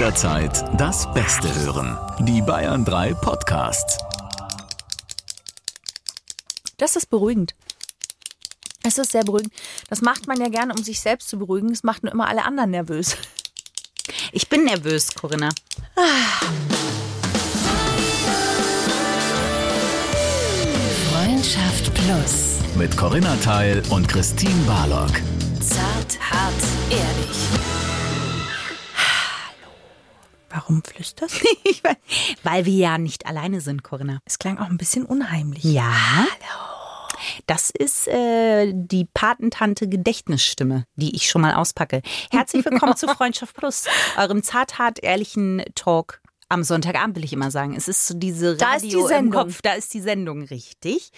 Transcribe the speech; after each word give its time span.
jederzeit 0.00 0.64
das 0.80 1.12
Beste 1.12 1.54
hören. 1.56 1.98
Die 2.20 2.40
Bayern 2.40 2.86
3 2.86 3.12
Podcasts. 3.12 3.98
Das 6.78 6.96
ist 6.96 7.10
beruhigend. 7.10 7.54
Es 8.82 8.96
ist 8.96 9.12
sehr 9.12 9.24
beruhigend. 9.24 9.52
Das 9.90 10.00
macht 10.00 10.26
man 10.26 10.40
ja 10.40 10.48
gerne, 10.48 10.72
um 10.72 10.82
sich 10.82 11.00
selbst 11.00 11.28
zu 11.28 11.38
beruhigen. 11.38 11.70
Es 11.70 11.82
macht 11.82 12.02
nur 12.02 12.14
immer 12.14 12.28
alle 12.28 12.46
anderen 12.46 12.70
nervös. 12.70 13.18
Ich 14.32 14.48
bin 14.48 14.64
nervös, 14.64 15.14
Corinna. 15.14 15.50
Freundschaft 21.12 21.92
Plus. 21.92 22.56
Mit 22.74 22.96
Corinna 22.96 23.36
Teil 23.44 23.82
und 23.90 24.08
Christine 24.08 24.64
Barlock. 24.66 25.12
Zart, 25.60 26.18
hart, 26.30 26.54
ehrlich. 26.88 27.59
Warum 30.60 30.82
flüsterst 30.84 31.42
du? 31.42 31.88
Weil 32.42 32.66
wir 32.66 32.74
ja 32.74 32.98
nicht 32.98 33.24
alleine 33.24 33.62
sind, 33.62 33.82
Corinna. 33.82 34.20
Es 34.26 34.38
klang 34.38 34.58
auch 34.58 34.68
ein 34.68 34.76
bisschen 34.76 35.06
unheimlich. 35.06 35.64
Ja. 35.64 35.90
Hallo. 35.90 37.40
Das 37.46 37.70
ist 37.70 38.08
äh, 38.08 38.70
die 38.74 39.06
Patentante 39.14 39.88
Gedächtnisstimme, 39.88 40.84
die 40.96 41.16
ich 41.16 41.30
schon 41.30 41.40
mal 41.40 41.54
auspacke. 41.54 42.02
Herzlich 42.30 42.62
willkommen 42.66 42.94
zu 42.94 43.08
Freundschaft 43.16 43.56
Plus, 43.56 43.86
eurem 44.18 44.42
zart-hart 44.42 45.02
ehrlichen 45.02 45.64
Talk 45.74 46.20
am 46.50 46.64
Sonntagabend 46.64 47.16
will 47.16 47.24
ich 47.24 47.32
immer 47.32 47.52
sagen. 47.52 47.74
Es 47.76 47.86
ist 47.86 48.08
so 48.08 48.14
diese 48.14 48.56
Da 48.56 48.74
ist 48.74 48.82
die 48.82 48.88
Radio 48.88 49.02
im 49.02 49.06
Sendung. 49.06 49.42
Kopf, 49.44 49.62
da 49.62 49.74
ist 49.74 49.94
die 49.94 50.00
Sendung 50.00 50.42
richtig. 50.42 51.12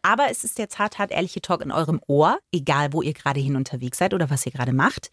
Aber 0.00 0.30
es 0.30 0.44
ist 0.44 0.56
der 0.56 0.70
zart-hart 0.70 1.10
ehrliche 1.10 1.42
Talk 1.42 1.60
in 1.60 1.70
eurem 1.70 2.00
Ohr, 2.06 2.38
egal 2.52 2.94
wo 2.94 3.02
ihr 3.02 3.12
gerade 3.12 3.38
hin 3.38 3.54
unterwegs 3.54 3.98
seid 3.98 4.14
oder 4.14 4.30
was 4.30 4.46
ihr 4.46 4.52
gerade 4.52 4.72
macht. 4.72 5.10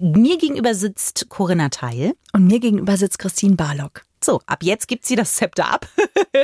Mir 0.00 0.38
gegenüber 0.38 0.74
sitzt 0.74 1.28
Corinna 1.28 1.68
Teil. 1.68 2.12
Und 2.32 2.46
mir 2.46 2.60
gegenüber 2.60 2.96
sitzt 2.96 3.18
Christine 3.18 3.56
Barlock. 3.56 4.02
So, 4.22 4.40
ab 4.46 4.62
jetzt 4.62 4.88
gibt 4.88 5.06
sie 5.06 5.16
das 5.16 5.34
Zepter 5.36 5.70
ab. 5.70 5.86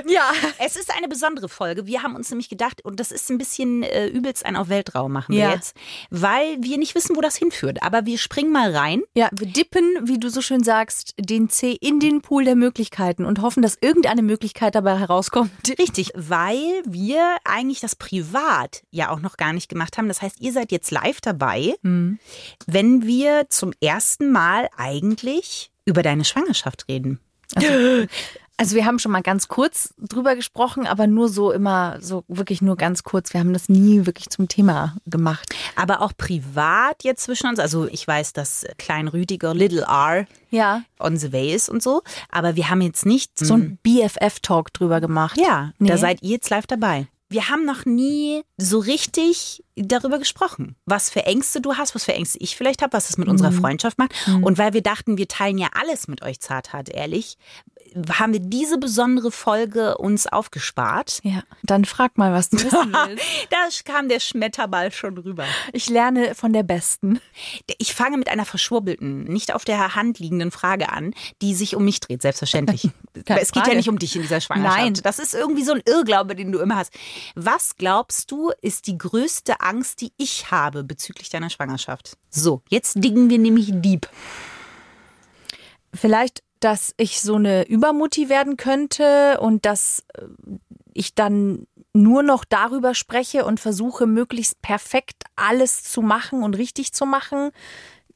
Ja. 0.08 0.33
Es 0.58 0.77
ist 0.77 0.94
eine 0.97 1.08
besondere 1.08 1.48
Folge. 1.48 1.86
Wir 1.86 2.03
haben 2.03 2.16
uns 2.16 2.28
nämlich 2.31 2.48
gedacht, 2.48 2.84
und 2.84 2.98
das 3.00 3.12
ist 3.12 3.31
ein 3.31 3.39
bisschen 3.39 3.83
äh, 3.83 4.06
übelst 4.08 4.44
ein 4.44 4.56
auf 4.56 4.69
Weltraum 4.69 5.12
machen 5.12 5.33
Ja. 5.34 5.48
wir 5.48 5.55
jetzt, 5.55 5.77
weil 6.11 6.56
wir 6.61 6.78
nicht 6.78 6.94
wissen, 6.94 7.16
wo 7.16 7.20
das 7.20 7.36
hinführt. 7.36 7.83
Aber 7.83 8.05
wir 8.05 8.19
springen 8.19 8.50
mal 8.53 8.75
rein. 8.75 9.03
Ja, 9.14 9.28
wir 9.33 9.47
dippen, 9.47 9.84
wie 10.05 10.19
du 10.19 10.31
so 10.31 10.41
schön 10.41 10.62
sagst, 10.64 11.14
den 11.19 11.48
C 11.48 11.72
in 11.81 12.00
den 12.00 12.22
Pool 12.22 12.44
der 12.44 12.56
Möglichkeiten 12.56 13.25
und 13.25 13.41
hoffen, 13.41 13.62
dass 13.62 13.78
irgendeine 13.81 14.22
Möglichkeit 14.22 14.75
dabei 14.75 14.98
herauskommt. 14.98 15.50
Richtig, 15.78 16.11
weil 16.14 16.83
wir 16.86 17.36
eigentlich 17.44 17.81
das 17.81 17.94
privat 17.97 18.83
ja 18.91 19.11
auch 19.11 19.20
noch 19.20 19.36
gar 19.36 19.53
nicht 19.53 19.69
gemacht 19.69 19.97
haben. 19.97 20.09
Das 20.09 20.22
heißt, 20.22 20.41
ihr 20.41 20.53
seid 20.53 20.72
jetzt 20.72 20.91
live 20.91 21.20
dabei, 21.20 21.75
wenn 21.83 23.06
wir 23.06 23.47
zum 23.48 23.72
ersten 23.81 24.31
Mal 24.33 24.69
eigentlich 24.77 25.70
über 25.84 26.03
deine 26.03 26.25
Schwangerschaft 26.25 26.88
reden. 26.88 27.20
Also 28.56 28.77
wir 28.77 28.87
haben 28.87 29.00
schon 29.00 29.11
mal 29.11 29.20
ganz 29.20 29.48
kurz 29.48 29.95
drüber 29.98 30.37
gesprochen, 30.37 30.87
aber 30.87 31.09
nur 31.09 31.28
so 31.28 31.50
immer, 31.50 31.97
so 32.00 32.23
wirklich 32.28 32.62
nur 32.62 32.77
ganz 32.77 33.03
kurz. 33.03 33.33
Wir 33.33 33.41
haben 33.41 33.53
das 33.53 33.69
nie 33.69 34.06
wirklich 34.06 34.31
zum 34.31 34.47
Thema 34.47 34.95
gemacht. 35.06 35.53
Aber 35.75 36.00
auch 36.00 36.12
privat 36.17 37.03
jetzt 37.03 37.25
zwischen 37.25 37.48
uns. 37.48 37.59
Also 37.59 37.89
ich 37.89 38.06
weiß, 38.06 38.33
dass 38.33 38.65
Klein 38.78 39.09
Rüdiger 39.09 39.55
Little 39.55 39.83
R 39.89 40.27
Ja. 40.50 40.83
on 41.00 41.17
the 41.17 41.33
way 41.33 41.53
ist 41.53 41.69
und 41.69 41.83
so. 41.83 42.03
Aber 42.31 42.55
wir 42.55 42.70
haben 42.70 42.81
jetzt 42.81 43.05
nicht 43.05 43.37
So 43.41 43.55
ein 43.55 43.77
BFF-Talk 43.83 44.72
drüber 44.72 45.00
gemacht. 45.00 45.37
Ja, 45.37 45.72
Nee. 45.81 45.89
da 45.89 45.97
seid 45.97 46.22
ihr 46.22 46.31
jetzt 46.31 46.48
live 46.50 46.69
dabei. 46.69 47.09
Wir 47.35 47.49
haben 47.49 47.65
noch 47.65 47.85
nie 47.85 48.45
so 48.59 48.79
richtig 48.79 49.65
darüber 49.75 50.21
gesprochen, 50.21 50.77
was 50.87 51.11
für 51.11 51.27
Ängste 51.27 51.61
du 51.61 51.75
hast, 51.75 51.97
was 51.97 52.05
für 52.05 52.15
Ängste 52.15 52.39
ich 52.39 52.57
vielleicht 52.57 52.81
habe, 52.81 52.93
was 52.93 53.11
es 53.11 53.19
mit 53.19 53.27
unserer 53.27 53.51
Freundschaft 53.51 53.99
macht. 53.99 54.13
Und 54.41 54.57
weil 54.57 54.73
wir 54.73 54.83
dachten, 54.83 55.19
wir 55.19 55.27
teilen 55.27 55.59
ja 55.59 55.67
alles 55.75 56.07
mit 56.07 56.23
euch 56.23 56.39
zart, 56.39 56.73
hart, 56.73 56.91
ehrlich, 56.91 57.37
haben 58.13 58.33
wir 58.33 58.41
diese 58.41 58.79
besondere 58.79 59.31
Folge 59.31 59.99
uns 59.99 60.27
aufgespart. 60.27 61.21
Ja. 61.23 61.43
Dann 61.63 61.85
frag 61.85 62.19
mal, 62.19 62.33
was 62.33 62.51
du 62.51 62.57
wissen 62.57 62.93
willst. 63.06 63.25
Da 63.50 63.69
kam 63.84 64.09
der 64.09 64.21
Schmetterball 64.21 64.93
schon 64.93 65.19
rüber. 65.19 65.45
Ich 65.72 65.89
lerne 65.89 66.34
von 66.34 66.53
der 66.53 66.62
Besten. 66.62 67.21
Ich 67.78 67.94
fange 67.94 68.17
mit 68.17 68.28
einer 68.28 68.44
verschwurbelten, 68.44 69.25
nicht 69.25 69.55
auf 69.55 69.65
der 69.65 69.94
Hand 69.94 70.19
liegenden 70.19 70.50
Frage 70.50 70.91
an, 70.91 71.15
die 71.43 71.55
sich 71.55 71.77
um 71.77 71.84
mich 71.84 72.00
dreht, 72.00 72.23
selbstverständlich. 72.23 72.91
Es 73.27 73.53
geht 73.53 73.67
ja 73.69 73.75
nicht 73.75 73.89
um 73.89 73.99
dich 73.99 74.17
in 74.17 74.23
dieser 74.23 74.41
Schwangerschaft. 74.41 74.77
Nein. 74.77 74.94
Das 75.05 75.21
ist 75.21 75.34
irgendwie 75.34 75.62
so 75.62 75.73
ein 75.73 75.83
Irrglaube, 75.87 76.34
den 76.34 76.50
du 76.50 76.59
immer 76.59 76.77
hast. 76.77 76.93
Was 77.37 77.77
glaubst 77.77 78.31
du, 78.33 78.50
ist 78.61 78.89
die 78.89 78.99
größte 78.99 79.61
Angst, 79.61 80.00
die 80.00 80.12
ich 80.17 80.50
habe 80.50 80.83
bezüglich 80.83 81.28
deiner 81.28 81.49
Schwangerschaft? 81.49 82.17
So, 82.31 82.62
jetzt 82.69 82.97
dingen 82.97 83.31
wir 83.31 83.39
nämlich 83.39 83.71
deep. 83.71 84.09
Vielleicht, 85.94 86.43
dass 86.64 86.94
ich 86.97 87.20
so 87.20 87.34
eine 87.34 87.69
Übermutti 87.69 88.30
werden 88.30 88.56
könnte 88.56 89.38
und 89.41 89.66
dass 89.66 90.02
äh, 90.14 90.22
ich 90.94 91.14
dann 91.14 91.66
nur 91.92 92.22
noch 92.22 92.44
darüber 92.44 92.94
spreche 92.94 93.44
und 93.44 93.60
versuche, 93.60 94.06
möglichst 94.06 94.62
perfekt 94.62 95.25
alles 95.36 95.82
zu 95.82 96.00
machen 96.00 96.42
und 96.42 96.56
richtig 96.56 96.94
zu 96.94 97.04
machen 97.04 97.50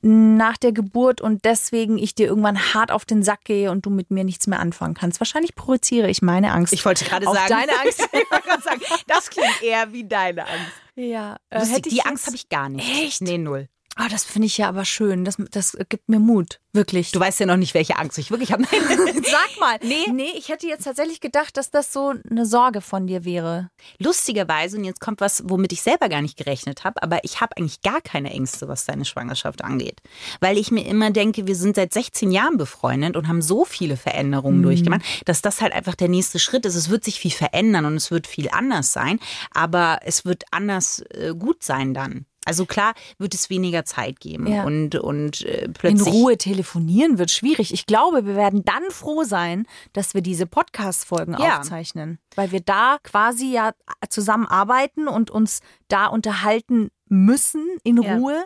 nach 0.00 0.56
der 0.56 0.72
Geburt 0.72 1.20
und 1.20 1.44
deswegen 1.44 1.98
ich 1.98 2.14
dir 2.14 2.28
irgendwann 2.28 2.72
hart 2.72 2.90
auf 2.90 3.04
den 3.04 3.22
Sack 3.22 3.44
gehe 3.44 3.70
und 3.70 3.84
du 3.84 3.90
mit 3.90 4.10
mir 4.10 4.24
nichts 4.24 4.46
mehr 4.46 4.60
anfangen 4.60 4.94
kannst. 4.94 5.20
Wahrscheinlich 5.20 5.54
projiziere 5.54 6.08
ich 6.08 6.22
meine 6.22 6.52
Angst. 6.52 6.72
Ich 6.72 6.84
wollte 6.84 7.04
gerade 7.04 7.26
sagen, 7.26 7.48
deine 7.48 7.72
Angst. 7.80 7.98
sagen, 8.64 8.80
das 9.08 9.28
klingt 9.28 9.62
eher 9.62 9.92
wie 9.92 10.04
deine 10.04 10.46
Angst. 10.46 10.72
ja, 10.94 11.36
äh, 11.50 11.58
Lustig, 11.58 11.76
hätte 11.76 11.88
ich 11.88 11.94
die 11.96 12.02
Angst 12.02 12.26
habe 12.26 12.36
ich 12.36 12.48
gar 12.48 12.68
nicht. 12.68 12.88
Echt? 12.88 13.20
Nee, 13.20 13.38
null. 13.38 13.68
Ah, 14.00 14.08
das 14.08 14.24
finde 14.24 14.46
ich 14.46 14.56
ja 14.58 14.68
aber 14.68 14.84
schön. 14.84 15.24
Das, 15.24 15.38
das 15.50 15.76
gibt 15.88 16.08
mir 16.08 16.20
Mut. 16.20 16.60
Wirklich. 16.72 17.10
Du 17.10 17.18
weißt 17.18 17.40
ja 17.40 17.46
noch 17.46 17.56
nicht, 17.56 17.74
welche 17.74 17.98
Angst 17.98 18.16
ich 18.16 18.30
wirklich 18.30 18.52
habe. 18.52 18.62
Sag 18.68 19.58
mal. 19.58 19.76
Nee. 19.82 20.08
Nee, 20.12 20.30
ich 20.36 20.50
hätte 20.50 20.68
jetzt 20.68 20.84
tatsächlich 20.84 21.20
gedacht, 21.20 21.56
dass 21.56 21.72
das 21.72 21.92
so 21.92 22.14
eine 22.30 22.46
Sorge 22.46 22.80
von 22.80 23.08
dir 23.08 23.24
wäre. 23.24 23.70
Lustigerweise, 23.98 24.76
und 24.76 24.84
jetzt 24.84 25.00
kommt 25.00 25.20
was, 25.20 25.42
womit 25.46 25.72
ich 25.72 25.82
selber 25.82 26.08
gar 26.08 26.22
nicht 26.22 26.36
gerechnet 26.36 26.84
habe, 26.84 27.02
aber 27.02 27.24
ich 27.24 27.40
habe 27.40 27.56
eigentlich 27.56 27.80
gar 27.82 28.00
keine 28.00 28.30
Ängste, 28.30 28.68
was 28.68 28.86
deine 28.86 29.04
Schwangerschaft 29.04 29.64
angeht. 29.64 30.00
Weil 30.38 30.58
ich 30.58 30.70
mir 30.70 30.86
immer 30.86 31.10
denke, 31.10 31.48
wir 31.48 31.56
sind 31.56 31.74
seit 31.74 31.92
16 31.92 32.30
Jahren 32.30 32.56
befreundet 32.56 33.16
und 33.16 33.26
haben 33.26 33.42
so 33.42 33.64
viele 33.64 33.96
Veränderungen 33.96 34.62
durchgemacht, 34.62 35.02
dass 35.24 35.42
das 35.42 35.60
halt 35.60 35.72
einfach 35.72 35.96
der 35.96 36.08
nächste 36.08 36.38
Schritt 36.38 36.66
ist. 36.66 36.76
Es 36.76 36.88
wird 36.88 37.02
sich 37.02 37.18
viel 37.18 37.32
verändern 37.32 37.84
und 37.84 37.96
es 37.96 38.12
wird 38.12 38.28
viel 38.28 38.48
anders 38.48 38.92
sein, 38.92 39.18
aber 39.52 39.98
es 40.04 40.24
wird 40.24 40.44
anders 40.52 41.00
äh, 41.10 41.34
gut 41.36 41.64
sein 41.64 41.94
dann. 41.94 42.26
Also 42.48 42.66
klar 42.66 42.94
wird 43.18 43.34
es 43.34 43.50
weniger 43.50 43.84
Zeit 43.84 44.20
geben 44.20 44.46
Ja. 44.46 44.64
und, 44.64 44.94
und 44.96 45.42
äh, 45.44 45.66
In 45.66 45.72
plötzlich. 45.74 46.12
Ruhe 46.14 46.36
telefonieren 46.38 47.18
wird 47.18 47.30
schwierig. 47.30 47.72
Ich 47.72 47.86
glaube, 47.86 48.26
wir 48.26 48.34
werden 48.36 48.64
dann 48.64 48.90
froh 48.90 49.22
sein, 49.24 49.66
dass 49.92 50.14
wir 50.14 50.22
diese 50.22 50.46
Podcast-Folgen 50.46 51.36
Ja. 51.38 51.58
aufzeichnen. 51.58 52.18
Weil 52.34 52.50
wir 52.52 52.60
da 52.60 52.98
quasi 53.02 53.52
ja 53.52 53.72
zusammenarbeiten 54.08 55.08
und 55.08 55.30
uns 55.30 55.60
da 55.88 56.06
unterhalten 56.06 56.90
müssen 57.08 57.66
in 57.84 58.02
Ja. 58.02 58.16
Ruhe. 58.16 58.44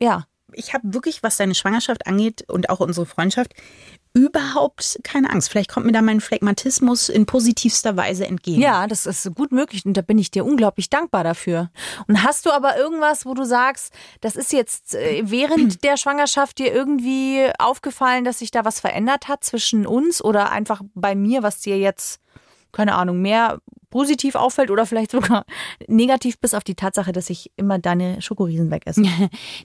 Ja. 0.00 0.24
Ich 0.54 0.74
habe 0.74 0.94
wirklich, 0.94 1.22
was 1.22 1.36
deine 1.36 1.54
Schwangerschaft 1.54 2.06
angeht 2.06 2.44
und 2.48 2.70
auch 2.70 2.80
unsere 2.80 3.06
Freundschaft, 3.06 3.54
überhaupt 4.14 5.00
keine 5.02 5.30
Angst. 5.30 5.50
Vielleicht 5.50 5.70
kommt 5.70 5.86
mir 5.86 5.92
da 5.92 6.02
mein 6.02 6.20
Phlegmatismus 6.20 7.08
in 7.08 7.24
positivster 7.24 7.96
Weise 7.96 8.26
entgegen. 8.26 8.60
Ja, 8.60 8.86
das 8.86 9.06
ist 9.06 9.34
gut 9.34 9.52
möglich 9.52 9.86
und 9.86 9.96
da 9.96 10.02
bin 10.02 10.18
ich 10.18 10.30
dir 10.30 10.44
unglaublich 10.44 10.90
dankbar 10.90 11.24
dafür. 11.24 11.70
Und 12.08 12.22
hast 12.22 12.44
du 12.44 12.50
aber 12.50 12.76
irgendwas, 12.76 13.24
wo 13.24 13.32
du 13.34 13.44
sagst, 13.44 13.92
das 14.20 14.36
ist 14.36 14.52
jetzt 14.52 14.94
äh, 14.94 15.22
während 15.24 15.82
der 15.84 15.96
Schwangerschaft 15.96 16.58
dir 16.58 16.72
irgendwie 16.72 17.48
aufgefallen, 17.58 18.24
dass 18.24 18.40
sich 18.40 18.50
da 18.50 18.64
was 18.64 18.80
verändert 18.80 19.28
hat 19.28 19.44
zwischen 19.44 19.86
uns 19.86 20.22
oder 20.22 20.52
einfach 20.52 20.82
bei 20.94 21.14
mir, 21.14 21.42
was 21.42 21.60
dir 21.60 21.78
jetzt, 21.78 22.20
keine 22.70 22.94
Ahnung, 22.94 23.22
mehr 23.22 23.60
positiv 23.92 24.34
auffällt 24.34 24.70
oder 24.70 24.86
vielleicht 24.86 25.12
sogar 25.12 25.44
negativ, 25.86 26.38
bis 26.40 26.54
auf 26.54 26.64
die 26.64 26.74
Tatsache, 26.74 27.12
dass 27.12 27.30
ich 27.30 27.52
immer 27.56 27.78
deine 27.78 28.20
Schokoriesen 28.20 28.70
wegesse. 28.70 29.02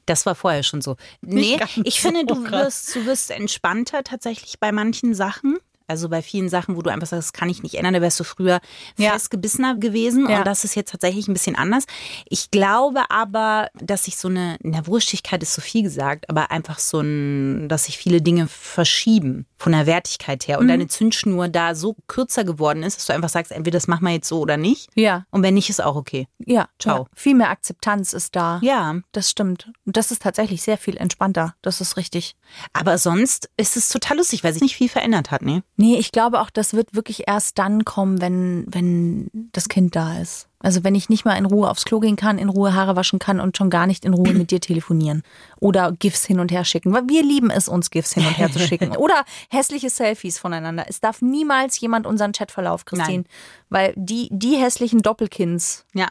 Das 0.05 0.25
war 0.25 0.35
vorher 0.35 0.63
schon 0.63 0.81
so. 0.81 0.95
Nee, 1.21 1.57
ich 1.83 2.01
finde, 2.01 2.25
du 2.25 2.43
krass. 2.43 2.65
wirst, 2.65 2.95
du 2.95 3.05
wirst 3.05 3.31
entspannter 3.31 4.03
tatsächlich 4.03 4.59
bei 4.59 4.71
manchen 4.71 5.13
Sachen. 5.13 5.57
Also 5.88 6.10
bei 6.10 6.22
vielen 6.22 6.50
Sachen, 6.50 6.75
wo 6.75 6.81
du 6.81 6.89
einfach 6.89 7.07
sagst, 7.07 7.30
das 7.30 7.34
kann 7.34 7.50
ich 7.50 7.63
nicht 7.63 7.75
ändern, 7.75 7.94
da 7.94 8.01
wärst 8.01 8.19
du 8.19 8.24
früher 8.24 8.60
Ja. 8.98 9.12
festgebissener 9.13 9.75
gewesen 9.75 10.30
Ja. 10.30 10.39
und 10.39 10.48
das 10.48 10.63
ist 10.63 10.75
jetzt 10.75 10.92
tatsächlich 10.92 11.28
ein 11.28 11.34
bisschen 11.34 11.56
anders. 11.56 11.86
Ich 12.30 12.51
glaube 12.51 13.10
aber, 13.10 13.69
dass 13.75 14.04
sich 14.06 14.18
so 14.18 14.28
eine, 14.28 14.57
na 14.62 14.86
Wurstigkeit 14.88 15.42
ist 15.44 15.54
so 15.54 15.62
viel 15.62 15.84
gesagt, 15.84 16.30
aber 16.30 16.51
einfach 16.51 16.80
so 16.80 17.00
ein, 17.00 17.69
dass 17.69 17.86
sich 17.86 17.98
viele 17.98 18.22
Dinge 18.22 18.48
verschieben 18.48 19.45
von 19.57 19.72
der 19.72 19.86
Wertigkeit 19.86 20.48
her 20.48 20.57
Mhm. 20.57 20.62
und 20.62 20.68
deine 20.68 20.88
Zündschnur 20.88 21.48
da 21.48 21.74
so 21.74 21.95
kürzer 22.07 22.44
geworden 22.44 22.83
ist, 22.83 22.98
dass 22.98 23.06
du 23.07 23.13
einfach 23.13 23.30
sagst, 23.30 23.51
entweder 23.51 23.78
das 23.78 23.88
machen 23.88 24.04
wir 24.06 24.12
jetzt 24.13 24.28
so 24.28 24.40
oder 24.40 24.57
nicht 24.57 24.90
Ja, 24.95 25.25
und 25.31 25.42
wenn 25.42 25.54
nicht, 25.56 25.69
ist 25.69 25.81
auch 25.81 25.95
okay. 25.95 26.28
ja. 26.45 26.68
Ciao. 26.80 26.98
Ja. 27.04 27.06
Viel 27.16 27.36
mehr 27.36 27.50
Akzeptanz 27.50 28.13
ist 28.13 28.36
da. 28.36 28.60
Ja, 28.62 28.95
Das 29.13 29.30
stimmt. 29.30 29.72
Und 29.86 29.98
das 29.98 30.12
ist 30.12 30.22
tatsächlich 30.22 30.62
sehr 30.62 30.78
viel 30.78 30.98
entspannter. 30.98 31.56
Das 31.62 31.81
ist 31.81 31.98
richtig. 31.98 32.36
aber 32.74 32.98
sonst 32.98 33.50
ist 33.57 33.75
es 33.78 33.90
total 33.90 34.18
lustig, 34.18 34.44
weil 34.44 34.54
sich 34.54 34.62
nicht 34.62 34.75
viel 34.75 34.90
verändert 34.90 35.31
hat, 35.31 35.42
ne? 35.42 35.63
Nee, 35.79 35.97
ich 35.97 36.12
glaube 36.12 36.41
auch, 36.41 36.50
das 36.50 36.74
wird 36.74 36.95
wirklich 36.95 37.27
erst 37.27 37.59
dann 37.59 37.85
kommen, 37.85 38.19
wenn, 38.19 38.65
wenn 38.68 39.29
das 39.53 39.69
Kind 39.69 39.95
da 39.95 40.19
ist. 40.19 40.47
Also 40.59 40.83
wenn 40.83 40.95
ich 40.95 41.07
nicht 41.07 41.24
mal 41.24 41.35
in 41.35 41.45
Ruhe 41.45 41.69
aufs 41.69 41.85
Klo 41.85 42.00
gehen 42.00 42.15
kann, 42.15 42.39
in 42.39 42.50
Ruhe 42.50 42.74
Haare 42.74 42.95
waschen 42.95 43.19
kann 43.19 43.39
und 43.39 43.56
schon 43.56 43.69
gar 43.69 43.85
nicht 43.85 44.03
in 44.03 44.15
Ruhe 44.15 44.33
mit 44.33 44.50
dir 44.50 44.59
telefonieren 44.59 45.21
oder 45.59 45.91
GIFs 45.91 46.25
hin 46.25 46.39
und 46.39 46.51
her 46.51 46.65
schicken. 46.65 46.94
Weil 46.94 47.07
wir 47.07 47.21
lieben 47.21 47.51
es, 47.51 47.69
uns 47.69 47.91
GIFs 47.91 48.15
hin 48.15 48.25
und 48.25 48.39
her 48.39 48.51
zu 48.51 48.57
schicken. 48.57 48.95
Oder 48.97 49.24
hässliche 49.51 49.91
Selfies 49.91 50.39
voneinander. 50.39 50.85
Es 50.89 51.00
darf 51.00 51.21
niemals 51.21 51.80
jemand 51.80 52.07
unseren 52.07 52.31
Chatverlauf, 52.31 52.85
Christine. 52.85 53.19
Nein. 53.19 53.25
Weil 53.69 53.94
die, 53.95 54.30
die 54.31 54.56
hässlichen 54.56 55.03
Doppelkins, 55.03 55.85
Ja. 55.94 56.07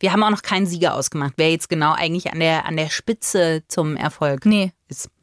Wir 0.00 0.12
haben 0.12 0.24
auch 0.24 0.30
noch 0.30 0.42
keinen 0.42 0.66
Sieger 0.66 0.94
ausgemacht, 0.94 1.34
wer 1.36 1.52
jetzt 1.52 1.68
genau 1.68 1.92
eigentlich 1.92 2.32
an 2.32 2.40
der, 2.40 2.66
an 2.66 2.76
der 2.76 2.90
Spitze 2.90 3.62
zum 3.68 3.96
Erfolg 3.96 4.44
nee. 4.44 4.72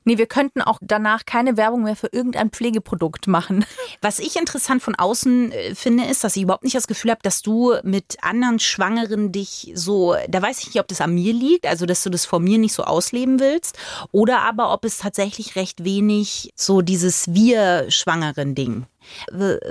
Nee, 0.08 0.20
wir 0.20 0.28
könnten 0.28 0.62
auch 0.62 0.78
danach 0.82 1.26
keine 1.26 1.58
Werbung 1.58 1.84
mehr 1.84 1.96
für 1.96 2.10
irgendein 2.12 2.52
Pflegeprodukt 2.52 3.28
machen. 3.28 3.66
Was 4.02 4.20
ich 4.20 4.36
interessant 4.36 4.84
von 4.84 4.94
außen 4.94 5.52
äh, 5.52 5.76
finde, 5.76 6.06
ist, 6.06 6.24
dass 6.24 6.36
ich 6.36 6.44
überhaupt 6.44 6.64
nicht 6.64 6.76
das 6.76 6.88
Gefühl 6.88 7.12
habe, 7.12 7.22
dass 7.24 7.42
du 7.42 7.74
mit 7.84 8.18
anderen 8.22 8.60
Schwangeren 8.60 9.32
dich 9.32 9.72
so, 9.74 10.16
da 10.30 10.42
weiß 10.42 10.60
ich 10.60 10.68
nicht, 10.68 10.80
ob 10.80 10.88
das 10.88 11.02
an 11.02 11.16
mir 11.16 11.34
liegt, 11.34 11.66
also 11.66 11.88
dass 11.88 12.04
du 12.04 12.12
das 12.12 12.26
vor 12.26 12.40
mir 12.40 12.60
nicht 12.60 12.74
so 12.74 12.84
ausleben 12.84 13.40
willst, 13.40 13.78
oder 14.12 14.42
aber 14.42 14.72
ob 14.72 14.86
es 14.86 15.00
tatsächlich 15.00 15.56
recht 15.56 15.84
wenig 15.84 16.52
so 16.56 16.82
dieses 16.82 17.34
Wir-Schwangeren-Ding 17.34 18.86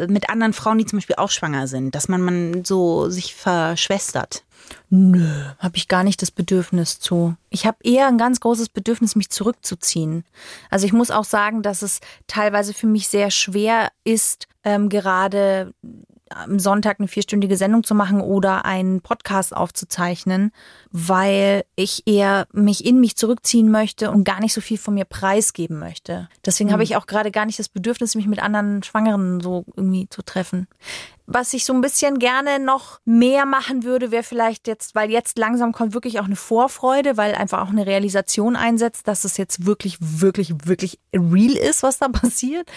mit 0.09 0.31
anderen 0.31 0.53
Frauen, 0.53 0.79
die 0.79 0.87
zum 0.87 0.99
Beispiel 0.99 1.17
auch 1.17 1.31
schwanger 1.31 1.67
sind, 1.67 1.95
dass 1.95 2.09
man, 2.09 2.21
man 2.21 2.65
so 2.65 3.09
sich 3.09 3.35
verschwestert. 3.35 4.45
Nö, 4.91 5.27
habe 5.59 5.77
ich 5.77 5.89
gar 5.89 6.05
nicht 6.05 6.23
das 6.23 6.31
Bedürfnis 6.31 6.99
zu. 6.99 7.37
Ich 7.51 7.67
habe 7.67 7.79
eher 7.83 8.07
ein 8.07 8.19
ganz 8.19 8.41
großes 8.41 8.69
Bedürfnis, 8.69 9.17
mich 9.17 9.31
zurückzuziehen. 9.31 10.25
Also 10.71 10.87
ich 10.87 10.93
muss 10.93 11.11
auch 11.11 11.25
sagen, 11.25 11.63
dass 11.63 11.83
es 11.83 12.01
teilweise 12.27 12.73
für 12.73 12.87
mich 12.87 13.09
sehr 13.09 13.31
schwer 13.31 13.91
ist, 14.05 14.47
ähm, 14.63 14.89
gerade 14.89 15.75
am 16.35 16.59
Sonntag 16.59 16.99
eine 16.99 17.09
vierstündige 17.09 17.57
Sendung 17.57 17.85
zu 17.85 17.95
machen 17.95 18.21
oder 18.21 18.65
einen 18.65 19.01
Podcast 19.01 19.55
aufzuzeichnen, 19.55 20.53
weil 20.91 21.65
ich 21.77 22.03
eher 22.07 22.47
mich 22.53 22.85
in 22.85 23.01
mich 23.01 23.17
zurückziehen 23.17 23.71
möchte 23.71 24.11
und 24.11 24.25
gar 24.25 24.41
nicht 24.41 24.53
so 24.53 24.61
viel 24.61 24.79
von 24.79 24.95
mir 24.95 25.05
preisgeben 25.05 25.79
möchte. 25.79 26.29
Deswegen 26.45 26.73
habe 26.73 26.83
ich 26.83 26.97
auch 26.97 27.07
gerade 27.07 27.31
gar 27.31 27.47
nicht 27.47 27.59
das 27.59 27.69
Bedürfnis, 27.69 28.15
mich 28.15 28.27
mit 28.27 28.43
anderen 28.43 28.83
Schwangeren 28.83 29.41
so 29.41 29.65
irgendwie 29.77 30.09
zu 30.09 30.23
treffen. 30.23 30.67
Was 31.27 31.55
ich 31.55 31.65
so 31.65 31.73
ein 31.73 31.81
bisschen 31.81 32.19
gerne 32.19 32.59
noch 32.59 33.01
mehr 33.07 33.47
machen 33.47 33.83
würde, 33.83 34.11
wäre 34.11 34.23
vielleicht 34.23 34.67
jetzt, 34.67 34.95
weil 34.95 35.11
jetzt 35.11 35.39
langsam 35.39 35.73
kommt 35.73 35.95
wirklich 35.95 36.21
auch 36.21 36.27
eine 36.27 36.37
Vorfreude, 36.37 37.17
weil 37.17 37.35
einfach 37.35 37.63
auch 37.63 37.71
eine 37.71 37.87
Realisation 37.87 38.57
einsetzt, 38.57 39.09
dass 39.09 39.25
es 39.25 39.39
jetzt 39.39 39.65
wirklich, 39.65 39.97
wirklich, 40.01 40.53
wirklich 40.67 40.99
real 41.15 41.57
ist, 41.57 41.83
was 41.83 41.99
da 41.99 42.09
passiert. 42.13 42.69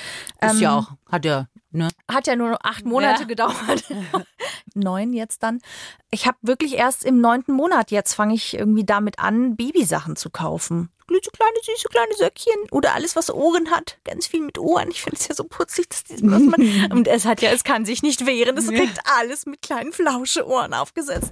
Ist 0.41 0.61
ja 0.61 0.71
Ähm, 0.71 0.77
auch, 0.79 0.91
hat 1.11 1.25
ja, 1.25 1.47
ne? 1.71 1.89
hat 2.09 2.27
ja 2.27 2.35
nur 2.37 2.57
acht 2.65 2.85
Monate 2.85 3.23
Ja. 3.23 3.27
gedauert. 3.27 3.83
Neun 4.73 5.13
jetzt 5.13 5.43
dann. 5.43 5.61
Ich 6.09 6.27
habe 6.27 6.37
wirklich 6.41 6.75
erst 6.75 7.05
im 7.05 7.19
neunten 7.21 7.53
Monat 7.53 7.91
jetzt 7.91 8.13
fange 8.13 8.33
ich 8.33 8.53
irgendwie 8.53 8.85
damit 8.85 9.19
an, 9.19 9.55
Babysachen 9.55 10.15
zu 10.15 10.29
kaufen. 10.29 10.89
So 11.09 11.31
kleine, 11.31 11.55
süße 11.63 11.87
kleine 11.89 12.13
Söckchen 12.15 12.69
oder 12.69 12.93
alles, 12.93 13.15
was 13.15 13.33
Ohren 13.33 13.71
hat. 13.71 13.97
Ganz 14.03 14.27
viel 14.27 14.41
mit 14.41 14.57
Ohren. 14.57 14.91
Ich 14.91 15.01
finde 15.01 15.17
es 15.17 15.27
ja 15.27 15.35
so 15.35 15.45
putzig, 15.45 15.89
dass 15.89 16.03
das, 16.03 16.19
was 16.21 16.41
man. 16.41 16.91
Und 16.91 17.07
es 17.07 17.25
hat 17.25 17.41
ja, 17.41 17.49
es 17.51 17.63
kann 17.63 17.85
sich 17.85 18.03
nicht 18.03 18.25
wehren. 18.25 18.57
Es 18.57 18.67
kriegt 18.67 18.99
alles 19.17 19.45
mit 19.45 19.61
kleinen 19.61 19.93
Flauscheohren 19.93 20.73
aufgesetzt. 20.73 21.31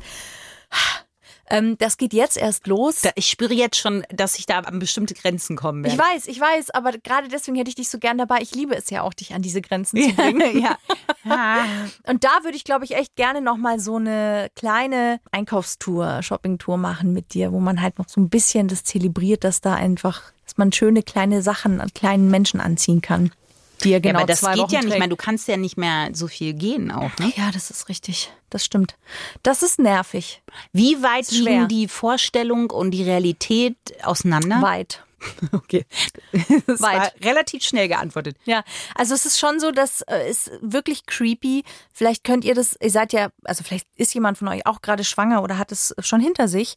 Ähm, 1.50 1.78
das 1.78 1.98
geht 1.98 2.14
jetzt 2.14 2.38
erst 2.38 2.68
los. 2.68 3.02
Da, 3.02 3.12
ich 3.16 3.30
spüre 3.30 3.54
jetzt 3.54 3.78
schon, 3.78 4.04
dass 4.10 4.38
ich 4.40 4.46
da 4.46 4.60
an 4.60 4.80
bestimmte 4.80 5.14
Grenzen 5.14 5.56
kommen 5.56 5.84
werde. 5.84 5.96
ich 5.96 6.02
weiß, 6.02 6.28
ich 6.28 6.40
weiß, 6.40 6.72
aber 6.72 6.94
gerade 6.94 7.28
deswegen 7.28 7.58
hätte 7.58 7.70
ich 7.70 7.76
dich 7.76 7.90
so 7.90 8.00
gern 8.00 8.18
dabei. 8.18 8.40
Ich 8.42 8.56
liebe 8.56 8.76
es 8.76 8.90
ja 8.90 9.04
auch, 9.04 9.14
dich 9.14 9.34
an 9.34 9.42
diese 9.42 9.62
Grenzen 9.62 10.02
zu 10.02 10.16
bringen. 10.16 10.60
ja. 10.62 10.78
Ah. 11.28 11.66
Und 12.08 12.24
da 12.24 12.44
würde 12.44 12.58
ich, 12.58 12.64
glaube 12.64 12.86
ich, 12.86 12.96
echt 12.96 13.16
gerne 13.16 13.42
nochmal 13.42 13.80
so 13.80 13.98
eine 13.98 14.50
kleine 14.56 15.20
Einkaufstour, 15.32 16.24
Shoppingtour 16.24 16.78
machen 16.78 17.14
mit 17.14 17.34
dir, 17.34 17.52
wo 17.52 17.60
man 17.60 17.82
halt 17.82 18.00
noch 18.00 18.10
so 18.10 18.20
ein 18.20 18.30
bisschen 18.30 18.68
das 18.68 18.84
zelebriert, 18.84 19.44
dass 19.44 19.62
da 19.62 19.76
einfach, 19.76 20.24
dass 20.46 20.58
man 20.58 20.72
schöne 20.72 21.04
kleine 21.04 21.42
Sachen 21.42 21.80
an 21.80 21.94
kleinen 21.94 22.32
Menschen 22.32 22.60
anziehen 22.60 23.02
kann. 23.02 23.32
Die 23.84 23.92
er 23.92 24.00
genau 24.00 24.20
ja, 24.20 24.24
aber 24.24 24.28
das 24.28 24.40
zwei 24.40 24.54
geht 24.54 24.64
Wochen 24.64 24.74
ja 24.74 24.80
nicht 24.80 24.90
trägt. 24.90 25.00
mehr. 25.00 25.08
Du 25.10 25.16
kannst 25.16 25.48
ja 25.48 25.58
nicht 25.58 25.78
mehr 25.78 26.10
so 26.14 26.28
viel 26.28 26.54
gehen 26.54 26.92
auch. 26.92 27.12
Ne? 27.20 27.32
Ja, 27.36 27.52
das 27.52 27.70
ist 27.70 27.90
richtig. 27.90 28.32
Das 28.50 28.64
stimmt. 28.64 28.96
Das 29.44 29.64
ist 29.64 29.80
nervig. 29.80 30.42
Wie 30.72 31.02
weit 31.04 31.24
Ist 31.24 31.32
liegen 31.34 31.68
die 31.68 31.88
Vorstellung 31.88 32.70
und 32.72 32.92
die 32.92 33.04
Realität 33.04 33.76
auseinander? 34.04 34.62
Weit. 34.62 35.04
Okay. 35.52 35.86
Das 36.68 36.82
Weit. 36.82 36.98
war 36.98 37.12
relativ 37.24 37.64
schnell 37.64 37.88
geantwortet. 37.88 38.38
Ja, 38.46 38.64
also 38.94 39.14
es 39.14 39.26
ist 39.26 39.40
schon 39.40 39.60
so, 39.60 39.72
dass 39.72 40.02
äh, 40.02 40.28
es 40.28 40.52
wirklich 40.62 41.06
creepy. 41.06 41.64
Vielleicht 41.94 42.24
könnt 42.24 42.46
ihr 42.46 42.56
das, 42.56 42.78
ihr 42.82 42.90
seid 42.90 43.14
ja, 43.14 43.30
also 43.44 43.64
vielleicht 43.64 43.88
ist 43.96 44.14
jemand 44.14 44.38
von 44.38 44.48
euch 44.48 44.66
auch 44.66 44.82
gerade 44.82 45.04
schwanger 45.04 45.44
oder 45.44 45.58
hat 45.58 45.72
es 45.72 45.96
schon 46.00 46.20
hinter 46.20 46.48
sich. 46.48 46.76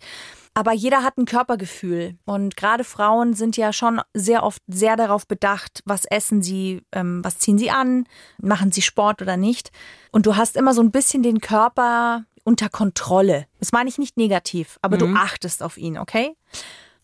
Aber 0.55 0.73
jeder 0.73 1.05
hat 1.05 1.19
ein 1.19 1.25
Körpergefühl. 1.25 2.17
Und 2.25 2.56
gerade 2.56 2.83
Frauen 2.85 3.35
sind 3.35 3.56
ja 3.56 3.73
schon 3.73 4.00
sehr 4.12 4.43
oft 4.43 4.62
sehr 4.67 4.97
darauf 4.97 5.27
bedacht, 5.27 5.83
was 5.85 6.05
essen 6.05 6.43
sie, 6.43 6.83
ähm, 6.93 7.21
was 7.23 7.39
ziehen 7.39 7.59
sie 7.59 7.71
an, 7.71 8.06
machen 8.41 8.73
sie 8.73 8.83
Sport 8.83 9.23
oder 9.23 9.37
nicht. 9.37 9.71
Und 10.11 10.27
du 10.27 10.37
hast 10.37 10.56
immer 10.56 10.75
so 10.75 10.83
ein 10.83 10.91
bisschen 10.91 11.23
den 11.23 11.41
Körper 11.41 12.25
unter 12.43 12.69
Kontrolle. 12.71 13.47
Das 13.61 13.73
meine 13.73 13.89
ich 13.89 13.99
nicht 13.99 14.17
negativ, 14.17 14.79
aber 14.83 14.97
du 14.97 15.06
achtest 15.15 15.62
auf 15.62 15.77
ihn, 15.77 15.99
okay? 15.99 16.35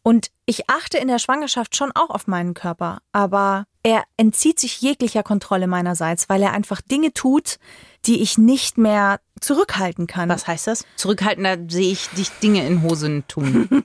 Und 0.06 0.30
ich 0.44 0.68
achte 0.68 0.98
in 0.98 1.08
der 1.08 1.18
Schwangerschaft 1.18 1.74
schon 1.74 1.90
auch 1.92 2.10
auf 2.10 2.26
meinen 2.26 2.52
Körper, 2.52 2.98
aber 3.12 3.64
er 3.82 4.04
entzieht 4.18 4.60
sich 4.60 4.82
jeglicher 4.82 5.22
Kontrolle 5.22 5.66
meinerseits, 5.66 6.28
weil 6.28 6.42
er 6.42 6.52
einfach 6.52 6.82
Dinge 6.82 7.14
tut, 7.14 7.58
die 8.04 8.20
ich 8.20 8.36
nicht 8.36 8.76
mehr 8.76 9.18
zurückhalten 9.40 10.06
kann. 10.06 10.28
Was 10.28 10.46
heißt 10.46 10.66
das? 10.66 10.84
Zurückhalten, 10.96 11.44
da 11.44 11.56
sehe 11.68 11.90
ich 11.90 12.08
dich 12.10 12.28
Dinge 12.40 12.66
in 12.66 12.82
Hosen 12.82 13.26
tun. 13.28 13.68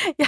Ja, 0.18 0.26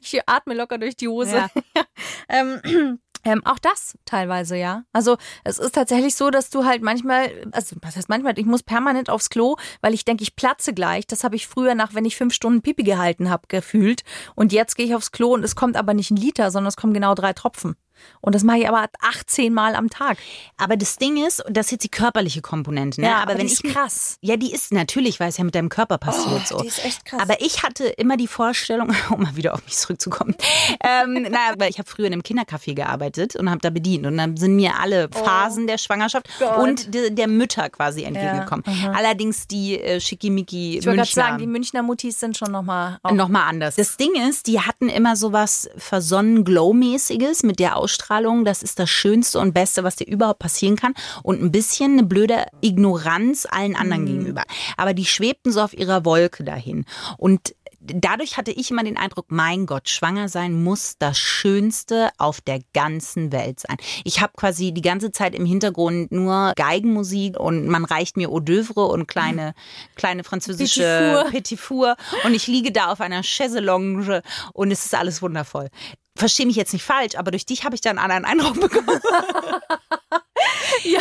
ich 0.00 0.20
atme 0.26 0.54
locker 0.54 0.78
durch 0.78 0.96
die 0.96 1.08
Hose. 1.08 1.36
Ja. 1.36 1.48
ähm, 2.28 2.98
ähm, 3.26 3.44
auch 3.44 3.58
das 3.58 3.98
teilweise, 4.04 4.56
ja. 4.56 4.84
Also 4.92 5.16
es 5.42 5.58
ist 5.58 5.74
tatsächlich 5.74 6.14
so, 6.14 6.30
dass 6.30 6.48
du 6.48 6.64
halt 6.64 6.80
manchmal, 6.80 7.32
also 7.50 7.74
was 7.82 7.96
heißt 7.96 8.08
manchmal, 8.08 8.38
ich 8.38 8.46
muss 8.46 8.62
permanent 8.62 9.10
aufs 9.10 9.30
Klo, 9.30 9.56
weil 9.80 9.94
ich 9.94 10.04
denke, 10.04 10.22
ich 10.22 10.36
platze 10.36 10.72
gleich. 10.72 11.08
Das 11.08 11.24
habe 11.24 11.34
ich 11.34 11.48
früher 11.48 11.74
nach, 11.74 11.92
wenn 11.92 12.04
ich 12.04 12.14
fünf 12.14 12.32
Stunden 12.34 12.62
Pipi 12.62 12.84
gehalten 12.84 13.28
habe, 13.28 13.48
gefühlt. 13.48 14.04
Und 14.36 14.52
jetzt 14.52 14.76
gehe 14.76 14.86
ich 14.86 14.94
aufs 14.94 15.10
Klo 15.10 15.34
und 15.34 15.42
es 15.42 15.56
kommt 15.56 15.76
aber 15.76 15.92
nicht 15.92 16.12
ein 16.12 16.16
Liter, 16.16 16.52
sondern 16.52 16.68
es 16.68 16.76
kommen 16.76 16.94
genau 16.94 17.16
drei 17.16 17.32
Tropfen. 17.32 17.74
Und 18.20 18.34
das 18.34 18.42
mache 18.42 18.58
ich 18.58 18.68
aber 18.68 18.86
18 19.00 19.52
Mal 19.52 19.74
am 19.74 19.90
Tag. 19.90 20.18
Aber 20.56 20.76
das 20.76 20.96
Ding 20.96 21.16
ist, 21.24 21.42
das 21.48 21.66
ist 21.66 21.72
jetzt 21.72 21.84
die 21.84 21.88
körperliche 21.90 22.40
Komponente. 22.42 23.00
Ne? 23.00 23.06
Ja, 23.08 23.14
aber, 23.16 23.22
aber 23.32 23.38
wenn 23.40 23.46
die 23.46 23.52
ich 23.52 23.64
ist 23.64 23.74
krass. 23.74 24.18
Ja, 24.20 24.36
die 24.36 24.52
ist 24.52 24.72
natürlich, 24.72 25.20
weil 25.20 25.28
es 25.28 25.36
ja 25.38 25.44
mit 25.44 25.54
deinem 25.54 25.68
Körper 25.68 25.98
passiert 25.98 26.46
so. 26.46 26.60
die 26.60 26.68
ist 26.68 26.84
echt 26.84 27.04
krass. 27.04 27.20
Aber 27.22 27.40
ich 27.40 27.62
hatte 27.62 27.84
immer 27.86 28.16
die 28.16 28.26
Vorstellung, 28.26 28.94
um 29.10 29.22
mal 29.22 29.36
wieder 29.36 29.54
auf 29.54 29.64
mich 29.64 29.76
zurückzukommen. 29.76 30.34
ähm, 30.82 31.26
na, 31.30 31.54
weil 31.58 31.70
ich 31.70 31.78
habe 31.78 31.88
früher 31.88 32.06
in 32.06 32.12
einem 32.12 32.22
Kindercafé 32.22 32.74
gearbeitet 32.74 33.36
und 33.36 33.48
habe 33.50 33.60
da 33.60 33.70
bedient 33.70 34.06
und 34.06 34.16
dann 34.16 34.36
sind 34.36 34.56
mir 34.56 34.78
alle 34.80 35.08
Phasen 35.10 35.66
der 35.66 35.78
Schwangerschaft 35.78 36.28
Oh 36.40 36.44
Gott. 36.44 36.58
und 36.58 36.94
de, 36.94 37.10
der 37.10 37.28
Mütter 37.28 37.68
quasi 37.70 38.02
entgegengekommen. 38.04 38.64
Allerdings 38.94 39.46
die 39.46 39.80
äh, 39.80 40.00
schickimicki 40.00 40.78
Ich 40.78 40.86
wollte 40.86 40.98
gerade 40.98 41.10
sagen, 41.10 41.38
die 41.38 41.46
Münchner 41.46 41.82
Muttis 41.82 42.20
sind 42.20 42.36
schon 42.36 42.50
nochmal. 42.52 42.98
Nochmal 43.12 43.48
anders. 43.48 43.76
Das 43.76 43.96
Ding 43.96 44.14
ist, 44.28 44.46
die 44.46 44.60
hatten 44.60 44.88
immer 44.88 45.16
sowas 45.16 45.68
versonnen 45.76 46.44
Glow-mäßiges 46.44 47.44
mit 47.44 47.58
der 47.58 47.76
Ausstrahlung. 47.86 48.44
Das 48.44 48.64
ist 48.64 48.80
das 48.80 48.90
Schönste 48.90 49.38
und 49.38 49.54
Beste, 49.54 49.84
was 49.84 49.94
dir 49.94 50.08
überhaupt 50.08 50.40
passieren 50.40 50.74
kann. 50.74 50.94
Und 51.22 51.40
ein 51.40 51.52
bisschen 51.52 51.92
eine 51.92 52.02
blöde 52.02 52.46
Ignoranz 52.60 53.46
allen 53.48 53.76
anderen 53.76 54.06
gegenüber. 54.06 54.42
Aber 54.76 54.92
die 54.92 55.04
schwebten 55.04 55.52
so 55.52 55.60
auf 55.60 55.72
ihrer 55.72 56.04
Wolke 56.04 56.42
dahin. 56.42 56.84
Und 57.16 57.54
dadurch 57.80 58.36
hatte 58.36 58.50
ich 58.50 58.72
immer 58.72 58.82
den 58.82 58.96
Eindruck, 58.96 59.26
mein 59.28 59.66
Gott, 59.66 59.88
schwanger 59.88 60.28
sein 60.28 60.64
muss 60.64 60.96
das 60.98 61.16
Schönste 61.16 62.10
auf 62.18 62.40
der 62.40 62.58
ganzen 62.74 63.30
Welt 63.30 63.60
sein. 63.60 63.76
Ich 64.02 64.20
habe 64.20 64.32
quasi 64.36 64.72
die 64.72 64.82
ganze 64.82 65.12
Zeit 65.12 65.36
im 65.36 65.46
Hintergrund 65.46 66.10
nur 66.10 66.52
Geigenmusik 66.56 67.38
und 67.38 67.68
man 67.68 67.84
reicht 67.84 68.16
mir 68.16 68.30
Eau 68.30 68.38
d'oeuvre 68.38 68.88
und 68.88 69.06
kleine, 69.06 69.54
kleine 69.94 70.24
französische 70.24 70.80
Petit 70.80 71.12
Four. 71.12 71.30
Petit 71.30 71.60
Four 71.60 71.96
und 72.24 72.34
ich 72.34 72.48
liege 72.48 72.72
da 72.72 72.90
auf 72.90 73.00
einer 73.00 73.22
Chaiselonge 73.22 74.22
und 74.52 74.72
es 74.72 74.84
ist 74.86 74.94
alles 74.96 75.22
wundervoll. 75.22 75.68
Verstehe 76.16 76.46
mich 76.46 76.56
jetzt 76.56 76.72
nicht 76.72 76.84
falsch, 76.84 77.14
aber 77.16 77.30
durch 77.30 77.46
dich 77.46 77.64
habe 77.64 77.74
ich 77.74 77.80
da 77.80 77.90
einen 77.90 77.98
anderen 77.98 78.24
Eindruck 78.24 78.60
bekommen. 78.60 79.00
ja. 80.84 81.00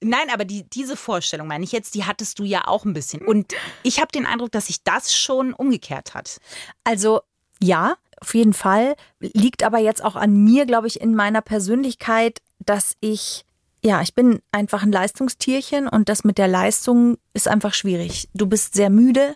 Nein, 0.00 0.30
aber 0.32 0.44
die, 0.44 0.68
diese 0.68 0.96
Vorstellung, 0.96 1.46
meine 1.46 1.64
ich 1.64 1.72
jetzt, 1.72 1.94
die 1.94 2.04
hattest 2.04 2.38
du 2.38 2.44
ja 2.44 2.66
auch 2.66 2.84
ein 2.84 2.92
bisschen. 2.92 3.22
Und 3.22 3.54
ich 3.82 4.00
habe 4.00 4.12
den 4.12 4.26
Eindruck, 4.26 4.52
dass 4.52 4.66
sich 4.66 4.82
das 4.82 5.14
schon 5.14 5.52
umgekehrt 5.52 6.14
hat. 6.14 6.40
Also 6.84 7.20
ja, 7.62 7.96
auf 8.20 8.34
jeden 8.34 8.54
Fall. 8.54 8.94
Liegt 9.20 9.62
aber 9.62 9.78
jetzt 9.78 10.04
auch 10.04 10.16
an 10.16 10.36
mir, 10.44 10.66
glaube 10.66 10.86
ich, 10.86 11.00
in 11.00 11.14
meiner 11.14 11.42
Persönlichkeit, 11.42 12.40
dass 12.58 12.96
ich, 13.00 13.44
ja, 13.82 14.00
ich 14.02 14.14
bin 14.14 14.40
einfach 14.52 14.82
ein 14.82 14.92
Leistungstierchen 14.92 15.88
und 15.88 16.08
das 16.08 16.24
mit 16.24 16.38
der 16.38 16.48
Leistung 16.48 17.18
ist 17.32 17.48
einfach 17.48 17.74
schwierig. 17.74 18.28
Du 18.34 18.46
bist 18.46 18.74
sehr 18.74 18.90
müde, 18.90 19.34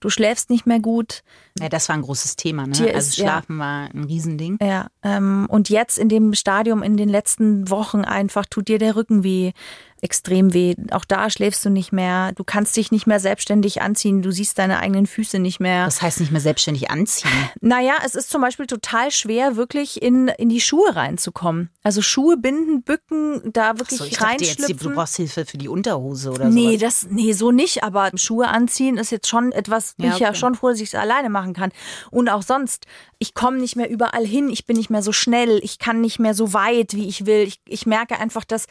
du 0.00 0.10
schläfst 0.10 0.50
nicht 0.50 0.66
mehr 0.66 0.80
gut. 0.80 1.22
Ja, 1.60 1.68
das 1.68 1.88
war 1.88 1.96
ein 1.96 2.02
großes 2.02 2.36
Thema. 2.36 2.66
Ne? 2.66 2.72
Dir 2.74 2.94
Also 2.94 2.98
ist- 3.08 3.16
ja. 3.16 3.24
Schlafen 3.26 3.58
war 3.58 3.88
ein 3.92 4.04
Riesending. 4.04 4.58
Ja, 4.62 4.88
ähm, 5.02 5.46
und 5.50 5.68
jetzt 5.70 5.98
in 5.98 6.08
dem 6.08 6.34
Stadium 6.34 6.82
in 6.82 6.96
den 6.96 7.08
letzten 7.08 7.68
Wochen 7.70 8.02
einfach 8.04 8.46
tut 8.46 8.68
dir 8.68 8.78
der 8.78 8.94
Rücken 8.96 9.24
weh, 9.24 9.52
extrem 10.00 10.54
weh. 10.54 10.76
Auch 10.92 11.04
da 11.04 11.28
schläfst 11.28 11.64
du 11.64 11.70
nicht 11.70 11.90
mehr. 11.92 12.30
Du 12.36 12.44
kannst 12.44 12.76
dich 12.76 12.92
nicht 12.92 13.08
mehr 13.08 13.18
selbstständig 13.18 13.82
anziehen. 13.82 14.22
Du 14.22 14.30
siehst 14.30 14.56
deine 14.58 14.78
eigenen 14.78 15.08
Füße 15.08 15.40
nicht 15.40 15.58
mehr. 15.58 15.86
Das 15.86 16.00
heißt 16.00 16.20
nicht 16.20 16.30
mehr 16.30 16.40
selbstständig 16.40 16.90
anziehen. 16.92 17.30
Naja, 17.60 17.94
es 18.04 18.14
ist 18.14 18.30
zum 18.30 18.40
Beispiel 18.40 18.66
total 18.68 19.10
schwer, 19.10 19.56
wirklich 19.56 20.00
in, 20.00 20.28
in 20.28 20.48
die 20.48 20.60
Schuhe 20.60 20.94
reinzukommen. 20.94 21.70
Also 21.82 22.00
Schuhe 22.02 22.36
binden, 22.36 22.82
bücken, 22.84 23.50
da 23.52 23.78
wirklich 23.80 23.98
So, 23.98 24.04
ich 24.04 24.16
dachte 24.18 24.44
jetzt, 24.44 24.60
reinschlüpfen. 24.60 24.90
du 24.90 24.94
brauchst 24.94 25.16
Hilfe 25.16 25.44
für 25.44 25.58
die 25.58 25.68
Unterhose 25.68 26.30
oder 26.30 26.48
Nee, 26.48 26.76
sowas. 26.78 27.00
das, 27.00 27.06
nee, 27.10 27.32
so 27.32 27.50
nicht, 27.50 27.82
aber 27.82 28.12
Schuhe 28.14 28.46
anziehen 28.46 28.98
ist 28.98 29.10
jetzt 29.10 29.26
schon 29.26 29.50
etwas, 29.50 29.87
wie 29.96 30.06
Ja, 30.06 30.14
ich 30.14 30.18
ja 30.18 30.28
okay. 30.28 30.38
schon 30.38 30.54
froh, 30.54 30.68
dass 30.68 30.80
ich 30.80 30.88
es 30.88 30.94
alleine 30.94 31.30
machen 31.30 31.54
kann. 31.54 31.72
Und 32.10 32.28
auch 32.28 32.42
sonst, 32.42 32.86
ich 33.18 33.34
komme 33.34 33.58
nicht 33.58 33.76
mehr 33.76 33.90
überall 33.90 34.26
hin, 34.26 34.50
ich 34.50 34.66
bin 34.66 34.76
nicht 34.76 34.90
mehr 34.90 35.02
so 35.02 35.12
schnell, 35.12 35.60
ich 35.62 35.78
kann 35.78 36.00
nicht 36.00 36.18
mehr 36.18 36.34
so 36.34 36.52
weit, 36.52 36.94
wie 36.94 37.08
ich 37.08 37.26
will. 37.26 37.42
Ich, 37.42 37.60
ich 37.66 37.86
merke 37.86 38.18
einfach, 38.18 38.44
dass 38.44 38.66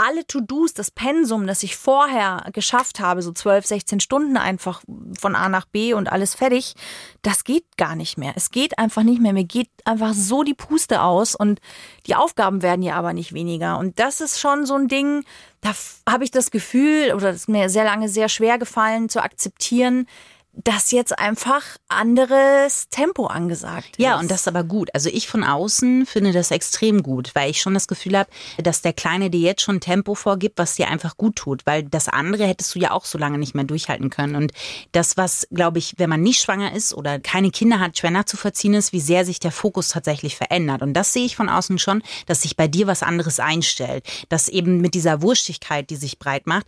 alle 0.00 0.26
To-Dos, 0.26 0.72
das 0.72 0.90
Pensum, 0.90 1.46
das 1.46 1.62
ich 1.62 1.76
vorher 1.76 2.46
geschafft 2.54 3.00
habe, 3.00 3.20
so 3.20 3.32
12, 3.32 3.66
16 3.66 4.00
Stunden 4.00 4.38
einfach 4.38 4.82
von 5.18 5.36
A 5.36 5.50
nach 5.50 5.66
B 5.66 5.92
und 5.92 6.10
alles 6.10 6.34
fertig, 6.34 6.74
das 7.20 7.44
geht 7.44 7.76
gar 7.76 7.96
nicht 7.96 8.16
mehr. 8.16 8.32
Es 8.34 8.50
geht 8.50 8.78
einfach 8.78 9.02
nicht 9.02 9.20
mehr. 9.20 9.34
Mir 9.34 9.44
geht 9.44 9.68
einfach 9.84 10.14
so 10.14 10.42
die 10.42 10.54
Puste 10.54 11.02
aus 11.02 11.34
und 11.34 11.60
die 12.06 12.14
Aufgaben 12.14 12.62
werden 12.62 12.82
ja 12.82 12.94
aber 12.94 13.12
nicht 13.12 13.34
weniger. 13.34 13.78
Und 13.78 13.98
das 13.98 14.22
ist 14.22 14.40
schon 14.40 14.64
so 14.64 14.74
ein 14.74 14.88
Ding, 14.88 15.22
da 15.60 15.72
habe 16.08 16.24
ich 16.24 16.30
das 16.30 16.50
Gefühl, 16.50 17.12
oder 17.14 17.32
das 17.32 17.42
ist 17.42 17.48
mir 17.50 17.68
sehr 17.68 17.84
lange 17.84 18.08
sehr 18.08 18.30
schwer 18.30 18.58
gefallen 18.58 19.10
zu 19.10 19.22
akzeptieren, 19.22 20.06
dass 20.52 20.90
jetzt 20.90 21.18
einfach 21.18 21.62
anderes 21.88 22.88
Tempo 22.90 23.26
angesagt 23.26 23.90
ist. 23.90 24.00
Ja, 24.00 24.18
und 24.18 24.30
das 24.30 24.40
ist 24.40 24.48
aber 24.48 24.64
gut. 24.64 24.90
Also 24.94 25.08
ich 25.08 25.28
von 25.28 25.44
außen 25.44 26.06
finde 26.06 26.32
das 26.32 26.50
extrem 26.50 27.02
gut, 27.02 27.30
weil 27.34 27.50
ich 27.50 27.60
schon 27.60 27.74
das 27.74 27.88
Gefühl 27.88 28.18
habe, 28.18 28.30
dass 28.58 28.82
der 28.82 28.92
Kleine 28.92 29.30
dir 29.30 29.40
jetzt 29.40 29.62
schon 29.62 29.80
Tempo 29.80 30.14
vorgibt, 30.14 30.58
was 30.58 30.74
dir 30.74 30.88
einfach 30.88 31.16
gut 31.16 31.36
tut. 31.36 31.66
Weil 31.66 31.84
das 31.84 32.08
andere 32.08 32.46
hättest 32.46 32.74
du 32.74 32.80
ja 32.80 32.90
auch 32.90 33.04
so 33.04 33.16
lange 33.16 33.38
nicht 33.38 33.54
mehr 33.54 33.64
durchhalten 33.64 34.10
können. 34.10 34.34
Und 34.34 34.52
das, 34.92 35.16
was, 35.16 35.46
glaube 35.52 35.78
ich, 35.78 35.94
wenn 35.98 36.10
man 36.10 36.22
nicht 36.22 36.42
schwanger 36.42 36.72
ist 36.74 36.94
oder 36.94 37.20
keine 37.20 37.50
Kinder 37.50 37.78
hat, 37.78 37.96
schwer 37.96 38.10
nachzuvollziehen 38.10 38.74
ist, 38.74 38.92
wie 38.92 39.00
sehr 39.00 39.24
sich 39.24 39.38
der 39.38 39.52
Fokus 39.52 39.88
tatsächlich 39.88 40.36
verändert. 40.36 40.82
Und 40.82 40.94
das 40.94 41.12
sehe 41.12 41.26
ich 41.26 41.36
von 41.36 41.48
außen 41.48 41.78
schon, 41.78 42.02
dass 42.26 42.42
sich 42.42 42.56
bei 42.56 42.66
dir 42.66 42.86
was 42.88 43.02
anderes 43.02 43.38
einstellt. 43.38 44.04
Dass 44.28 44.48
eben 44.48 44.80
mit 44.80 44.94
dieser 44.94 45.22
Wurstigkeit, 45.22 45.90
die 45.90 45.96
sich 45.96 46.18
breit 46.18 46.46
macht, 46.46 46.66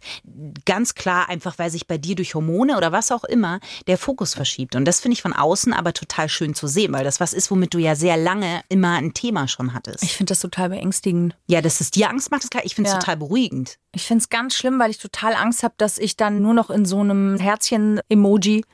ganz 0.64 0.94
klar 0.94 1.28
einfach, 1.28 1.58
weil 1.58 1.70
sich 1.70 1.88
bei 1.88 1.98
dir 1.98 2.14
durch 2.14 2.34
Hormone 2.34 2.76
oder 2.76 2.92
was 2.92 3.10
auch 3.10 3.24
immer 3.24 3.58
der 3.86 3.98
Fokus 3.98 4.34
verschiebt. 4.34 4.74
Und 4.76 4.84
das 4.84 5.00
finde 5.00 5.14
ich 5.14 5.22
von 5.22 5.32
außen 5.32 5.72
aber 5.72 5.92
total 5.92 6.28
schön 6.28 6.54
zu 6.54 6.66
sehen, 6.66 6.92
weil 6.92 7.04
das 7.04 7.20
was 7.20 7.32
ist, 7.32 7.50
womit 7.50 7.74
du 7.74 7.78
ja 7.78 7.94
sehr 7.94 8.16
lange 8.16 8.62
immer 8.68 8.92
ein 8.94 9.14
Thema 9.14 9.48
schon 9.48 9.74
hattest. 9.74 10.02
Ich 10.02 10.16
finde 10.16 10.30
das 10.32 10.40
total 10.40 10.68
beängstigend. 10.70 11.36
ja, 11.46 11.60
dass 11.60 11.80
es 11.80 11.90
dir 11.90 12.08
Angst 12.10 12.30
macht, 12.30 12.44
ist 12.44 12.50
klar. 12.50 12.64
Ich 12.64 12.74
finde 12.74 12.88
es 12.88 12.94
Ja. 12.94 13.00
total 13.00 13.16
beruhigend. 13.16 13.78
Ich 13.94 14.06
finde 14.06 14.22
es 14.22 14.30
ganz 14.30 14.54
schlimm, 14.54 14.78
weil 14.78 14.90
ich 14.90 14.98
total 14.98 15.34
Angst 15.34 15.62
habe, 15.62 15.74
dass 15.76 15.98
ich 15.98 16.16
dann 16.16 16.40
nur 16.40 16.54
noch 16.54 16.70
in 16.70 16.86
so 16.86 17.00
einem 17.00 17.36
Herzchen-Emoji 17.38 18.64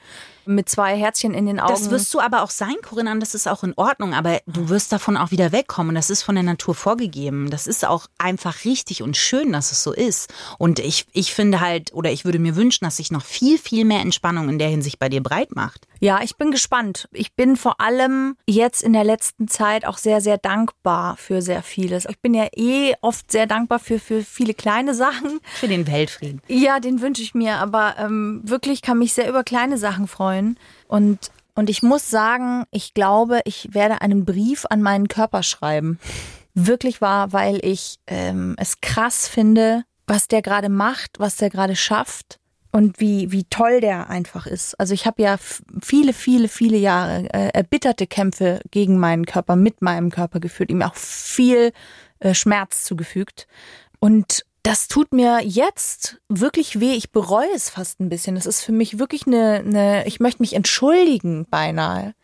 mit 0.46 0.68
zwei 0.68 0.96
Herzchen 0.96 1.34
in 1.34 1.46
den 1.46 1.60
Augen. 1.60 1.72
Das 1.72 1.90
wirst 1.90 2.14
du 2.14 2.20
aber 2.20 2.42
auch 2.42 2.50
sein, 2.50 2.76
Corinna, 2.82 3.12
und 3.12 3.20
das 3.20 3.34
ist 3.34 3.48
auch 3.48 3.64
in 3.64 3.74
Ordnung. 3.76 4.14
Aber 4.14 4.40
du 4.46 4.68
wirst 4.68 4.92
davon 4.92 5.16
auch 5.16 5.32
wieder 5.32 5.50
wegkommen. 5.50 5.94
Das 5.94 6.08
ist 6.08 6.22
von 6.22 6.36
der 6.36 6.44
Natur 6.44 6.74
vorgegeben. 6.74 7.50
Das 7.50 7.66
ist 7.66 7.84
auch 7.84 8.06
einfach 8.16 8.64
richtig 8.64 9.02
und 9.02 9.16
schön, 9.16 9.52
dass 9.52 9.72
es 9.72 9.82
so 9.82 9.92
ist. 9.92 10.32
Und 10.56 10.78
ich, 10.78 11.06
ich 11.12 11.34
finde 11.34 11.60
halt, 11.60 11.92
oder 11.92 12.12
ich 12.12 12.24
würde 12.24 12.38
mir 12.38 12.54
wünschen, 12.54 12.84
dass 12.84 12.98
sich 12.98 13.10
noch 13.10 13.24
viel, 13.24 13.58
viel 13.58 13.84
mehr 13.84 14.00
Entspannung 14.00 14.48
in 14.48 14.60
der 14.60 14.68
Hinsicht 14.68 15.00
bei 15.00 15.08
dir 15.08 15.22
breit 15.22 15.56
macht. 15.56 15.87
Ja, 16.00 16.20
ich 16.22 16.36
bin 16.36 16.50
gespannt. 16.50 17.08
Ich 17.12 17.34
bin 17.34 17.56
vor 17.56 17.80
allem 17.80 18.36
jetzt 18.46 18.82
in 18.82 18.92
der 18.92 19.04
letzten 19.04 19.48
Zeit 19.48 19.84
auch 19.84 19.98
sehr, 19.98 20.20
sehr 20.20 20.38
dankbar 20.38 21.16
für 21.16 21.42
sehr 21.42 21.62
vieles. 21.62 22.06
Ich 22.08 22.20
bin 22.20 22.34
ja 22.34 22.46
eh 22.54 22.94
oft 23.00 23.32
sehr 23.32 23.46
dankbar 23.46 23.80
für, 23.80 23.98
für 23.98 24.22
viele 24.22 24.54
kleine 24.54 24.94
Sachen. 24.94 25.40
Für 25.54 25.68
den 25.68 25.86
Weltfrieden. 25.86 26.40
Ja, 26.46 26.78
den 26.78 27.00
wünsche 27.00 27.22
ich 27.22 27.34
mir, 27.34 27.56
aber 27.56 27.96
ähm, 27.98 28.42
wirklich 28.44 28.82
kann 28.82 28.98
mich 28.98 29.12
sehr 29.12 29.28
über 29.28 29.42
kleine 29.42 29.76
Sachen 29.76 30.06
freuen. 30.06 30.58
Und, 30.86 31.30
und 31.54 31.68
ich 31.68 31.82
muss 31.82 32.08
sagen, 32.10 32.64
ich 32.70 32.94
glaube, 32.94 33.40
ich 33.44 33.74
werde 33.74 34.00
einen 34.00 34.24
Brief 34.24 34.66
an 34.70 34.82
meinen 34.82 35.08
Körper 35.08 35.42
schreiben. 35.42 35.98
Wirklich 36.54 37.00
wahr, 37.00 37.32
weil 37.32 37.64
ich 37.64 37.98
ähm, 38.06 38.54
es 38.58 38.80
krass 38.80 39.26
finde, 39.26 39.84
was 40.06 40.28
der 40.28 40.42
gerade 40.42 40.68
macht, 40.68 41.18
was 41.18 41.36
der 41.36 41.50
gerade 41.50 41.76
schafft 41.76 42.38
und 42.72 43.00
wie, 43.00 43.32
wie 43.32 43.44
toll 43.44 43.80
der 43.80 44.10
einfach 44.10 44.46
ist. 44.46 44.78
Also 44.78 44.94
ich 44.94 45.06
habe 45.06 45.22
ja 45.22 45.36
viele, 45.82 46.12
viele, 46.12 46.48
viele 46.48 46.76
Jahre 46.76 47.24
äh, 47.32 47.48
erbitterte 47.54 48.06
Kämpfe 48.06 48.60
gegen 48.70 48.98
meinen 48.98 49.26
Körper, 49.26 49.56
mit 49.56 49.82
meinem 49.82 50.10
Körper 50.10 50.40
geführt, 50.40 50.70
ihm 50.70 50.82
auch 50.82 50.94
viel 50.94 51.72
äh, 52.20 52.34
Schmerz 52.34 52.84
zugefügt. 52.84 53.46
Und 54.00 54.44
das 54.62 54.88
tut 54.88 55.12
mir 55.12 55.40
jetzt 55.42 56.20
wirklich 56.28 56.78
weh. 56.78 56.92
Ich 56.92 57.10
bereue 57.10 57.48
es 57.54 57.70
fast 57.70 58.00
ein 58.00 58.10
bisschen. 58.10 58.34
Das 58.34 58.44
ist 58.44 58.62
für 58.62 58.72
mich 58.72 58.98
wirklich 58.98 59.26
eine, 59.26 59.62
eine 59.64 60.06
ich 60.06 60.20
möchte 60.20 60.42
mich 60.42 60.52
entschuldigen 60.52 61.46
beinahe. 61.48 62.14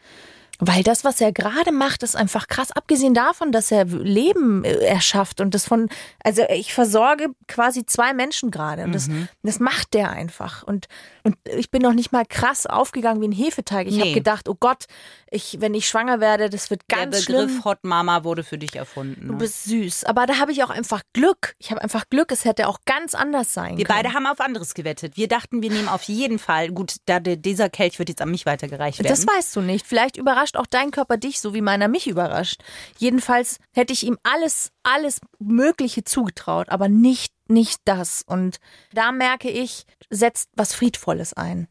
Weil 0.60 0.82
das, 0.84 1.02
was 1.04 1.20
er 1.20 1.32
gerade 1.32 1.72
macht, 1.72 2.02
ist 2.04 2.14
einfach 2.16 2.46
krass. 2.46 2.70
Abgesehen 2.70 3.12
davon, 3.12 3.50
dass 3.50 3.72
er 3.72 3.84
Leben 3.86 4.64
äh, 4.64 4.72
erschafft 4.84 5.40
und 5.40 5.52
das 5.54 5.66
von, 5.66 5.88
also 6.22 6.42
ich 6.48 6.72
versorge 6.72 7.30
quasi 7.48 7.84
zwei 7.86 8.14
Menschen 8.14 8.50
gerade 8.52 8.84
und 8.84 8.92
das, 8.94 9.08
das 9.42 9.58
macht 9.58 9.94
der 9.94 10.10
einfach. 10.10 10.62
Und, 10.62 10.86
und 11.24 11.36
ich 11.56 11.70
bin 11.70 11.82
noch 11.82 11.92
nicht 11.92 12.12
mal 12.12 12.24
krass 12.24 12.66
aufgegangen 12.66 13.20
wie 13.20 13.28
ein 13.28 13.32
Hefeteig. 13.32 13.88
Ich 13.88 13.94
Nee. 13.94 14.00
habe 14.02 14.12
gedacht, 14.12 14.48
oh 14.48 14.56
Gott, 14.58 14.84
ich, 15.30 15.56
wenn 15.60 15.74
ich 15.74 15.88
schwanger 15.88 16.20
werde, 16.20 16.48
das 16.48 16.70
wird 16.70 16.86
ganz 16.88 17.24
der 17.26 17.32
Begriff 17.32 17.50
schlimm. 17.50 17.64
Hot 17.64 17.82
Mama 17.82 18.22
wurde 18.22 18.44
für 18.44 18.56
dich 18.58 18.76
erfunden. 18.76 19.26
Du 19.26 19.32
ne? 19.32 19.38
bist 19.38 19.64
süß. 19.64 20.04
Aber 20.04 20.26
da 20.26 20.38
habe 20.38 20.52
ich 20.52 20.62
auch 20.62 20.70
einfach 20.70 21.02
Glück. 21.12 21.56
Ich 21.58 21.72
habe 21.72 21.82
einfach 21.82 22.04
Glück. 22.08 22.30
Es 22.30 22.44
hätte 22.44 22.68
auch 22.68 22.78
ganz 22.86 23.14
anders 23.16 23.52
sein 23.52 23.76
Wir 23.76 23.84
können. 23.84 23.98
beide 24.02 24.14
haben 24.14 24.26
auf 24.26 24.40
anderes 24.40 24.74
gewettet. 24.74 25.16
Wir 25.16 25.26
dachten, 25.26 25.62
wir 25.62 25.70
nehmen 25.70 25.88
auf 25.88 26.02
jeden 26.04 26.38
Fall, 26.38 26.70
gut, 26.70 26.96
da 27.06 27.18
dieser 27.18 27.68
Kelch 27.68 27.98
wird 27.98 28.08
jetzt 28.08 28.22
an 28.22 28.30
mich 28.30 28.46
weitergereicht 28.46 29.00
werden. 29.00 29.08
Das 29.08 29.26
weißt 29.26 29.56
du 29.56 29.60
nicht. 29.62 29.86
Vielleicht 29.86 30.16
überrascht 30.16 30.43
auch 30.52 30.66
dein 30.66 30.90
Körper 30.90 31.16
dich, 31.16 31.40
so 31.40 31.54
wie 31.54 31.60
meiner 31.60 31.88
mich 31.88 32.06
überrascht. 32.06 32.62
Jedenfalls 32.98 33.58
hätte 33.72 33.92
ich 33.92 34.04
ihm 34.04 34.18
alles, 34.22 34.70
alles 34.82 35.20
Mögliche 35.38 36.04
zugetraut, 36.04 36.68
aber 36.68 36.88
nicht, 36.88 37.32
nicht 37.48 37.80
das. 37.84 38.22
Und 38.26 38.58
da 38.92 39.12
merke 39.12 39.50
ich, 39.50 39.86
setzt 40.10 40.50
was 40.54 40.74
Friedvolles 40.74 41.32
ein. 41.32 41.68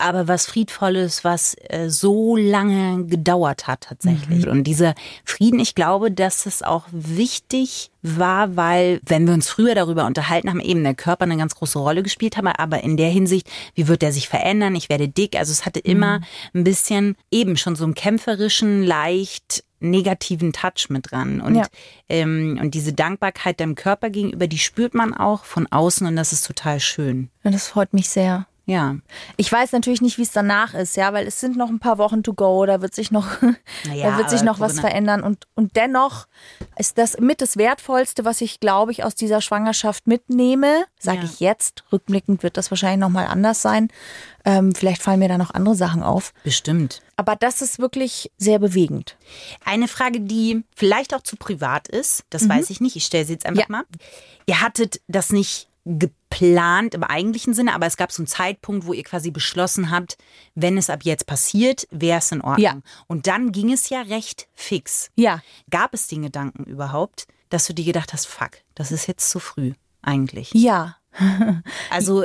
Aber 0.00 0.28
was 0.28 0.46
Friedvolles, 0.46 1.24
was 1.24 1.56
äh, 1.68 1.88
so 1.90 2.36
lange 2.36 3.04
gedauert 3.06 3.66
hat 3.66 3.82
tatsächlich. 3.82 4.46
Und 4.46 4.64
dieser 4.64 4.94
Frieden, 5.24 5.60
ich 5.60 5.74
glaube, 5.74 6.10
dass 6.10 6.46
es 6.46 6.62
auch 6.62 6.84
wichtig 6.90 7.90
war, 8.02 8.56
weil 8.56 9.00
wenn 9.04 9.26
wir 9.26 9.34
uns 9.34 9.48
früher 9.48 9.74
darüber 9.74 10.06
unterhalten 10.06 10.48
haben, 10.48 10.60
eben 10.60 10.82
der 10.84 10.94
Körper 10.94 11.24
eine 11.24 11.36
ganz 11.36 11.54
große 11.54 11.78
Rolle 11.78 12.02
gespielt 12.02 12.36
haben, 12.36 12.46
aber 12.46 12.82
in 12.82 12.96
der 12.96 13.10
Hinsicht, 13.10 13.48
wie 13.74 13.88
wird 13.88 14.02
der 14.02 14.12
sich 14.12 14.28
verändern? 14.28 14.76
Ich 14.76 14.88
werde 14.88 15.08
dick. 15.08 15.36
Also 15.36 15.52
es 15.52 15.66
hatte 15.66 15.80
immer 15.80 16.20
ein 16.54 16.64
bisschen 16.64 17.16
eben 17.30 17.56
schon 17.56 17.76
so 17.76 17.84
einen 17.84 17.94
kämpferischen, 17.94 18.82
leicht 18.84 19.64
negativen 19.80 20.52
Touch 20.52 20.88
mit 20.88 21.10
dran. 21.10 21.40
Und, 21.40 21.56
Ja. 21.56 21.66
ähm, 22.08 22.58
und 22.60 22.74
diese 22.74 22.92
Dankbarkeit 22.92 23.60
deinem 23.60 23.74
Körper 23.74 24.10
gegenüber, 24.10 24.46
die 24.46 24.58
spürt 24.58 24.94
man 24.94 25.14
auch 25.14 25.44
von 25.44 25.66
außen 25.70 26.06
und 26.06 26.16
das 26.16 26.32
ist 26.32 26.46
total 26.46 26.80
schön. 26.80 27.30
Und 27.44 27.52
das 27.52 27.68
freut 27.68 27.92
mich 27.92 28.08
sehr. 28.08 28.46
Ja. 28.70 28.96
Ich 29.38 29.50
weiß 29.50 29.72
natürlich 29.72 30.02
nicht, 30.02 30.18
wie 30.18 30.22
es 30.22 30.30
danach 30.30 30.74
ist, 30.74 30.94
ja, 30.96 31.14
weil 31.14 31.26
es 31.26 31.40
sind 31.40 31.56
noch 31.56 31.70
ein 31.70 31.78
paar 31.78 31.96
Wochen 31.96 32.22
to 32.22 32.34
go, 32.34 32.66
da 32.66 32.82
wird 32.82 32.94
sich 32.94 33.10
noch, 33.10 33.26
Naja, 33.86 34.10
da 34.10 34.18
wird 34.18 34.28
sich 34.28 34.42
noch 34.42 34.60
was 34.60 34.78
verändern 34.78 35.22
und, 35.22 35.46
und 35.54 35.74
dennoch 35.74 36.26
ist 36.76 36.98
das 36.98 37.18
mit 37.18 37.40
das 37.40 37.56
Wertvollste, 37.56 38.26
was 38.26 38.42
ich, 38.42 38.60
glaube 38.60 38.92
ich, 38.92 39.04
aus 39.04 39.14
dieser 39.14 39.40
Schwangerschaft 39.40 40.06
mitnehme, 40.06 40.84
sage 40.98 41.20
Ja. 41.20 41.24
ich 41.24 41.40
jetzt, 41.40 41.84
rückblickend 41.92 42.42
wird 42.42 42.58
das 42.58 42.70
wahrscheinlich 42.70 43.00
nochmal 43.00 43.26
anders 43.26 43.62
sein, 43.62 43.88
ähm, 44.44 44.74
vielleicht 44.74 45.00
fallen 45.02 45.18
mir 45.20 45.28
da 45.28 45.38
noch 45.38 45.54
andere 45.54 45.74
Sachen 45.74 46.02
auf, 46.02 46.34
Bestimmt. 46.44 47.00
aber 47.16 47.36
das 47.36 47.62
ist 47.62 47.78
wirklich 47.78 48.30
sehr 48.36 48.58
bewegend. 48.58 49.16
Eine 49.64 49.88
Frage, 49.88 50.20
die 50.20 50.62
vielleicht 50.76 51.14
auch 51.14 51.22
zu 51.22 51.36
privat 51.36 51.88
ist, 51.88 52.24
das 52.28 52.46
weiß 52.48 52.68
ich 52.68 52.82
nicht, 52.82 52.96
ich 52.96 53.06
stelle 53.06 53.24
sie 53.24 53.32
jetzt 53.32 53.46
einfach 53.46 53.66
Mhm. 53.68 53.74
Ja. 53.74 53.78
mal. 53.78 53.84
Ihr 54.46 54.60
hattet 54.60 55.00
das 55.08 55.30
nicht 55.32 55.67
geplant 55.88 56.94
im 56.94 57.02
eigentlichen 57.02 57.54
Sinne, 57.54 57.74
aber 57.74 57.86
es 57.86 57.96
gab 57.96 58.12
so 58.12 58.20
einen 58.22 58.26
Zeitpunkt, 58.26 58.86
wo 58.86 58.92
ihr 58.92 59.04
quasi 59.04 59.30
beschlossen 59.30 59.90
habt, 59.90 60.18
wenn 60.54 60.76
es 60.76 60.90
ab 60.90 61.00
jetzt 61.02 61.26
passiert, 61.26 61.88
wäre 61.90 62.18
es 62.18 62.30
in 62.30 62.42
Ordnung. 62.42 62.62
Ja. 62.64 62.76
Und 63.06 63.26
dann 63.26 63.52
ging 63.52 63.72
es 63.72 63.88
ja 63.88 64.02
recht 64.02 64.48
fix. 64.54 65.10
Ja, 65.16 65.40
Gab 65.70 65.94
es 65.94 66.06
den 66.06 66.22
Gedanken 66.22 66.64
überhaupt, 66.64 67.26
dass 67.48 67.66
du 67.66 67.72
dir 67.72 67.84
gedacht 67.84 68.12
hast, 68.12 68.26
fuck, 68.26 68.50
das 68.74 68.92
ist 68.92 69.06
jetzt 69.06 69.30
zu 69.30 69.38
früh 69.40 69.72
eigentlich? 70.02 70.52
ja, 70.52 70.96
Also 71.90 72.24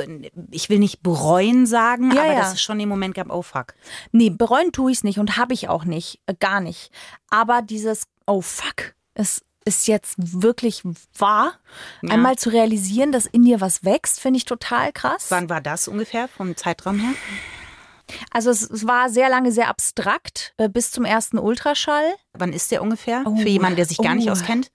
ich 0.50 0.68
will 0.70 0.78
nicht 0.78 1.02
bereuen 1.02 1.66
sagen, 1.66 2.12
Ja, 2.12 2.22
aber 2.22 2.32
ja. 2.32 2.38
dass 2.40 2.52
es 2.54 2.62
schon 2.62 2.78
den 2.78 2.88
Moment 2.88 3.14
gab, 3.14 3.30
oh 3.30 3.42
fuck. 3.42 3.74
Nee, 4.12 4.30
bereuen 4.30 4.72
tue 4.72 4.92
ich 4.92 4.98
es 4.98 5.04
nicht 5.04 5.18
und 5.18 5.36
habe 5.36 5.54
ich 5.54 5.68
auch 5.68 5.84
nicht, 5.84 6.20
äh, 6.26 6.34
gar 6.38 6.60
nicht. 6.60 6.90
Aber 7.30 7.62
dieses, 7.62 8.06
oh 8.26 8.40
fuck, 8.40 8.94
es 9.14 9.42
ist 9.64 9.86
jetzt 9.88 10.14
wirklich 10.18 10.82
wahr. 11.18 11.54
Einmal 12.08 12.36
zu 12.36 12.50
realisieren, 12.50 13.12
dass 13.12 13.26
in 13.26 13.44
dir 13.44 13.60
was 13.60 13.84
wächst, 13.84 14.20
finde 14.20 14.36
ich 14.38 14.44
total 14.44 14.92
krass. 14.92 15.26
Wann 15.30 15.48
war 15.48 15.60
das 15.60 15.88
ungefähr 15.88 16.28
vom 16.28 16.56
Zeitraum 16.56 16.98
her? 16.98 17.14
Also 18.30 18.50
es, 18.50 18.62
es 18.70 18.86
war 18.86 19.08
sehr 19.08 19.30
lange 19.30 19.50
sehr 19.50 19.68
abstrakt 19.68 20.52
äh, 20.58 20.68
bis 20.68 20.90
zum 20.90 21.04
ersten 21.06 21.38
Ultraschall. 21.38 22.14
Wann 22.34 22.52
ist 22.52 22.70
der 22.70 22.82
ungefähr? 22.82 23.22
Oh. 23.24 23.34
Für 23.36 23.48
jemanden, 23.48 23.76
der 23.76 23.86
sich 23.86 23.98
gar 23.98 24.14
nicht 24.14 24.28
Oh. 24.28 24.32
auskennt? 24.32 24.70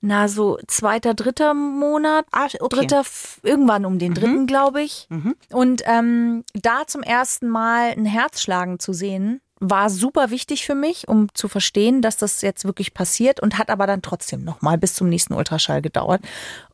Na, 0.00 0.26
so 0.28 0.58
zweiter, 0.66 1.14
dritter 1.14 1.54
Monat. 1.54 2.24
Ah, 2.32 2.46
okay. 2.58 2.58
Dritter, 2.86 3.04
irgendwann 3.44 3.84
um 3.84 3.98
den 4.00 4.14
dritten, 4.14 4.46
glaube 4.48 4.82
ich. 4.82 5.06
Mhm. 5.10 5.36
Und 5.50 5.82
ähm, 5.86 6.44
da 6.54 6.86
zum 6.88 7.02
ersten 7.04 7.48
Mal 7.48 7.90
ein 7.92 8.04
Herzschlagen 8.04 8.78
zu 8.80 8.92
sehen, 8.92 9.40
war 9.64 9.90
super 9.90 10.30
wichtig 10.30 10.66
für 10.66 10.74
mich, 10.74 11.06
um 11.06 11.32
zu 11.34 11.46
verstehen, 11.46 12.02
dass 12.02 12.16
das 12.16 12.42
jetzt 12.42 12.64
wirklich 12.64 12.94
passiert 12.94 13.38
und 13.38 13.58
hat 13.58 13.70
aber 13.70 13.86
dann 13.86 14.02
trotzdem 14.02 14.42
noch 14.42 14.60
mal 14.60 14.76
bis 14.76 14.94
zum 14.94 15.08
nächsten 15.08 15.34
Ultraschall 15.34 15.80
gedauert, 15.80 16.20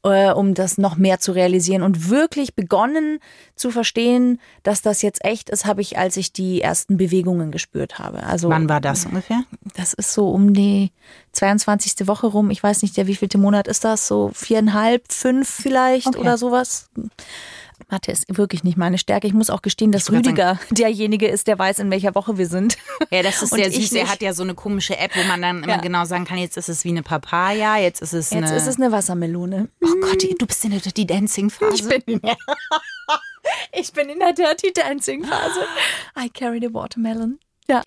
äh, 0.04 0.30
um 0.32 0.54
das 0.54 0.78
noch 0.78 0.96
mehr 0.96 1.20
zu 1.20 1.32
realisieren 1.32 1.82
und 1.82 2.08
wirklich 2.08 2.54
begonnen 2.54 3.18
zu 3.56 3.70
verstehen, 3.70 4.40
dass 4.62 4.80
das 4.80 5.02
jetzt 5.02 5.22
echt 5.22 5.50
ist, 5.50 5.66
habe 5.66 5.82
ich, 5.82 5.98
als 5.98 6.16
ich 6.16 6.32
die 6.32 6.62
ersten 6.62 6.96
Bewegungen 6.96 7.50
gespürt 7.50 7.98
habe. 7.98 8.22
Also 8.22 8.48
Wann 8.48 8.70
war 8.70 8.80
das 8.80 9.04
ungefähr? 9.04 9.42
das 9.76 9.92
ist 9.92 10.14
so 10.14 10.30
um 10.30 10.54
die 10.54 10.90
22. 11.32 12.08
Woche 12.08 12.26
rum. 12.28 12.48
Ich 12.50 12.62
weiß 12.62 12.80
nicht, 12.80 12.96
der 12.96 13.06
wievielte 13.06 13.36
Monat 13.36 13.68
ist 13.68 13.84
das? 13.84 14.08
So 14.08 14.30
viereinhalb, 14.32 15.12
fünf 15.12 15.46
vielleicht 15.48 16.06
Okay. 16.06 16.18
oder 16.20 16.38
sowas. 16.38 16.88
Mathe 17.90 18.12
ist 18.12 18.24
wirklich 18.36 18.64
nicht 18.64 18.76
meine 18.76 18.98
Stärke. 18.98 19.26
Ich 19.26 19.32
muss 19.32 19.48
auch 19.50 19.62
gestehen, 19.62 19.92
dass 19.92 20.12
Rüdiger 20.12 20.58
derjenige 20.70 21.26
ist, 21.26 21.46
der 21.46 21.58
weiß, 21.58 21.78
in 21.78 21.90
welcher 21.90 22.14
Woche 22.14 22.36
wir 22.36 22.46
sind. 22.46 22.76
Ja, 23.10 23.22
das 23.22 23.42
ist 23.42 23.54
sehr 23.54 23.70
süß. 23.72 23.92
Er 23.92 24.08
hat 24.10 24.20
ja 24.20 24.32
so 24.34 24.42
eine 24.42 24.54
komische 24.54 24.98
App, 24.98 25.12
wo 25.16 25.22
man 25.24 25.40
dann 25.40 25.62
immer 25.62 25.74
Ja. 25.76 25.80
genau 25.80 26.04
sagen 26.04 26.24
kann, 26.26 26.36
jetzt 26.38 26.56
ist 26.58 26.68
es 26.68 26.84
wie 26.84 26.90
eine 26.90 27.02
Papaya, 27.02 27.78
jetzt 27.78 28.02
ist 28.02 28.12
es 28.12 28.30
Jetzt 28.30 28.48
eine... 28.48 28.56
ist 28.56 28.66
es 28.66 28.76
eine 28.76 28.92
Wassermelone. 28.92 29.68
oh 29.82 29.94
Gott, 30.02 30.22
du 30.38 30.46
bist 30.46 30.64
in 30.64 30.72
der 30.72 30.80
Dirty 30.80 31.06
Dancing 31.06 31.48
Phase. 31.50 31.74
Ich 31.74 31.88
bin 31.88 32.02
in 32.14 32.20
der, 32.20 32.36
ich 33.72 33.92
bin 33.92 34.08
in 34.10 34.18
der 34.18 34.32
Dirty 34.34 34.72
Dancing 34.72 35.24
Phase. 35.24 35.60
I 36.18 36.28
carry 36.28 36.60
the 36.60 36.72
watermelon. 36.72 37.38
Ja. 37.68 37.82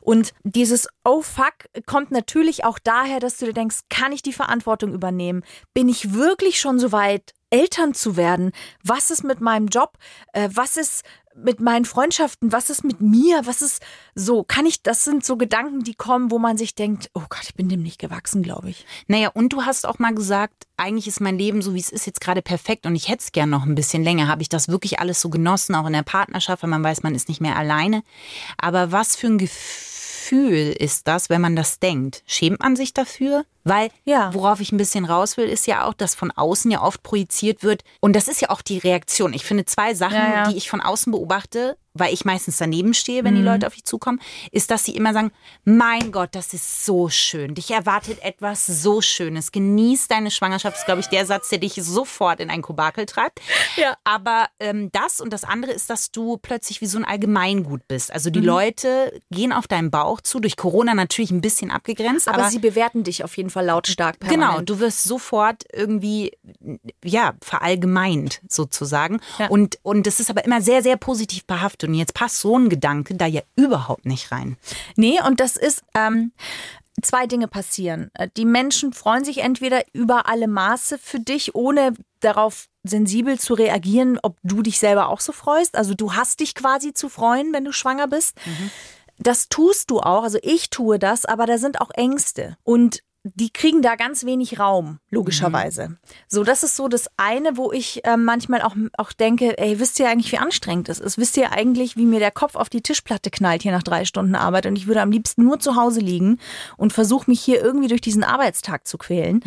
Und 0.00 0.32
dieses 0.42 0.88
Oh 1.04 1.22
fuck 1.22 1.54
kommt 1.86 2.10
natürlich 2.10 2.64
auch 2.64 2.78
daher, 2.78 3.20
dass 3.20 3.38
du 3.38 3.46
dir 3.46 3.52
denkst, 3.52 3.80
kann 3.88 4.12
ich 4.12 4.22
die 4.22 4.32
Verantwortung 4.32 4.92
übernehmen? 4.92 5.42
Bin 5.72 5.88
ich 5.88 6.14
wirklich 6.14 6.60
schon 6.60 6.78
so 6.78 6.92
weit, 6.92 7.32
Eltern 7.50 7.94
zu 7.94 8.16
werden? 8.16 8.52
Was 8.82 9.10
ist 9.10 9.22
mit 9.22 9.40
meinem 9.40 9.68
Job? 9.68 9.96
Äh, 10.32 10.48
was 10.52 10.76
ist 10.76 11.04
mit 11.36 11.60
meinen 11.60 11.84
Freundschaften? 11.84 12.52
Was 12.52 12.70
ist 12.70 12.84
mit 12.84 13.00
mir? 13.00 13.42
Was 13.44 13.62
ist 13.62 13.82
so? 14.14 14.44
Kann 14.44 14.66
ich, 14.66 14.82
das 14.82 15.04
sind 15.04 15.24
so 15.24 15.36
Gedanken, 15.36 15.84
die 15.84 15.94
kommen, 15.94 16.30
wo 16.30 16.38
man 16.38 16.56
sich 16.56 16.74
denkt, 16.74 17.10
oh 17.14 17.22
Gott, 17.28 17.42
ich 17.42 17.54
bin 17.54 17.68
dem 17.68 17.82
nicht 17.82 17.98
gewachsen, 17.98 18.42
glaube 18.42 18.70
ich. 18.70 18.86
Naja, 19.06 19.30
und 19.34 19.52
du 19.52 19.62
hast 19.62 19.86
auch 19.86 19.98
mal 19.98 20.14
gesagt, 20.14 20.66
eigentlich 20.76 21.08
ist 21.08 21.20
mein 21.20 21.38
Leben 21.38 21.62
so, 21.62 21.74
wie 21.74 21.80
es 21.80 21.90
ist, 21.90 22.06
jetzt 22.06 22.20
gerade 22.20 22.42
perfekt 22.42 22.86
und 22.86 22.94
ich 22.96 23.08
hätte 23.08 23.22
es 23.22 23.32
gern 23.32 23.50
noch 23.50 23.64
ein 23.64 23.74
bisschen 23.74 24.04
länger. 24.04 24.28
Habe 24.28 24.42
ich 24.42 24.48
das 24.48 24.68
wirklich 24.68 25.00
alles 25.00 25.20
so 25.20 25.30
genossen, 25.30 25.74
auch 25.74 25.86
in 25.86 25.92
der 25.92 26.02
Partnerschaft, 26.02 26.62
weil 26.62 26.70
man 26.70 26.84
weiß, 26.84 27.02
man 27.02 27.14
ist 27.14 27.28
nicht 27.28 27.40
mehr 27.40 27.56
alleine. 27.56 28.02
Aber 28.58 28.92
was 28.92 29.16
für 29.16 29.28
ein 29.28 29.38
Gefühl 29.38 29.94
ist 30.32 31.06
das, 31.08 31.28
wenn 31.30 31.40
man 31.40 31.56
das 31.56 31.78
denkt? 31.78 32.22
Schämt 32.26 32.60
man 32.60 32.76
sich 32.76 32.94
dafür? 32.94 33.44
Weil, 33.64 33.90
Ja. 34.04 34.32
worauf 34.34 34.60
ich 34.60 34.72
ein 34.72 34.76
bisschen 34.76 35.04
raus 35.04 35.36
will, 35.36 35.46
ist 35.48 35.66
ja 35.66 35.84
auch, 35.86 35.94
dass 35.94 36.14
von 36.14 36.30
außen 36.30 36.70
ja 36.70 36.82
oft 36.82 37.02
projiziert 37.02 37.62
wird. 37.62 37.82
Und 38.00 38.14
das 38.14 38.28
ist 38.28 38.40
ja 38.42 38.50
auch 38.50 38.60
die 38.62 38.78
Reaktion. 38.78 39.32
Ich 39.32 39.44
finde 39.44 39.64
zwei 39.64 39.94
Sachen, 39.94 40.16
Ja, 40.16 40.34
ja. 40.34 40.48
die 40.50 40.56
ich 40.56 40.68
von 40.68 40.80
außen 40.80 41.10
beobachte, 41.12 41.76
weil 41.96 42.12
ich 42.12 42.24
meistens 42.24 42.56
daneben 42.58 42.92
stehe, 42.92 43.22
wenn 43.24 43.34
die 43.34 43.40
Mhm. 43.40 43.46
Leute 43.46 43.66
auf 43.68 43.74
dich 43.74 43.84
zukommen, 43.84 44.20
ist, 44.50 44.70
dass 44.70 44.84
sie 44.84 44.96
immer 44.96 45.12
sagen, 45.12 45.30
mein 45.64 46.10
Gott, 46.10 46.30
das 46.32 46.52
ist 46.52 46.84
so 46.84 47.08
schön. 47.08 47.54
Dich 47.54 47.70
erwartet 47.70 48.18
etwas 48.22 48.66
so 48.66 49.00
Schönes. 49.00 49.52
Genieß 49.52 50.08
deine 50.08 50.30
Schwangerschaft. 50.32 50.74
Das 50.74 50.80
ist, 50.82 50.86
glaube 50.86 51.00
ich, 51.00 51.06
der 51.08 51.24
Satz, 51.24 51.50
der 51.50 51.58
dich 51.58 51.74
sofort 51.74 52.40
in 52.40 52.50
ein 52.50 52.62
Kobakel 52.62 53.06
treibt. 53.06 53.40
Ja. 53.76 53.96
Aber 54.04 54.46
ähm, 54.60 54.90
das 54.92 55.20
und 55.20 55.32
das 55.32 55.42
andere 55.42 55.72
ist, 55.72 55.90
dass 55.90 56.12
du 56.12 56.36
plötzlich 56.36 56.80
wie 56.80 56.86
so 56.86 56.96
ein 56.98 57.04
Allgemeingut 57.04 57.86
bist. 57.88 58.12
Also 58.12 58.28
Mhm. 58.30 58.34
die 58.34 58.40
Leute 58.40 59.20
gehen 59.30 59.52
auf 59.52 59.66
deinen 59.66 59.90
Bauch 59.90 60.20
zu, 60.20 60.38
durch 60.38 60.56
Corona 60.56 60.94
natürlich 60.94 61.30
ein 61.32 61.40
bisschen 61.40 61.70
abgegrenzt. 61.72 62.28
Aber, 62.28 62.38
Aber, 62.38 62.50
sie 62.50 62.58
bewerten 62.60 63.02
dich 63.04 63.24
auf 63.24 63.36
jeden 63.36 63.50
Fall 63.50 63.66
lautstark 63.66 64.20
Genau, 64.20 64.28
permanent. 64.30 64.70
du 64.70 64.78
wirst 64.80 65.02
sofort 65.04 65.64
irgendwie, 65.72 66.32
ja, 67.04 67.34
verallgemeint 67.42 68.40
sozusagen. 68.48 69.20
Ja. 69.38 69.48
Und, 69.48 69.78
und 69.82 70.06
das 70.06 70.20
ist 70.20 70.30
aber 70.30 70.44
immer 70.44 70.60
sehr, 70.60 70.82
sehr 70.82 70.96
positiv 70.96 71.44
behaftet. 71.46 71.83
Und 71.88 71.94
jetzt 71.94 72.14
passt 72.14 72.40
so 72.40 72.58
ein 72.58 72.68
Gedanke 72.68 73.14
da 73.14 73.26
ja 73.26 73.42
überhaupt 73.56 74.06
nicht 74.06 74.32
rein. 74.32 74.56
Nee, 74.96 75.20
und 75.26 75.40
das 75.40 75.56
ist, 75.56 75.82
ähm, 75.94 76.32
zwei 77.02 77.26
Dinge 77.26 77.48
passieren. 77.48 78.10
Äh, 78.14 78.28
Die 78.36 78.44
Menschen 78.44 78.92
freuen 78.92 79.24
sich 79.24 79.38
entweder 79.38 79.82
über 79.92 80.28
alle 80.28 80.48
Maße 80.48 80.98
für 80.98 81.20
dich, 81.20 81.54
ohne 81.54 81.94
darauf 82.20 82.66
sensibel 82.82 83.38
zu 83.38 83.54
reagieren, 83.54 84.18
ob 84.22 84.36
du 84.42 84.62
dich 84.62 84.78
selber 84.78 85.08
auch 85.08 85.20
so 85.20 85.32
freust. 85.32 85.76
Also 85.76 85.94
du 85.94 86.14
hast 86.14 86.40
dich 86.40 86.54
quasi 86.54 86.92
zu 86.94 87.08
freuen, 87.08 87.52
wenn 87.52 87.64
du 87.64 87.72
schwanger 87.72 88.08
bist. 88.08 88.36
Das 89.18 89.48
tust 89.48 89.90
du 89.90 90.00
auch, 90.00 90.22
also 90.24 90.38
ich 90.42 90.70
tue 90.70 90.98
das, 90.98 91.24
aber 91.24 91.46
da 91.46 91.58
sind 91.58 91.80
auch 91.80 91.90
Ängste. 91.94 92.56
Und 92.64 93.00
die 93.24 93.50
kriegen 93.50 93.80
da 93.80 93.96
ganz 93.96 94.26
wenig 94.26 94.58
Raum, 94.58 94.98
logischerweise. 95.10 95.96
So, 96.28 96.44
das 96.44 96.62
ist 96.62 96.76
so 96.76 96.88
das 96.88 97.08
eine, 97.16 97.56
wo 97.56 97.72
ich 97.72 98.04
äh, 98.04 98.18
manchmal 98.18 98.60
auch, 98.60 98.76
auch 98.98 99.12
denke, 99.12 99.56
ey, 99.56 99.80
wisst 99.80 99.98
ihr 99.98 100.10
eigentlich, 100.10 100.30
wie 100.30 100.38
anstrengend 100.38 100.90
es 100.90 101.00
ist? 101.00 101.16
Wisst 101.16 101.38
ihr 101.38 101.50
eigentlich, 101.50 101.96
wie 101.96 102.04
mir 102.04 102.18
der 102.18 102.30
Kopf 102.30 102.54
auf 102.54 102.68
die 102.68 102.82
Tischplatte 102.82 103.30
knallt 103.30 103.62
hier 103.62 103.72
nach 103.72 103.82
drei 103.82 104.04
Stunden 104.04 104.34
Arbeit? 104.34 104.66
Und 104.66 104.76
ich 104.76 104.86
würde 104.86 105.00
am 105.00 105.10
liebsten 105.10 105.42
nur 105.42 105.58
zu 105.58 105.74
Hause 105.74 106.00
liegen 106.00 106.38
und 106.76 106.92
versuche 106.92 107.30
mich 107.30 107.40
hier 107.40 107.62
irgendwie 107.62 107.88
durch 107.88 108.02
diesen 108.02 108.24
Arbeitstag 108.24 108.86
zu 108.86 108.98
quälen. 108.98 109.40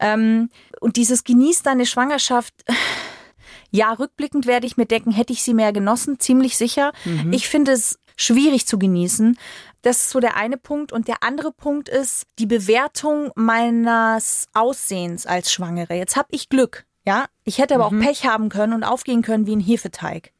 Ähm, 0.00 0.50
und 0.80 0.96
dieses 0.96 1.22
Genieß 1.22 1.62
deine 1.62 1.86
Schwangerschaft. 1.86 2.52
Ja, 3.70 3.92
rückblickend 3.92 4.46
werde 4.46 4.66
ich 4.66 4.76
mir 4.76 4.86
denken, 4.86 5.12
hätte 5.12 5.32
ich 5.32 5.44
sie 5.44 5.54
mehr 5.54 5.72
genossen, 5.72 6.18
ziemlich 6.18 6.56
sicher. 6.56 6.92
Ich 7.30 7.48
finde 7.48 7.70
es 7.70 8.00
schwierig 8.20 8.66
zu 8.66 8.78
genießen. 8.78 9.38
Das 9.82 10.00
ist 10.00 10.10
so 10.10 10.20
der 10.20 10.36
eine 10.36 10.56
Punkt. 10.56 10.92
Und 10.92 11.08
der 11.08 11.22
andere 11.22 11.52
Punkt 11.52 11.88
ist 11.88 12.26
die 12.38 12.46
Bewertung 12.46 13.30
meines 13.34 14.46
Aussehens 14.52 15.26
als 15.26 15.52
Schwangere. 15.52 15.94
Jetzt 15.94 16.16
habe 16.16 16.28
ich 16.30 16.48
Glück. 16.48 16.84
Ja, 17.06 17.24
ich 17.44 17.58
hätte 17.58 17.74
aber 17.74 17.86
auch 17.86 17.98
Pech 17.98 18.26
haben 18.26 18.50
können 18.50 18.74
und 18.74 18.84
aufgehen 18.84 19.22
können 19.22 19.46
wie 19.46 19.56
ein 19.56 19.60
Hefeteig. 19.60 20.32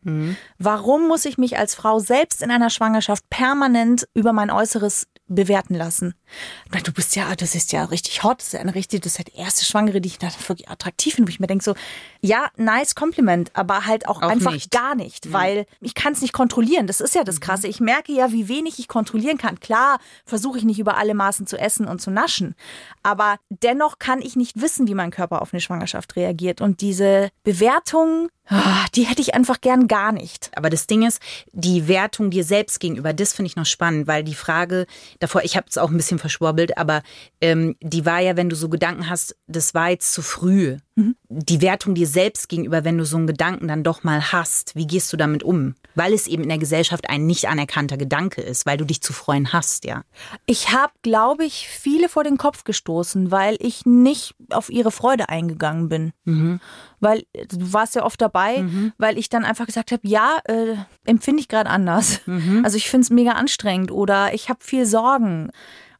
Warum 0.59 1.09
muss 1.09 1.25
ich 1.25 1.39
mich 1.39 1.57
als 1.57 1.75
Frau 1.75 1.99
selbst 2.01 2.43
in 2.43 2.51
einer 2.51 2.69
Schwangerschaft 2.69 3.29
permanent 3.31 4.07
über 4.13 4.35
mein 4.35 4.51
Äußeres 4.51 5.07
bewerten 5.27 5.75
lassen? 5.75 6.15
Na, 6.73 6.81
Du 6.81 6.93
bist 6.93 7.15
ja, 7.17 7.35
das 7.37 7.55
ist 7.55 7.73
ja 7.73 7.85
richtig 7.85 8.23
hot, 8.23 8.39
das 8.39 8.49
ist 8.49 8.53
ja 8.55 8.61
eine 8.61 8.75
richtig, 8.75 9.03
das 9.03 9.19
ist 9.19 9.29
die 9.29 9.37
erste 9.39 9.65
Schwangere, 9.65 10.01
die 10.01 10.09
ich 10.09 10.19
da 10.19 10.29
wirklich 10.47 10.69
attraktiv 10.69 11.15
finde, 11.15 11.29
wo 11.29 11.31
ich 11.31 11.41
mir 11.41 11.47
denke 11.47 11.65
so, 11.65 11.75
ja, 12.21 12.49
nice 12.57 12.95
Compliment, 12.95 13.51
aber 13.55 13.87
halt 13.87 14.09
auch, 14.09 14.23
Auch 14.23 14.29
einfach 14.29 14.53
nicht. 14.53 14.71
gar 14.71 14.95
nicht, 14.95 15.33
weil 15.33 15.67
ich 15.81 15.95
kann 15.95 16.13
es 16.13 16.21
nicht 16.21 16.33
kontrollieren. 16.33 16.87
Das 16.87 17.01
ist 17.01 17.15
ja 17.15 17.25
das 17.25 17.41
Krasse. 17.41 17.69
Ich 17.69 17.81
merke 17.81 18.13
ja, 18.13 18.33
wie 18.33 18.49
wenig 18.49 18.79
ich 18.79 18.89
kontrollieren 18.89 19.39
kann. 19.39 19.61
Klar, 19.61 19.99
versuche 20.25 20.59
ich 20.59 20.65
nicht 20.65 20.79
über 20.79 20.97
alle 20.97 21.15
Maßen 21.15 21.47
zu 21.47 21.57
essen 21.59 21.87
und 21.87 22.01
zu 22.01 22.11
naschen, 22.11 22.55
aber 23.03 23.37
dennoch 23.49 23.99
kann 23.99 24.21
ich 24.21 24.37
nicht 24.37 24.61
wissen, 24.61 24.87
wie 24.89 24.95
mein 24.95 25.11
Körper 25.11 25.43
auf 25.43 25.53
eine 25.53 25.61
Schwangerschaft 25.61 26.17
reagiert. 26.17 26.61
Und 26.61 26.81
diese 26.81 27.31
Bewertung, 27.45 28.29
ah, 28.49 28.85
die 28.95 29.05
hätte 29.05 29.23
ich 29.23 29.35
einfach 29.35 29.61
gern 29.61 29.89
gar 29.89 30.13
nicht. 30.13 30.51
Aber 30.57 30.71
das 30.71 30.87
Ding 30.87 31.03
ist, 31.07 31.21
die 31.53 31.89
Wertung 31.89 32.31
dir 32.31 32.45
selbst 32.45 32.81
gegenüber, 32.81 33.13
das 33.13 33.33
finde 33.33 33.49
ich 33.49 33.57
noch 33.57 33.67
spannend, 33.67 34.07
weil 34.07 34.25
die 34.25 34.35
Frage 34.35 34.87
davor, 35.19 35.43
ich 35.43 35.57
habe 35.57 35.67
es 35.69 35.79
auch 35.79 35.91
ein 35.91 35.97
bisschen 35.97 36.19
verschwurbelt, 36.21 36.79
aber 36.79 37.03
ähm, 37.41 37.77
die 37.81 38.07
war 38.07 38.21
ja, 38.21 38.37
wenn 38.37 38.49
du 38.49 38.57
so 38.57 38.69
Gedanken 38.69 39.09
hast, 39.09 39.37
das 39.47 39.75
war 39.75 39.91
jetzt 39.91 40.13
zu 40.13 40.23
früh. 40.23 40.77
Die 41.31 41.63
Wertung 41.63 41.95
dir 41.95 42.07
selbst 42.07 42.49
gegenüber, 42.49 42.85
wenn 42.85 42.99
du 42.99 43.07
so 43.07 43.17
einen 43.17 43.27
Gedanken 43.27 43.69
dann 43.69 43.83
doch 43.83 44.05
mal 44.05 44.33
hast, 44.33 44.77
wie 44.77 44.87
gehst 44.87 45.11
du 45.13 45.17
damit 45.17 45.43
um? 45.43 45.75
Weil 45.95 46.13
es 46.13 46.27
eben 46.27 46.43
in 46.43 46.51
der 46.51 46.59
Gesellschaft 46.59 47.09
ein 47.09 47.27
nicht 47.27 47.49
anerkannter 47.49 47.97
Gedanke 47.97 48.43
ist, 48.43 48.67
weil 48.67 48.77
du 48.77 48.85
dich 48.85 49.01
zu 49.01 49.13
freuen 49.15 49.53
hast, 49.53 49.85
ja. 49.87 50.03
Ich 50.45 50.73
habe, 50.73 50.93
glaube 51.03 51.45
ich, 51.47 51.69
viele 51.69 52.09
vor 52.11 52.23
den 52.23 52.37
Kopf 52.37 52.65
gestoßen, 52.65 53.31
weil 53.31 53.57
ich 53.61 53.87
nicht 53.87 54.35
auf 54.51 54.69
ihre 54.69 54.91
Freude 54.91 55.31
eingegangen 55.31 55.89
bin. 55.89 56.13
Weil 57.01 57.25
äh, 57.33 57.47
du 57.47 57.73
warst 57.73 57.95
ja 57.95 58.05
oft 58.05 58.21
dabei, 58.21 58.59
weil 58.99 59.17
ich 59.17 59.31
dann 59.31 59.45
einfach 59.47 59.65
gesagt 59.67 59.93
habe, 59.93 60.07
ja, 60.07 60.39
äh, 60.45 60.75
empfinde 61.07 61.41
ich 61.41 61.49
gerade 61.49 61.71
anders. 61.71 62.21
Also 62.63 62.77
ich 62.77 62.91
finde 62.91 63.05
es 63.05 63.11
mega 63.11 63.33
anstrengend 63.33 63.91
oder 63.91 64.35
ich 64.35 64.51
habe 64.51 64.59
viel 64.63 64.85
Sorgen. 64.85 65.51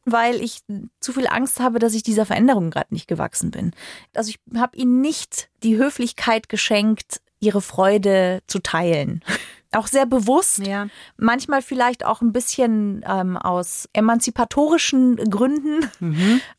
Weil 0.05 0.41
ich 0.41 0.61
zu 0.99 1.13
viel 1.13 1.27
Angst 1.27 1.59
habe, 1.59 1.79
dass 1.79 1.93
ich 1.93 2.03
dieser 2.03 2.25
Veränderung 2.25 2.71
gerade 2.71 2.93
nicht 2.93 3.07
gewachsen 3.07 3.51
bin. 3.51 3.71
Also 4.15 4.29
ich 4.29 4.39
habe 4.57 4.75
ihnen 4.75 5.01
nicht 5.01 5.49
die 5.63 5.77
Höflichkeit 5.77 6.49
geschenkt, 6.49 7.21
ihre 7.39 7.61
Freude 7.61 8.41
zu 8.47 8.59
teilen. 8.59 9.23
Auch 9.73 9.87
sehr 9.87 10.05
bewusst. 10.05 10.67
Ja. 10.67 10.87
Manchmal 11.15 11.61
vielleicht 11.61 12.05
auch 12.05 12.19
ein 12.19 12.33
bisschen 12.33 13.05
ähm, 13.07 13.37
aus 13.37 13.87
emanzipatorischen 13.93 15.15
Gründen. 15.15 15.89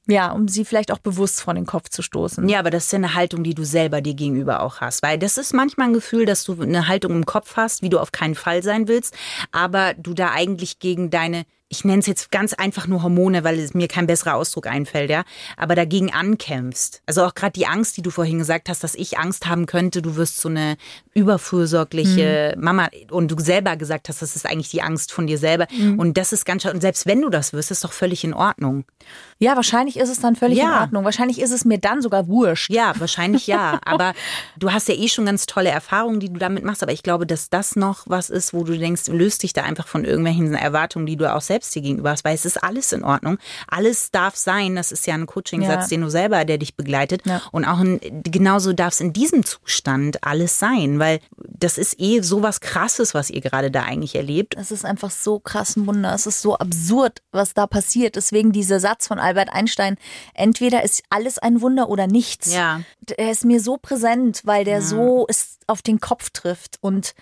Ja, 0.06 0.32
um 0.32 0.48
sie 0.48 0.64
vielleicht 0.64 0.90
auch 0.90 0.98
bewusst 0.98 1.42
vor 1.42 1.52
den 1.52 1.66
Kopf 1.66 1.90
zu 1.90 2.00
stoßen. 2.00 2.48
Ja, 2.48 2.58
aber 2.58 2.70
das 2.70 2.86
ist 2.86 2.92
ja 2.92 2.96
eine 2.96 3.14
Haltung, 3.14 3.44
die 3.44 3.54
du 3.54 3.64
selber 3.64 4.00
dir 4.00 4.14
gegenüber 4.14 4.62
auch 4.62 4.80
hast. 4.80 5.02
Weil 5.02 5.18
das 5.18 5.36
ist 5.36 5.52
manchmal 5.52 5.88
ein 5.88 5.92
Gefühl, 5.92 6.24
dass 6.24 6.44
du 6.44 6.62
eine 6.62 6.88
Haltung 6.88 7.12
im 7.12 7.26
Kopf 7.26 7.56
hast, 7.56 7.82
wie 7.82 7.90
du 7.90 7.98
auf 7.98 8.12
keinen 8.12 8.34
Fall 8.34 8.62
sein 8.62 8.88
willst, 8.88 9.14
aber 9.50 9.92
du 9.92 10.14
da 10.14 10.30
eigentlich 10.30 10.78
gegen 10.78 11.10
deine 11.10 11.44
ich 11.72 11.86
nenne 11.86 12.00
es 12.00 12.06
jetzt 12.06 12.30
ganz 12.30 12.52
einfach 12.52 12.86
nur 12.86 13.02
Hormone, 13.02 13.44
weil 13.44 13.58
es 13.58 13.72
mir 13.72 13.88
kein 13.88 14.06
besserer 14.06 14.34
Ausdruck 14.34 14.66
einfällt, 14.66 15.08
ja, 15.08 15.24
aber 15.56 15.74
dagegen 15.74 16.12
ankämpfst. 16.12 17.00
Also 17.06 17.24
auch 17.24 17.34
gerade 17.34 17.52
die 17.54 17.66
Angst, 17.66 17.96
die 17.96 18.02
du 18.02 18.10
vorhin 18.10 18.38
gesagt 18.38 18.68
hast, 18.68 18.84
dass 18.84 18.94
ich 18.94 19.18
Angst 19.18 19.46
haben 19.46 19.64
könnte, 19.64 20.02
du 20.02 20.16
wirst 20.16 20.38
so 20.38 20.50
eine 20.50 20.76
überfürsorgliche 21.14 22.54
Mhm. 22.56 22.62
Mama 22.64 22.88
und 23.10 23.30
du 23.30 23.38
selber 23.40 23.76
gesagt 23.76 24.08
hast, 24.08 24.22
das 24.22 24.36
ist 24.36 24.46
eigentlich 24.46 24.70
die 24.70 24.82
Angst 24.82 25.12
von 25.12 25.26
dir 25.26 25.38
selber 25.38 25.66
Mhm. 25.76 25.98
und 25.98 26.16
das 26.18 26.32
ist 26.32 26.44
ganz 26.44 26.62
schön, 26.62 26.72
und 26.72 26.80
selbst 26.80 27.06
wenn 27.06 27.20
du 27.22 27.28
das 27.30 27.52
wirst, 27.52 27.70
ist 27.70 27.84
doch 27.84 27.92
völlig 27.92 28.24
in 28.24 28.34
Ordnung. 28.34 28.84
Ja, 29.38 29.56
wahrscheinlich 29.56 29.96
ist 29.98 30.08
es 30.10 30.20
dann 30.20 30.36
völlig 30.36 30.58
in 30.58 30.64
Ja. 30.66 30.82
Ordnung. 30.82 31.04
Wahrscheinlich 31.04 31.40
ist 31.40 31.50
es 31.50 31.64
mir 31.64 31.78
dann 31.78 32.02
sogar 32.02 32.28
wurscht. 32.28 32.70
Ja, 32.70 32.92
wahrscheinlich 32.98 33.46
ja. 33.46 33.78
Aber 33.84 34.12
du 34.56 34.72
hast 34.72 34.88
ja 34.88 34.94
eh 34.94 35.08
schon 35.08 35.26
ganz 35.26 35.46
tolle 35.46 35.70
Erfahrungen, 35.70 36.20
die 36.20 36.28
du 36.32 36.38
damit 36.38 36.64
machst. 36.64 36.82
Aber 36.82 36.92
ich 36.92 37.02
glaube, 37.02 37.26
dass 37.26 37.50
das 37.50 37.76
noch 37.76 38.04
was 38.06 38.30
ist, 38.30 38.52
wo 38.54 38.62
du 38.64 38.78
denkst, 38.78 39.08
löst 39.08 39.42
dich 39.42 39.52
da 39.52 39.62
einfach 39.62 39.88
von 39.88 40.04
irgendwelchen 40.04 40.54
Erwartungen, 40.54 41.06
die 41.06 41.16
du 41.16 41.32
auch 41.32 41.40
selbst 41.40 41.61
dir 41.70 41.82
gegenüber 41.82 42.10
hast. 42.10 42.24
Weil 42.24 42.34
es 42.34 42.44
ist 42.44 42.62
alles 42.62 42.92
in 42.92 43.04
Ordnung. 43.04 43.38
Alles 43.68 44.10
darf 44.10 44.36
sein. 44.36 44.76
Das 44.76 44.92
ist 44.92 45.06
ja 45.06 45.14
ein 45.14 45.26
Coaching-Satz, 45.26 45.82
Ja. 45.84 45.88
den 45.88 46.00
du 46.02 46.10
selber, 46.10 46.44
der 46.44 46.58
dich 46.58 46.76
begleitet. 46.76 47.22
Ja. 47.24 47.42
Und 47.52 47.64
auch 47.64 47.80
in, 47.80 48.00
genauso 48.24 48.72
darf 48.72 48.94
es 48.94 49.00
in 49.00 49.12
diesem 49.12 49.44
Zustand 49.44 50.24
alles 50.24 50.58
sein. 50.58 50.98
Weil 50.98 51.20
das 51.36 51.78
ist 51.78 52.00
eh 52.00 52.20
so 52.22 52.42
was 52.42 52.60
Krasses, 52.60 53.14
was 53.14 53.30
ihr 53.30 53.40
gerade 53.40 53.70
da 53.70 53.82
eigentlich 53.82 54.14
erlebt. 54.14 54.54
Es 54.58 54.70
ist 54.70 54.84
einfach 54.84 55.10
so 55.10 55.38
krass 55.38 55.76
ein 55.76 55.86
Wunder. 55.86 56.14
Es 56.14 56.26
ist 56.26 56.42
so 56.42 56.56
absurd, 56.58 57.22
was 57.30 57.54
da 57.54 57.66
passiert. 57.66 58.16
Deswegen 58.16 58.52
dieser 58.52 58.80
Satz 58.80 59.06
von 59.06 59.18
Albert 59.18 59.50
Einstein, 59.52 59.96
entweder 60.34 60.82
ist 60.82 61.02
alles 61.10 61.38
ein 61.38 61.60
Wunder 61.60 61.88
oder 61.88 62.06
nichts. 62.06 62.52
Ja. 62.52 62.80
Er 63.16 63.30
ist 63.30 63.44
mir 63.44 63.60
so 63.60 63.76
präsent, 63.76 64.40
weil 64.44 64.64
der 64.64 64.82
so 64.82 65.26
es 65.28 65.58
auf 65.66 65.82
den 65.82 66.00
Kopf 66.00 66.30
trifft. 66.30 66.78
Und 66.80 67.14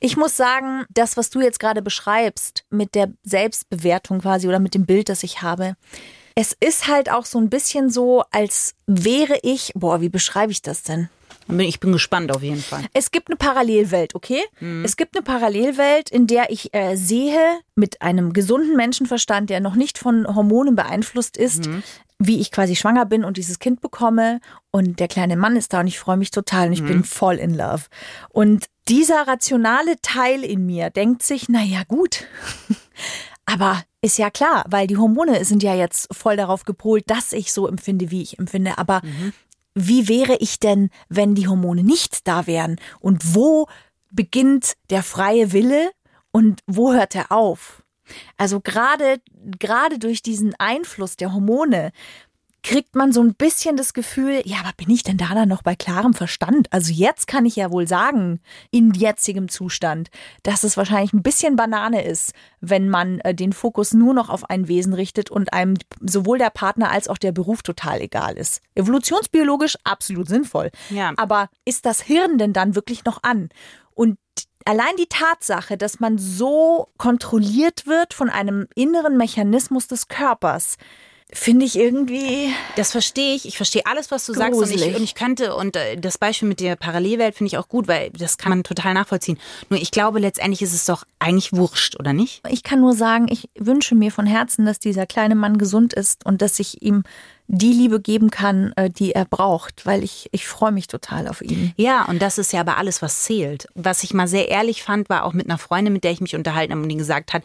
ich 0.00 0.16
muss 0.16 0.36
sagen, 0.36 0.84
das, 0.90 1.16
was 1.16 1.30
du 1.30 1.40
jetzt 1.40 1.60
gerade 1.60 1.82
beschreibst, 1.82 2.64
mit 2.70 2.94
der 2.94 3.12
Selbstbewertung 3.22 4.20
quasi 4.20 4.48
oder 4.48 4.58
mit 4.58 4.74
dem 4.74 4.86
Bild, 4.86 5.08
das 5.08 5.22
ich 5.22 5.42
habe, 5.42 5.76
es 6.34 6.56
ist 6.60 6.86
halt 6.86 7.10
auch 7.10 7.24
so 7.24 7.38
ein 7.38 7.50
bisschen 7.50 7.90
so, 7.90 8.22
als 8.30 8.74
wäre 8.86 9.38
ich, 9.42 9.72
boah, 9.74 10.00
wie 10.00 10.08
beschreibe 10.08 10.52
ich 10.52 10.62
das 10.62 10.82
denn? 10.84 11.08
Ich 11.50 11.80
bin 11.80 11.92
gespannt 11.92 12.30
auf 12.30 12.42
jeden 12.42 12.60
Fall. 12.62 12.84
Es 12.92 13.10
gibt 13.10 13.28
eine 13.28 13.36
Parallelwelt, 13.36 14.14
okay? 14.14 14.42
Es 14.84 14.98
gibt 14.98 15.16
eine 15.16 15.24
Parallelwelt, 15.24 16.10
in 16.10 16.26
der 16.26 16.50
ich 16.50 16.74
äh, 16.74 16.94
sehe, 16.96 17.40
mit 17.74 18.02
einem 18.02 18.34
gesunden 18.34 18.76
Menschenverstand, 18.76 19.48
der 19.48 19.60
noch 19.60 19.74
nicht 19.74 19.96
von 19.96 20.26
Hormonen 20.32 20.76
beeinflusst 20.76 21.38
ist, 21.38 21.64
wie 22.18 22.40
ich 22.40 22.50
quasi 22.50 22.74
schwanger 22.74 23.06
bin 23.06 23.24
und 23.24 23.36
dieses 23.36 23.58
Kind 23.58 23.80
bekomme. 23.80 24.40
Und 24.70 25.00
der 25.00 25.08
kleine 25.08 25.36
Mann 25.36 25.56
ist 25.56 25.72
da 25.72 25.80
und 25.80 25.86
ich 25.86 25.98
freue 25.98 26.16
mich 26.16 26.30
total 26.30 26.68
und 26.68 26.72
ich 26.72 26.84
bin 26.84 27.04
voll 27.04 27.36
in 27.36 27.54
love. 27.54 27.84
Und 28.30 28.66
dieser 28.88 29.28
rationale 29.28 30.00
Teil 30.02 30.44
in 30.44 30.66
mir 30.66 30.90
denkt 30.90 31.22
sich, 31.22 31.48
na 31.48 31.62
ja, 31.62 31.82
gut. 31.86 32.24
Aber 33.46 33.82
ist 34.02 34.18
ja 34.18 34.30
klar, 34.30 34.64
weil 34.68 34.86
die 34.86 34.96
Hormone 34.96 35.44
sind 35.44 35.62
ja 35.62 35.74
jetzt 35.74 36.14
voll 36.14 36.36
darauf 36.36 36.64
gepolt, 36.64 37.04
dass 37.08 37.32
ich 37.32 37.52
so 37.52 37.66
empfinde, 37.66 38.10
wie 38.10 38.22
ich 38.22 38.38
empfinde. 38.38 38.78
Aber 38.78 39.00
wie 39.74 40.08
wäre 40.08 40.36
ich 40.40 40.58
denn, 40.58 40.90
wenn 41.08 41.34
die 41.34 41.48
Hormone 41.48 41.82
nicht 41.82 42.26
da 42.26 42.46
wären? 42.46 42.76
Und 43.00 43.34
wo 43.34 43.68
beginnt 44.10 44.74
der 44.90 45.02
freie 45.02 45.52
Wille 45.52 45.90
und 46.30 46.60
wo 46.66 46.92
hört 46.92 47.14
er 47.14 47.32
auf? 47.32 47.82
Also 48.36 48.60
gerade, 48.60 49.20
gerade 49.58 49.98
durch 49.98 50.22
diesen 50.22 50.54
Einfluss 50.58 51.16
der 51.16 51.32
Hormone 51.32 51.92
kriegt 52.62 52.96
man 52.96 53.12
so 53.12 53.22
ein 53.22 53.34
bisschen 53.34 53.76
das 53.76 53.94
Gefühl, 53.94 54.42
ja, 54.44 54.58
aber 54.58 54.72
bin 54.76 54.90
ich 54.90 55.02
denn 55.02 55.16
da 55.16 55.34
dann 55.34 55.48
noch 55.48 55.62
bei 55.62 55.74
klarem 55.74 56.12
Verstand? 56.12 56.72
Also 56.72 56.92
jetzt 56.92 57.26
kann 57.26 57.46
ich 57.46 57.56
ja 57.56 57.70
wohl 57.70 57.86
sagen, 57.86 58.40
in 58.70 58.92
jetzigem 58.92 59.48
Zustand, 59.48 60.08
dass 60.42 60.64
es 60.64 60.76
wahrscheinlich 60.76 61.12
ein 61.12 61.22
bisschen 61.22 61.56
Banane 61.56 62.04
ist, 62.04 62.32
wenn 62.60 62.88
man 62.88 63.20
äh, 63.20 63.34
den 63.34 63.52
Fokus 63.52 63.94
nur 63.94 64.12
noch 64.12 64.28
auf 64.28 64.50
ein 64.50 64.68
Wesen 64.68 64.92
richtet 64.92 65.30
und 65.30 65.52
einem 65.52 65.74
sowohl 66.00 66.38
der 66.38 66.50
Partner 66.50 66.90
als 66.90 67.08
auch 67.08 67.18
der 67.18 67.32
Beruf 67.32 67.62
total 67.62 68.00
egal 68.00 68.36
ist. 68.36 68.60
Evolutionsbiologisch 68.74 69.78
absolut 69.84 70.28
sinnvoll. 70.28 70.70
Ja. 70.90 71.12
Aber 71.16 71.48
ist 71.64 71.86
das 71.86 72.02
Hirn 72.02 72.38
denn 72.38 72.52
dann 72.52 72.74
wirklich 72.74 73.04
noch 73.04 73.22
an? 73.22 73.50
Und 73.94 74.18
allein 74.64 74.96
die 74.98 75.06
Tatsache, 75.08 75.76
dass 75.76 76.00
man 76.00 76.18
so 76.18 76.88
kontrolliert 76.96 77.86
wird 77.86 78.14
von 78.14 78.30
einem 78.30 78.68
inneren 78.74 79.16
Mechanismus 79.16 79.86
des 79.88 80.08
Körpers, 80.08 80.76
finde 81.30 81.66
ich 81.66 81.76
irgendwie. 81.76 82.52
Das 82.76 82.92
verstehe 82.92 83.34
ich. 83.34 83.46
Ich 83.46 83.56
verstehe 83.56 83.82
alles, 83.84 84.10
was 84.10 84.24
du 84.26 84.32
sagst. 84.32 84.58
Und 84.58 84.64
ich, 84.64 84.76
Gruselig. 84.76 84.96
und 84.96 85.02
ich 85.02 85.14
könnte, 85.14 85.54
und 85.54 85.76
äh, 85.76 85.96
das 85.96 86.18
Beispiel 86.18 86.48
mit 86.48 86.60
der 86.60 86.76
Parallelwelt 86.76 87.34
finde 87.34 87.48
ich 87.48 87.58
auch 87.58 87.68
gut, 87.68 87.86
weil 87.86 88.10
das 88.10 88.38
kann 88.38 88.50
man 88.50 88.64
total 88.64 88.94
nachvollziehen. 88.94 89.38
Nur 89.68 89.80
ich 89.80 89.90
glaube, 89.90 90.20
letztendlich 90.20 90.62
ist 90.62 90.72
es 90.72 90.86
doch 90.86 91.04
eigentlich 91.18 91.52
wurscht, 91.52 91.96
oder 91.98 92.12
nicht? 92.12 92.42
Ich 92.48 92.62
kann 92.62 92.80
nur 92.80 92.94
sagen, 92.94 93.26
ich 93.30 93.50
wünsche 93.58 93.94
mir 93.94 94.10
von 94.10 94.26
Herzen, 94.26 94.64
dass 94.64 94.78
dieser 94.78 95.06
kleine 95.06 95.34
Mann 95.34 95.58
gesund 95.58 95.92
ist 95.92 96.24
und 96.24 96.40
dass 96.40 96.58
ich 96.60 96.82
ihm 96.82 97.02
die 97.50 97.72
Liebe 97.72 97.98
geben 98.00 98.30
kann, 98.30 98.72
äh, 98.76 98.90
die 98.90 99.12
er 99.12 99.24
braucht, 99.24 99.86
weil 99.86 100.04
ich, 100.04 100.28
ich 100.32 100.46
freue 100.46 100.70
mich 100.70 100.86
total 100.86 101.26
auf 101.28 101.40
ihn. 101.40 101.72
Ja, 101.76 102.04
und 102.04 102.20
das 102.20 102.36
ist 102.36 102.52
ja 102.52 102.60
aber 102.60 102.76
alles, 102.76 103.00
was 103.00 103.22
zählt. 103.22 103.66
Was 103.74 104.02
ich 104.04 104.12
mal 104.12 104.28
sehr 104.28 104.48
ehrlich 104.48 104.82
fand, 104.82 105.08
war 105.08 105.24
auch 105.24 105.32
mit 105.32 105.46
einer 105.46 105.56
Freundin, 105.58 105.94
mit 105.94 106.04
der 106.04 106.10
ich 106.10 106.20
mich 106.20 106.36
unterhalten 106.36 106.72
habe 106.72 106.82
und 106.82 106.88
die 106.90 106.96
gesagt 106.96 107.32
hat, 107.32 107.42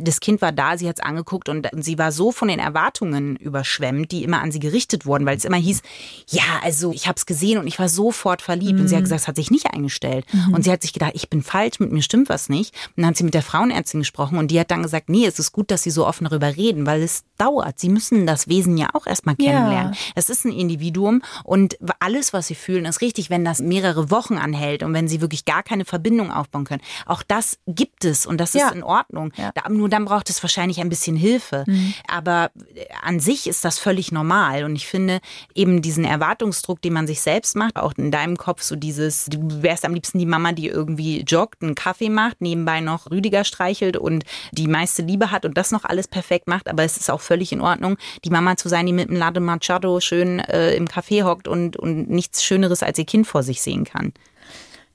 das 0.00 0.20
Kind 0.20 0.42
war 0.42 0.52
da, 0.52 0.76
sie 0.76 0.88
hat 0.88 0.98
es 0.98 1.02
angeguckt 1.04 1.48
und 1.48 1.68
sie 1.72 1.98
war 1.98 2.12
so 2.12 2.32
von 2.32 2.48
den 2.48 2.58
Erwartungen 2.58 3.36
überschwemmt, 3.36 4.12
die 4.12 4.24
immer 4.24 4.42
an 4.42 4.52
sie 4.52 4.58
gerichtet 4.60 5.06
wurden, 5.06 5.24
weil 5.24 5.38
es 5.38 5.44
immer 5.46 5.56
hieß, 5.56 5.80
ja, 6.28 6.42
also 6.62 6.92
ich 6.92 7.06
habe 7.08 7.16
es 7.16 7.24
gesehen 7.24 7.58
und 7.58 7.66
ich 7.66 7.78
war 7.78 7.88
sofort 7.88 8.42
verliebt. 8.42 8.78
Und 8.80 8.88
sie 8.88 8.96
hat 8.96 9.04
gesagt, 9.04 9.22
es 9.22 9.28
hat 9.28 9.36
sich 9.36 9.50
nicht 9.50 9.72
eingestellt. 9.72 10.26
Und 10.52 10.64
sie 10.64 10.70
hat 10.70 10.82
sich 10.82 10.92
gedacht, 10.92 11.12
ich 11.14 11.30
bin 11.30 11.42
falsch, 11.42 11.80
mit 11.80 11.92
mir 11.92 12.02
stimmt 12.02 12.28
was 12.28 12.50
nicht. 12.50 12.74
Und 12.88 13.02
dann 13.02 13.06
hat 13.06 13.16
sie 13.16 13.24
mit 13.24 13.32
der 13.34 13.42
Frauenärztin 13.42 14.00
gesprochen 14.00 14.36
und 14.38 14.50
die 14.50 14.60
hat 14.60 14.70
dann 14.70 14.82
gesagt, 14.82 15.08
nee, 15.08 15.24
es 15.24 15.38
ist 15.38 15.52
gut, 15.52 15.70
dass 15.70 15.82
sie 15.82 15.90
so 15.90 16.06
offen 16.06 16.24
darüber 16.24 16.56
reden, 16.56 16.84
weil 16.86 17.02
es 17.02 17.24
dauert. 17.38 17.78
Sie 17.78 17.88
müssen 17.88 18.26
das 18.26 18.48
Wesen 18.48 18.76
ja 18.76 18.88
auch 18.92 19.06
erstmal 19.06 19.34
Ja. 19.38 19.45
Kennenlernen. 19.52 19.94
Es 20.14 20.28
ist 20.30 20.44
ein 20.44 20.52
Individuum 20.52 21.22
und 21.44 21.76
alles, 22.00 22.32
was 22.32 22.46
sie 22.48 22.54
fühlen, 22.54 22.84
ist 22.84 23.00
richtig, 23.00 23.30
wenn 23.30 23.44
das 23.44 23.60
mehrere 23.60 24.10
Wochen 24.10 24.34
anhält 24.38 24.82
und 24.82 24.92
wenn 24.94 25.08
sie 25.08 25.20
wirklich 25.20 25.44
gar 25.44 25.62
keine 25.62 25.84
Verbindung 25.84 26.30
aufbauen 26.32 26.64
können. 26.64 26.82
Auch 27.06 27.22
das 27.22 27.58
gibt 27.66 28.04
es 28.04 28.26
und 28.26 28.38
das 28.38 28.54
Ja. 28.54 28.66
ist 28.68 28.74
in 28.74 28.82
Ordnung. 28.82 29.32
Ja. 29.36 29.52
Nur 29.68 29.88
dann 29.88 30.04
braucht 30.04 30.30
es 30.30 30.42
wahrscheinlich 30.42 30.80
ein 30.80 30.88
bisschen 30.88 31.16
Hilfe. 31.16 31.64
Aber 32.08 32.50
äh, 32.74 32.84
an 33.02 33.20
sich 33.20 33.46
ist 33.46 33.64
das 33.64 33.78
völlig 33.78 34.12
normal 34.12 34.64
und 34.64 34.76
ich 34.76 34.86
finde 34.86 35.20
eben 35.54 35.82
diesen 35.82 36.04
Erwartungsdruck, 36.04 36.80
den 36.82 36.92
man 36.92 37.06
sich 37.06 37.20
selbst 37.20 37.56
macht, 37.56 37.76
auch 37.76 37.92
in 37.96 38.10
deinem 38.10 38.36
Kopf 38.36 38.62
so 38.62 38.76
dieses, 38.76 39.26
du 39.26 39.62
wärst 39.62 39.84
am 39.84 39.94
liebsten 39.94 40.18
die 40.18 40.26
Mama, 40.26 40.52
die 40.52 40.66
irgendwie 40.68 41.22
joggt, 41.26 41.62
einen 41.62 41.74
Kaffee 41.74 42.08
macht, 42.10 42.40
nebenbei 42.40 42.80
noch 42.80 43.10
Rüdiger 43.10 43.44
streichelt 43.44 43.96
und 43.96 44.24
die 44.52 44.66
meiste 44.68 45.02
Liebe 45.02 45.30
hat 45.30 45.44
und 45.44 45.56
das 45.56 45.70
noch 45.70 45.84
alles 45.84 46.08
perfekt 46.08 46.48
macht, 46.48 46.68
aber 46.68 46.82
es 46.84 46.96
ist 46.96 47.10
auch 47.10 47.20
völlig 47.20 47.52
in 47.52 47.60
Ordnung, 47.60 47.96
die 48.24 48.30
Mama 48.30 48.56
zu 48.56 48.68
sein, 48.68 48.86
die 48.86 48.92
mit 48.92 49.08
einem 49.08 49.18
Latte 49.18 49.35
Machado 49.40 50.00
schön 50.00 50.38
äh, 50.40 50.74
im 50.74 50.86
Café 50.86 51.24
hockt 51.24 51.48
und, 51.48 51.76
und 51.76 52.08
nichts 52.08 52.42
Schöneres 52.42 52.82
als 52.82 52.98
ihr 52.98 53.04
Kind 53.04 53.26
vor 53.26 53.42
sich 53.42 53.62
sehen 53.62 53.84
kann. 53.84 54.12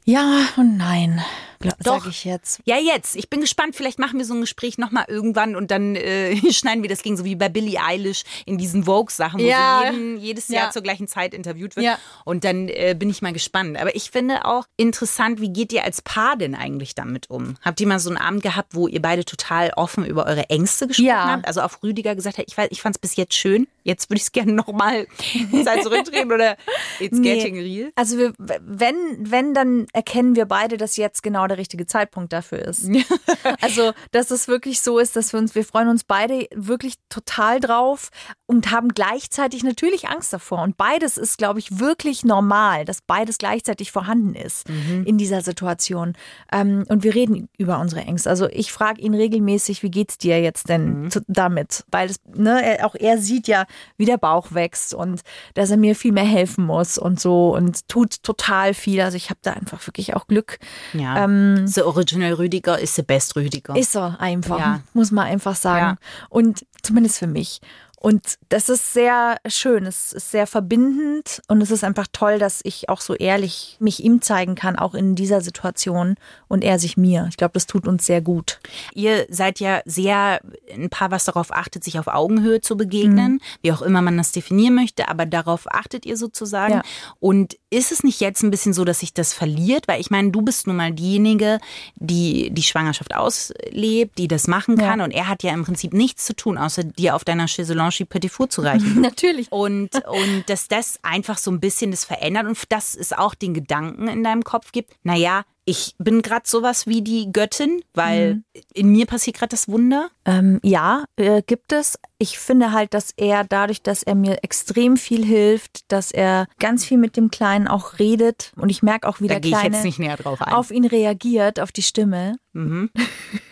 Ja 0.04 0.48
und 0.58 0.78
nein, 0.78 1.22
Doch. 1.60 1.74
sag 2.02 2.08
ich 2.08 2.26
jetzt. 2.26 2.60
Ja, 2.66 2.78
jetzt. 2.80 3.16
Ich 3.16 3.30
bin 3.30 3.40
gespannt. 3.40 3.76
Vielleicht 3.76 4.00
machen 4.00 4.18
wir 4.18 4.26
so 4.26 4.34
ein 4.34 4.42
Gespräch 4.42 4.80
nochmal 4.80 5.06
irgendwann 5.08 5.56
und 5.56 5.70
dann 5.70 5.96
äh, 5.96 6.36
schneiden 6.52 6.82
wir 6.82 6.90
das 6.90 7.04
gegen 7.04 7.18
so 7.18 7.24
wie 7.24 7.36
bei 7.36 7.50
Billie 7.50 7.80
Eilish 7.80 8.24
in 8.48 8.58
diesen 8.58 8.86
Vogue-Sachen, 8.86 9.40
wo 9.40 9.44
Ja. 9.46 9.82
sie 9.84 9.92
jeden, 9.92 10.18
jedes 10.18 10.48
Jahr 10.48 10.66
Ja. 10.66 10.72
zur 10.72 10.82
gleichen 10.82 11.08
Zeit 11.08 11.36
interviewt 11.36 11.76
wird. 11.76 11.86
Ja. 11.86 12.00
Und 12.26 12.44
dann 12.46 12.68
äh, 12.68 12.96
bin 12.98 13.12
ich 13.12 13.22
mal 13.22 13.32
gespannt. 13.32 13.78
Aber 13.80 13.96
ich 13.96 14.10
finde 14.10 14.44
auch 14.46 14.66
interessant, 14.76 15.40
wie 15.40 15.54
geht 15.54 15.72
ihr 15.72 15.84
als 15.84 16.02
Paar 16.02 16.36
denn 16.36 16.56
eigentlich 16.56 16.96
damit 16.96 17.30
um? 17.30 17.58
Habt 17.62 17.80
ihr 17.80 17.86
mal 17.88 18.00
so 18.00 18.10
einen 18.10 18.18
Abend 18.18 18.42
gehabt, 18.42 18.74
wo 18.74 18.88
ihr 18.88 19.02
beide 19.04 19.24
total 19.24 19.70
offen 19.76 20.04
über 20.04 20.26
eure 20.26 20.50
Ängste 20.50 20.88
gesprochen 20.88 21.12
habt? 21.14 21.48
Also 21.48 21.62
auf 21.62 21.84
Rüdiger 21.84 22.16
gesagt 22.16 22.40
hat, 22.40 22.46
ich, 22.48 22.56
weiß- 22.56 22.70
ich 22.72 22.82
fand 22.82 22.96
es 22.96 23.00
bis 23.00 23.16
jetzt 23.18 23.36
schön. 23.36 23.68
Jetzt 23.84 24.10
würde 24.10 24.18
ich 24.18 24.24
es 24.24 24.32
gerne 24.32 24.52
nochmal 24.54 25.06
Zeit 25.64 25.84
zurückdrehen 25.84 26.32
oder 26.32 26.58
it's 27.00 27.20
Nee. 27.20 27.36
getting 27.36 27.60
real. 27.60 27.92
Also 27.96 28.18
wir, 28.18 28.34
wenn, 28.40 28.96
wenn, 29.20 29.54
dann 29.54 29.86
erkennen 29.94 30.36
wir 30.36 30.46
beide, 30.46 30.78
dass 30.78 30.98
jetzt 30.98 31.24
genau 31.24 31.48
der 31.48 31.58
richtige 31.58 31.86
Zeitpunkt 31.86 32.34
dafür 32.34 32.60
ist. 32.60 32.90
also, 33.62 33.94
dass 34.12 34.32
es 34.32 34.48
wirklich 34.48 34.82
so 34.82 35.00
ist, 35.00 35.16
dass 35.16 35.34
wir 35.34 35.40
uns, 35.40 35.56
wir 35.56 35.66
freuen 35.66 35.90
uns 35.90 36.04
beide 36.04 36.48
wirklich 36.54 36.96
total 37.10 37.60
drauf 37.60 38.10
und 38.46 38.72
haben 38.72 38.90
gleichzeitig 38.90 39.64
natürlich 39.64 40.10
Angst 40.10 40.34
davor. 40.34 40.62
Und 40.62 40.78
beides 40.78 41.18
ist, 41.18 41.38
glaube 41.38 41.60
ich, 41.60 41.80
wirklich 41.80 42.24
normal, 42.24 42.86
dass 42.86 43.02
beides 43.02 43.38
gleichzeitig 43.38 43.92
vorhanden 43.92 44.36
ist 44.36 44.68
in 45.06 45.18
dieser 45.18 45.42
Situation. 45.42 46.14
Ähm, 46.52 46.86
und 46.90 47.04
wir 47.04 47.16
reden 47.16 47.50
über 47.58 47.80
unsere 47.80 48.02
Ängste. 48.02 48.30
Also 48.30 48.48
ich 48.50 48.72
frage 48.72 49.02
ihn 49.02 49.14
regelmäßig, 49.14 49.84
wie 49.84 49.92
geht's 49.92 50.18
dir 50.18 50.42
jetzt 50.42 50.70
denn 50.70 51.10
zu, 51.10 51.22
damit? 51.28 51.84
Weil 51.92 52.10
es, 52.10 52.20
ne, 52.34 52.80
er, 52.80 52.86
auch 52.86 52.96
er 52.96 53.18
sieht 53.18 53.48
ja, 53.48 53.66
wie 53.98 54.06
der 54.06 54.18
Bauch 54.18 54.52
wächst 54.52 54.94
und 54.94 55.22
dass 55.54 55.72
er 55.72 55.78
mir 55.78 55.96
viel 55.96 56.12
mehr 56.12 56.26
helfen 56.26 56.66
muss 56.66 56.98
und 56.98 57.20
so 57.20 57.56
und 57.56 57.88
tut 57.88 58.24
total 58.24 58.74
viel. 58.74 59.02
Also 59.02 59.18
ich 59.18 59.30
habe 59.30 59.40
da 59.44 59.54
einfach 59.54 59.81
wirklich 59.88 60.16
auch 60.16 60.28
Glück. 60.28 60.60
Ja. 60.94 61.24
Ähm, 61.24 61.68
the 61.68 61.82
original 61.84 62.34
Rüdiger 62.34 62.80
ist 62.80 62.96
the 62.96 63.02
best 63.04 63.36
Rüdiger. 63.36 63.76
ist 63.76 63.96
er 63.96 64.20
einfach, 64.20 64.60
Ja. 64.60 64.82
muss 64.94 65.12
man 65.12 65.26
einfach 65.28 65.56
sagen. 65.56 65.98
Und 66.30 66.66
zumindest 66.82 67.20
für 67.20 67.28
mich. 67.28 67.62
Und 68.04 68.40
das 68.50 68.68
ist 68.68 68.94
sehr 68.94 69.38
schön, 69.48 69.86
es 69.86 70.12
ist 70.12 70.32
sehr 70.32 70.48
verbindend 70.48 71.40
und 71.48 71.62
es 71.62 71.70
ist 71.70 71.84
einfach 71.84 72.08
toll, 72.12 72.40
dass 72.40 72.62
ich 72.64 72.90
auch 72.90 73.00
so 73.00 73.14
ehrlich 73.14 73.78
mich 73.80 74.04
ihm 74.04 74.24
zeigen 74.24 74.56
kann, 74.56 74.76
auch 74.76 74.96
in 74.96 75.14
dieser 75.14 75.42
Situation 75.42 76.16
und 76.48 76.64
er 76.64 76.80
sich 76.80 76.98
mir. 76.98 77.28
Ich 77.30 77.38
glaube, 77.38 77.52
das 77.54 77.68
tut 77.68 77.88
uns 77.88 78.08
sehr 78.08 78.20
gut. 78.20 78.60
Ihr 78.96 79.28
seid 79.30 79.60
ja 79.60 79.82
sehr 79.86 80.42
ein 80.74 80.90
Paar, 80.90 81.12
was 81.12 81.26
darauf 81.26 81.54
achtet, 81.54 81.84
sich 81.84 82.00
auf 82.00 82.08
Augenhöhe 82.08 82.60
zu 82.60 82.76
begegnen, 82.76 83.40
wie 83.62 83.72
auch 83.72 83.84
immer 83.84 84.02
man 84.02 84.18
das 84.18 84.32
definieren 84.32 84.74
möchte, 84.74 85.08
aber 85.08 85.28
darauf 85.28 85.72
achtet 85.72 86.08
ihr 86.08 86.18
sozusagen. 86.18 86.74
Ja. 86.74 86.82
Und 87.20 87.56
ist 87.70 87.92
es 87.92 88.04
nicht 88.04 88.20
jetzt 88.20 88.42
ein 88.42 88.50
bisschen 88.50 88.74
so, 88.74 88.84
dass 88.84 89.02
sich 89.02 89.14
das 89.14 89.32
verliert? 89.32 89.88
Weil 89.88 90.02
ich 90.02 90.10
meine, 90.10 90.32
du 90.32 90.42
bist 90.42 90.66
nun 90.66 90.76
mal 90.76 90.92
diejenige, 90.92 91.60
die 91.98 92.50
die 92.50 92.64
Schwangerschaft 92.64 93.14
auslebt, 93.16 94.18
die 94.18 94.28
das 94.28 94.48
machen 94.48 94.76
Ja. 94.80 94.90
kann. 94.90 95.02
Und 95.02 95.12
er 95.12 95.28
hat 95.28 95.44
ja 95.44 95.54
im 95.54 95.64
Prinzip 95.66 95.94
nichts 95.94 96.26
zu 96.26 96.36
tun, 96.36 96.58
außer 96.58 96.84
dir 96.84 97.16
auf 97.16 97.24
deiner 97.24 97.48
Chaiselange 97.92 98.10
Petit 98.10 98.32
Four 98.32 98.50
zu 98.50 98.62
reichen. 98.62 99.02
Natürlich. 99.02 99.52
Und, 99.52 99.96
und 100.06 100.44
dass 100.48 100.68
das 100.68 101.00
einfach 101.04 101.38
so 101.38 101.52
ein 101.52 101.60
bisschen 101.60 101.92
das 101.92 102.06
verändert 102.06 102.46
und 102.48 102.58
dass 102.70 102.96
es 102.96 103.14
auch 103.14 103.36
den 103.36 103.54
Gedanken 103.54 104.08
in 104.08 104.24
deinem 104.24 104.44
Kopf 104.44 104.72
gibt, 104.72 104.94
naja, 105.04 105.44
ich 105.64 105.94
bin 106.00 106.24
gerade 106.24 106.48
sowas 106.48 106.88
wie 106.88 107.04
die 107.04 107.32
Göttin, 107.32 107.84
weil 107.94 108.42
in 108.74 108.90
mir 108.90 109.06
passiert 109.06 109.38
gerade 109.38 109.52
das 109.52 109.68
Wunder. 109.68 110.10
Ähm, 110.26 110.60
ja, 110.64 111.06
äh, 111.18 111.44
gibt 111.46 111.72
es. 111.72 112.00
Ich 112.18 112.40
finde 112.40 112.72
halt, 112.72 112.96
dass 112.96 113.14
er 113.16 113.44
dadurch, 113.44 113.84
dass 113.84 114.02
er 114.02 114.16
mir 114.16 114.44
extrem 114.44 114.98
viel 114.98 115.24
hilft, 115.24 115.92
dass 115.92 116.12
er 116.12 116.48
ganz 116.60 116.84
viel 116.84 116.98
mit 116.98 117.16
dem 117.16 117.30
Kleinen 117.30 117.68
auch 117.68 118.00
redet 118.00 118.52
und 118.56 118.70
ich 118.70 118.82
merke 118.82 119.08
auch, 119.08 119.22
wie 119.22 119.28
Da 119.28 119.40
der 119.40 119.46
ich 119.52 119.56
Kleine 119.56 119.76
jetzt 119.76 119.86
nicht 119.86 120.00
näher 120.00 120.18
drauf 120.18 120.42
ein. 120.42 120.52
auf 120.52 120.72
ihn 120.72 120.86
reagiert, 120.86 121.60
auf 121.60 121.72
die 121.72 121.84
Stimme. 121.84 122.38
Mhm. 122.54 122.90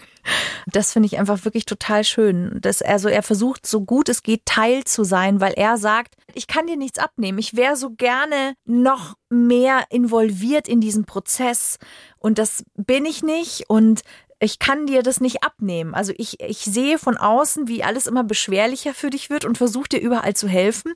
Das 0.67 0.93
finde 0.93 1.08
ich 1.08 1.19
einfach 1.19 1.45
wirklich 1.45 1.65
total 1.65 2.03
schön. 2.03 2.60
Dass 2.62 2.82
er 2.82 2.99
so, 2.99 3.10
er 3.10 3.23
versucht, 3.23 3.65
so 3.65 3.82
gut 3.82 4.10
es 4.10 4.23
geht, 4.23 4.45
Teil 4.45 4.84
zu 4.84 5.03
sein, 5.03 5.39
weil 5.41 5.53
er 5.53 5.77
sagt, 5.77 6.15
ich 6.34 6.47
kann 6.47 6.67
dir 6.67 6.77
nichts 6.77 6.99
abnehmen. 6.99 7.39
Ich 7.39 7.55
wäre 7.55 7.75
so 7.75 7.91
gerne 7.91 8.55
noch 8.65 9.15
mehr 9.29 9.86
involviert 9.89 10.67
in 10.67 10.82
diesen 10.82 11.05
Prozess. 11.05 11.79
Und 12.17 12.38
das 12.38 12.63
bin 12.75 13.05
ich 13.05 13.23
nicht. 13.23 13.69
Und 13.69 14.01
ich 14.39 14.60
kann 14.60 14.88
dir 14.88 15.03
das 15.03 15.19
nicht 15.19 15.43
abnehmen. 15.43 15.93
Also 15.93 16.13
ich, 16.17 16.39
ich 16.39 16.60
sehe 16.60 16.97
von 16.97 17.17
außen, 17.17 17.67
wie 17.67 17.84
alles 17.84 18.08
immer 18.08 18.23
beschwerlicher 18.23 18.93
für 18.93 19.10
dich 19.10 19.29
wird 19.29 19.43
und 19.43 19.58
versuche 19.58 19.89
dir 19.89 19.99
überall 19.99 20.34
zu 20.34 20.47
helfen. 20.47 20.93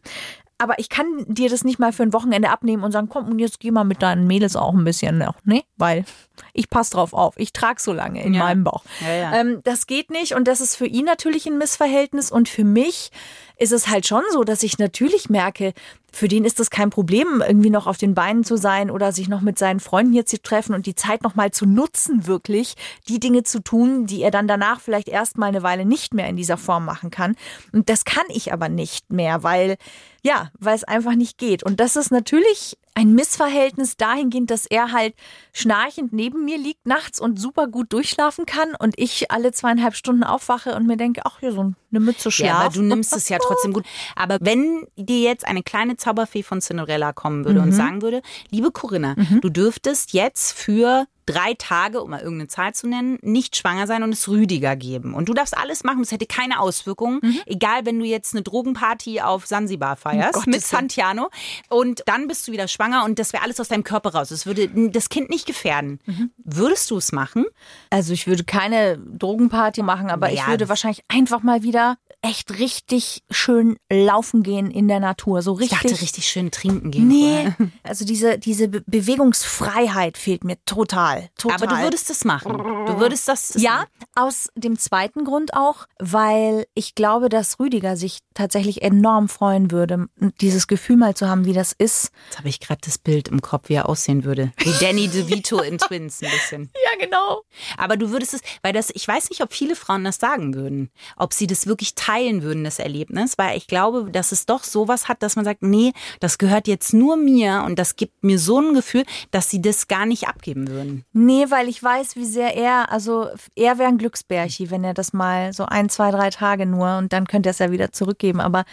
Aber 0.63 0.79
ich 0.79 0.87
kann 0.87 1.25
dir 1.27 1.49
das 1.49 1.65
nicht 1.65 1.77
mal 1.77 1.91
für 1.91 2.03
ein 2.03 2.13
Wochenende 2.13 2.49
abnehmen 2.49 2.83
und 2.83 2.93
sagen, 2.93 3.09
komm, 3.09 3.27
und 3.27 3.39
jetzt 3.39 3.59
geh 3.59 3.69
mal 3.69 3.83
mit 3.83 4.01
deinen 4.01 4.25
Mädels 4.27 4.55
auch 4.55 4.73
ein 4.73 4.85
bisschen 4.85 5.17
noch, 5.17 5.35
ne? 5.43 5.63
Weil 5.75 6.05
ich 6.53 6.69
passe 6.69 6.91
drauf 6.91 7.13
auf. 7.13 7.33
Ich 7.37 7.51
trage 7.51 7.81
so 7.81 7.91
lange 7.91 8.23
in 8.23 8.33
Ja. 8.33 8.43
meinem 8.43 8.63
Bauch. 8.63 8.83
Ja, 9.01 9.13
ja. 9.13 9.35
Ähm, 9.35 9.59
das 9.65 9.87
geht 9.87 10.09
nicht 10.09 10.33
und 10.35 10.47
das 10.47 10.61
ist 10.61 10.77
für 10.77 10.85
ihn 10.87 11.03
natürlich 11.05 11.45
ein 11.47 11.57
Missverhältnis 11.57 12.31
und 12.31 12.47
für 12.47 12.63
mich 12.63 13.11
ist 13.57 13.73
es 13.73 13.89
halt 13.89 14.07
schon 14.07 14.23
so, 14.31 14.43
dass 14.45 14.63
ich 14.63 14.79
natürlich 14.79 15.29
merke, 15.29 15.73
für 16.13 16.27
den 16.27 16.45
ist 16.45 16.59
es 16.59 16.69
kein 16.69 16.91
Problem, 16.91 17.43
irgendwie 17.45 17.71
noch 17.71 17.87
auf 17.87 17.97
den 17.97 18.13
Beinen 18.13 18.43
zu 18.43 18.55
sein 18.55 18.91
oder 18.91 19.11
sich 19.11 19.27
noch 19.27 19.41
mit 19.41 19.57
seinen 19.57 19.79
Freunden 19.79 20.13
hier 20.13 20.25
zu 20.27 20.41
treffen 20.41 20.75
und 20.75 20.85
die 20.85 20.93
Zeit 20.95 21.23
noch 21.23 21.33
mal 21.33 21.51
zu 21.51 21.65
nutzen, 21.65 22.27
wirklich 22.27 22.75
die 23.09 23.19
Dinge 23.19 23.43
zu 23.43 23.61
tun, 23.61 24.05
die 24.05 24.21
er 24.21 24.31
dann 24.31 24.47
danach 24.47 24.79
vielleicht 24.79 25.09
erst 25.09 25.37
mal 25.37 25.47
eine 25.47 25.63
Weile 25.63 25.85
nicht 25.85 26.13
mehr 26.13 26.27
in 26.27 26.35
dieser 26.35 26.57
Form 26.57 26.85
machen 26.85 27.09
kann. 27.09 27.35
Und 27.71 27.89
das 27.89 28.05
kann 28.05 28.25
ich 28.29 28.53
aber 28.53 28.69
nicht 28.69 29.11
mehr, 29.11 29.41
weil 29.41 29.77
ja, 30.23 30.51
weil 30.57 30.75
es 30.75 30.85
einfach 30.85 31.15
nicht 31.15 31.37
geht. 31.37 31.63
Und 31.63 31.81
das 31.81 31.97
ist 31.97 32.09
natürlich 32.09 32.77
ein 32.95 33.13
Missverhältnis 33.13 33.97
dahingehend, 33.97 34.51
dass 34.51 34.65
er 34.65 34.91
halt 34.91 35.15
schnarchend 35.51 36.13
neben 36.13 36.45
mir 36.45 36.57
liegt 36.57 36.85
nachts 36.85 37.19
und 37.19 37.39
super 37.39 37.67
gut 37.67 37.91
durchschlafen 37.91 38.45
kann 38.45 38.75
und 38.75 38.93
ich 38.97 39.31
alle 39.31 39.51
zweieinhalb 39.51 39.95
Stunden 39.95 40.23
aufwache 40.23 40.75
und 40.75 40.87
mir 40.87 40.95
denke, 40.95 41.21
ach, 41.25 41.39
hier 41.39 41.51
so 41.51 41.73
eine 41.91 41.99
Mütze 41.99 42.31
Schlaf. 42.31 42.47
Ja, 42.47 42.55
aber 42.59 42.73
du 42.73 42.83
nimmst 42.83 43.13
es 43.13 43.27
ja 43.29 43.37
trotzdem 43.39 43.73
gut. 43.73 43.85
Aber 44.15 44.37
wenn 44.39 44.87
dir 44.95 45.19
jetzt 45.19 45.45
eine 45.45 45.63
kleine 45.63 45.97
Zauberfee 46.03 46.43
von 46.43 46.59
Cinderella 46.61 47.13
kommen 47.13 47.45
würde 47.45 47.61
und 47.61 47.71
sagen 47.71 48.01
würde, 48.01 48.21
liebe 48.49 48.71
Corinna, 48.71 49.15
du 49.41 49.49
dürftest 49.49 50.13
jetzt 50.13 50.51
für 50.57 51.05
drei 51.25 51.53
Tage, 51.57 52.01
um 52.03 52.09
mal 52.09 52.19
irgendeine 52.19 52.49
Zahl 52.49 52.73
zu 52.73 52.85
nennen, 52.85 53.17
nicht 53.21 53.55
schwanger 53.55 53.87
sein 53.87 54.03
und 54.03 54.11
es 54.11 54.27
Rüdiger 54.27 54.75
geben. 54.75 55.13
Und 55.13 55.29
du 55.29 55.33
darfst 55.33 55.57
alles 55.57 55.85
machen, 55.85 56.01
es 56.01 56.11
hätte 56.11 56.25
keine 56.25 56.59
Auswirkungen. 56.59 57.21
Egal, 57.45 57.85
wenn 57.85 57.97
du 57.97 58.03
jetzt 58.05 58.33
eine 58.33 58.41
Drogenparty 58.43 59.21
auf 59.21 59.45
Sansibar 59.45 59.95
feierst 59.95 60.33
Gottes 60.33 60.47
mit. 60.47 60.61
Santiano 60.65 61.29
und 61.69 62.03
dann 62.07 62.27
bist 62.27 62.45
du 62.45 62.51
wieder 62.51 62.67
schwanger 62.67 63.05
und 63.05 63.19
das 63.19 63.31
wäre 63.31 63.41
alles 63.43 63.57
aus 63.61 63.69
deinem 63.69 63.85
Körper 63.85 64.13
raus. 64.13 64.31
Es 64.31 64.45
würde 64.45 64.67
das 64.89 65.07
Kind 65.07 65.29
nicht 65.29 65.45
gefährden. 65.45 65.99
Würdest 66.43 66.91
du 66.91 66.97
es 66.97 67.13
machen? 67.13 67.45
Also 67.89 68.11
ich 68.11 68.27
würde 68.27 68.43
keine 68.43 68.97
Drogenparty 68.97 69.81
machen, 69.81 70.09
aber 70.09 70.29
ich 70.29 70.39
Naja, 70.39 70.47
würde 70.49 70.57
das- 70.63 70.69
wahrscheinlich 70.69 71.03
einfach 71.07 71.41
mal 71.41 71.63
wieder 71.63 71.97
echt 72.23 72.57
richtig 72.57 73.21
schön 73.29 73.77
laufen 73.91 74.41
gehen 74.43 74.71
in 74.71 74.87
der 74.87 74.99
Natur. 74.99 75.41
So 75.41 75.55
Ich 75.59 75.71
richtig. 75.71 75.91
dachte, 75.91 76.01
richtig 76.01 76.27
schön 76.27 76.49
trinken 76.49 76.89
gehen. 76.89 77.07
Nee, 77.07 77.53
also 77.83 78.05
diese, 78.05 78.39
diese 78.39 78.69
Be 78.69 78.81
Bewegungsfreiheit 78.87 80.17
fehlt 80.17 80.43
mir 80.43 80.57
total. 80.65 81.29
total. 81.37 81.57
Aber 81.57 81.67
du 81.67 81.81
würdest 81.83 82.09
es 82.09 82.23
machen. 82.23 82.57
Du 82.57 82.99
würdest 82.99 83.27
das. 83.27 83.53
Ja, 83.57 83.85
aus 84.15 84.49
dem 84.55 84.79
zweiten 84.79 85.25
Grund 85.25 85.53
auch, 85.53 85.85
weil 85.99 86.65
ich 86.73 86.95
glaube, 86.95 87.27
dass 87.29 87.59
Rüdiger 87.59 87.97
sich 87.97 88.19
tatsächlich 88.33 88.81
enorm 88.81 89.27
freuen 89.27 89.69
würde, 89.71 90.07
dieses 90.41 90.67
Gefühl 90.67 90.95
mal 90.97 91.15
zu 91.15 91.27
haben, 91.27 91.45
wie 91.45 91.53
das 91.53 91.73
ist. 91.73 92.11
Jetzt 92.29 92.37
habe 92.39 92.49
ich 92.49 92.59
gerade 92.59 92.81
das 92.83 92.97
Bild 92.97 93.27
im 93.27 93.41
Kopf, 93.41 93.67
wie 93.69 93.73
er 93.73 93.89
aussehen 93.89 94.23
würde. 94.23 94.53
Wie 94.57 94.73
Danny 94.79 95.07
DeVito 95.09 95.59
in 95.61 95.77
Twins 95.77 96.21
ein 96.23 96.31
bisschen. 96.31 96.71
Ja, 96.83 97.05
genau. 97.05 97.43
Aber 97.77 97.97
du 97.97 98.11
würdest 98.11 98.33
es, 98.33 98.41
weil 98.61 98.73
das, 98.73 98.91
ich 98.93 99.07
weiß 99.07 99.29
nicht, 99.29 99.41
ob 99.41 99.53
viele 99.53 99.75
Frauen 99.75 100.03
das 100.03 100.17
sagen 100.17 100.53
würden, 100.53 100.89
ob 101.15 101.33
sie 101.33 101.47
das 101.47 101.65
wirklich 101.65 101.95
teilen 101.95 102.12
würden, 102.21 102.63
das 102.63 102.79
Erlebnis, 102.79 103.37
weil 103.37 103.57
ich 103.57 103.67
glaube, 103.67 104.09
dass 104.11 104.31
es 104.31 104.45
doch 104.45 104.63
sowas 104.63 105.07
hat, 105.07 105.23
dass 105.23 105.35
man 105.35 105.45
sagt, 105.45 105.63
nee, 105.63 105.93
das 106.19 106.37
gehört 106.37 106.67
jetzt 106.67 106.93
nur 106.93 107.17
mir 107.17 107.63
und 107.65 107.79
das 107.79 107.95
gibt 107.95 108.23
mir 108.23 108.39
so 108.39 108.59
ein 108.59 108.73
Gefühl, 108.73 109.03
dass 109.31 109.49
sie 109.49 109.61
das 109.61 109.87
gar 109.87 110.05
nicht 110.05 110.27
abgeben 110.27 110.67
würden. 110.67 111.05
Nee, 111.13 111.45
weil 111.49 111.67
ich 111.67 111.81
weiß, 111.81 112.15
wie 112.15 112.25
sehr 112.25 112.55
er, 112.55 112.91
also 112.91 113.27
er 113.55 113.77
wäre 113.77 113.89
ein 113.89 113.97
Glücksbärchi, 113.97 114.71
wenn 114.71 114.83
er 114.83 114.93
das 114.93 115.13
mal 115.13 115.53
so 115.53 115.65
ein, 115.65 115.89
zwei, 115.89 116.11
drei 116.11 116.29
Tage 116.29 116.65
nur 116.65 116.97
und 116.97 117.13
dann 117.13 117.27
könnte 117.27 117.49
er 117.49 117.51
es 117.51 117.59
ja 117.59 117.71
wieder 117.71 117.91
zurückgeben. 117.91 118.39
Aber 118.39 118.65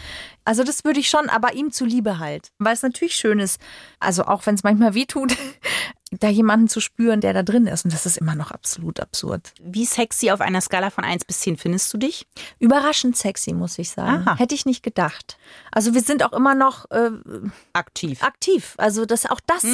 also 0.45 0.63
das 0.63 0.83
würde 0.83 0.99
ich 0.99 1.09
schon, 1.09 1.29
aber 1.29 1.53
ihm 1.53 1.71
zuliebe 1.71 2.19
halt. 2.19 2.51
Weil 2.57 2.73
es 2.73 2.81
natürlich 2.81 3.15
schön 3.15 3.39
ist, 3.39 3.61
also 3.99 4.25
auch 4.25 4.45
wenn 4.45 4.55
es 4.55 4.63
manchmal 4.63 4.93
weh 4.93 5.05
tut, 5.05 5.35
da 6.19 6.27
jemanden 6.27 6.67
zu 6.67 6.81
spüren, 6.81 7.21
der 7.21 7.33
da 7.33 7.41
drin 7.43 7.67
ist. 7.67 7.85
Und 7.85 7.93
das 7.93 8.05
ist 8.05 8.17
immer 8.17 8.35
noch 8.35 8.51
absolut 8.51 8.99
absurd. 8.99 9.53
Wie 9.61 9.85
sexy 9.85 10.31
auf 10.31 10.41
einer 10.41 10.61
Skala 10.61 10.89
von 10.89 11.03
1 11.03 11.25
bis 11.25 11.39
10 11.39 11.57
findest 11.57 11.93
du 11.93 11.97
dich? 11.97 12.27
Überraschend 12.59 13.15
sexy, 13.17 13.53
muss 13.53 13.79
ich 13.79 13.89
sagen. 13.89 14.27
Aha. 14.27 14.37
Hätte 14.37 14.53
ich 14.53 14.65
nicht 14.65 14.83
gedacht. 14.83 15.37
Also 15.71 15.93
wir 15.93 16.01
sind 16.01 16.23
auch 16.23 16.33
immer 16.33 16.53
noch 16.53 16.89
äh, 16.91 17.11
Aktiv. 17.73 18.21
aktiv. 18.23 18.75
Also 18.77 19.05
das, 19.05 19.25
auch 19.25 19.39
das 19.45 19.65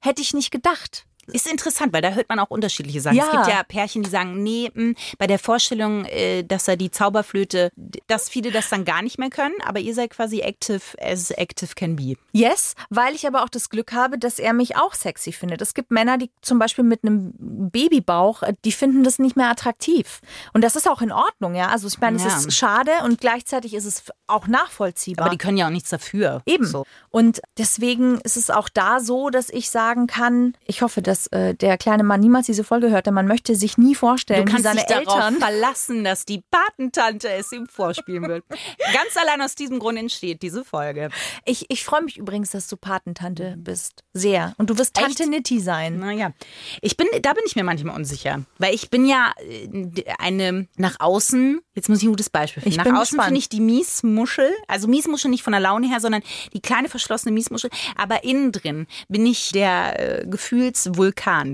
hätte 0.00 0.20
ich 0.20 0.34
nicht 0.34 0.50
gedacht. 0.50 1.06
Ist 1.32 1.46
interessant, 1.50 1.92
weil 1.92 2.02
da 2.02 2.10
hört 2.10 2.28
man 2.28 2.38
auch 2.38 2.50
unterschiedliche 2.50 3.00
Sachen. 3.00 3.16
Ja. 3.16 3.24
Es 3.26 3.30
gibt 3.32 3.46
ja 3.48 3.62
Pärchen, 3.62 4.02
die 4.02 4.10
sagen, 4.10 4.42
nee, 4.42 4.70
mh, 4.74 4.94
bei 5.18 5.26
der 5.26 5.38
Vorstellung, 5.38 6.04
äh, 6.06 6.42
dass 6.44 6.68
er 6.68 6.76
die 6.76 6.90
Zauberflöte, 6.90 7.70
dass 8.06 8.28
viele 8.28 8.50
das 8.50 8.68
dann 8.68 8.84
gar 8.84 9.02
nicht 9.02 9.18
mehr 9.18 9.30
können, 9.30 9.54
aber 9.64 9.80
ihr 9.80 9.94
seid 9.94 10.10
quasi 10.10 10.40
active 10.40 10.80
as 11.00 11.30
active 11.30 11.74
can 11.74 11.96
be. 11.96 12.14
Yes, 12.32 12.74
weil 12.90 13.14
ich 13.14 13.26
aber 13.26 13.42
auch 13.44 13.48
das 13.48 13.70
Glück 13.70 13.92
habe, 13.92 14.18
dass 14.18 14.38
er 14.38 14.52
mich 14.52 14.76
auch 14.76 14.94
sexy 14.94 15.32
findet. 15.32 15.62
Es 15.62 15.74
gibt 15.74 15.90
Männer, 15.90 16.18
die 16.18 16.30
zum 16.42 16.58
Beispiel 16.58 16.84
mit 16.84 17.02
einem 17.04 17.32
Babybauch, 17.70 18.42
äh, 18.42 18.54
die 18.64 18.72
finden 18.72 19.04
das 19.04 19.18
nicht 19.18 19.36
mehr 19.36 19.48
attraktiv. 19.50 20.20
Und 20.52 20.62
das 20.62 20.76
ist 20.76 20.88
auch 20.88 21.02
in 21.02 21.12
Ordnung, 21.12 21.54
ja. 21.54 21.68
Also 21.68 21.88
ich 21.88 21.98
meine, 22.00 22.18
Ja. 22.18 22.26
es 22.26 22.46
ist 22.46 22.56
schade 22.56 22.90
und 23.04 23.20
gleichzeitig 23.20 23.74
ist 23.74 23.84
es 23.84 24.04
auch 24.26 24.46
nachvollziehbar. 24.46 25.26
Aber 25.26 25.32
die 25.32 25.38
können 25.38 25.56
ja 25.56 25.66
auch 25.66 25.70
nichts 25.70 25.90
dafür. 25.90 26.42
Eben. 26.46 26.66
So. 26.66 26.84
Und 27.10 27.40
deswegen 27.58 28.20
ist 28.20 28.36
es 28.36 28.50
auch 28.50 28.68
da 28.68 29.00
so, 29.00 29.30
dass 29.30 29.50
ich 29.50 29.70
sagen 29.70 30.06
kann, 30.06 30.54
ich 30.66 30.82
hoffe, 30.82 31.02
dass 31.02 31.13
äh, 31.28 31.54
der 31.54 31.78
kleine 31.78 32.02
Mann 32.04 32.20
niemals 32.20 32.46
diese 32.46 32.64
Folge 32.64 32.90
hört, 32.90 33.06
denn 33.06 33.14
man 33.14 33.26
möchte 33.26 33.54
sich 33.56 33.78
nie 33.78 33.94
vorstellen, 33.94 34.46
Du 34.46 34.52
kannst 34.52 34.64
wie 34.64 34.68
seine 34.68 34.80
dich 34.80 34.88
darauf 34.88 35.14
Eltern. 35.16 35.34
verlassen, 35.36 36.04
dass 36.04 36.24
die 36.24 36.42
Patentante 36.50 37.28
es 37.30 37.52
ihm 37.52 37.66
vorspielen 37.66 38.28
wird. 38.28 38.44
Ganz 38.92 39.16
allein 39.16 39.40
aus 39.42 39.54
diesem 39.54 39.78
Grund 39.78 39.98
entsteht 39.98 40.42
diese 40.42 40.64
Folge. 40.64 41.10
Ich, 41.44 41.66
ich 41.68 41.84
freue 41.84 42.02
mich 42.02 42.16
übrigens, 42.16 42.50
dass 42.50 42.68
du 42.68 42.76
Patentante 42.76 43.54
bist. 43.58 44.02
Sehr. 44.12 44.54
Und 44.58 44.70
du 44.70 44.78
wirst 44.78 44.94
Tante 44.94 45.22
Echt? 45.24 45.30
Nitti 45.30 45.60
sein. 45.60 45.98
Naja, 45.98 46.32
ich 46.80 46.96
bin, 46.96 47.06
da 47.22 47.32
bin 47.32 47.42
ich 47.46 47.56
mir 47.56 47.64
manchmal 47.64 47.96
unsicher. 47.96 48.42
Weil 48.58 48.74
ich 48.74 48.90
bin 48.90 49.06
ja 49.06 49.32
äh, 49.48 50.04
eine 50.18 50.68
nach 50.76 50.96
außen, 51.00 51.60
jetzt 51.74 51.88
muss 51.88 51.98
ich 51.98 52.04
ein 52.04 52.10
gutes 52.10 52.30
Beispiel 52.30 52.62
finden. 52.62 52.72
Ich 52.72 52.76
nach 52.78 52.84
bin 52.84 52.96
außen 52.96 53.20
finde 53.20 53.38
ich 53.38 53.48
die 53.48 53.60
Miesmuschel, 53.60 54.50
also 54.68 54.88
Miesmuschel 54.88 55.30
nicht 55.30 55.42
von 55.42 55.52
der 55.52 55.60
Laune 55.60 55.88
her, 55.88 56.00
sondern 56.00 56.22
die 56.52 56.60
kleine 56.60 56.88
verschlossene 56.88 57.32
Miesmuschel. 57.32 57.70
Aber 57.96 58.24
innen 58.24 58.52
drin 58.52 58.86
bin 59.08 59.26
ich 59.26 59.52
der 59.52 60.22
äh, 60.22 60.26
Gefühlsvulkan. 60.26 61.03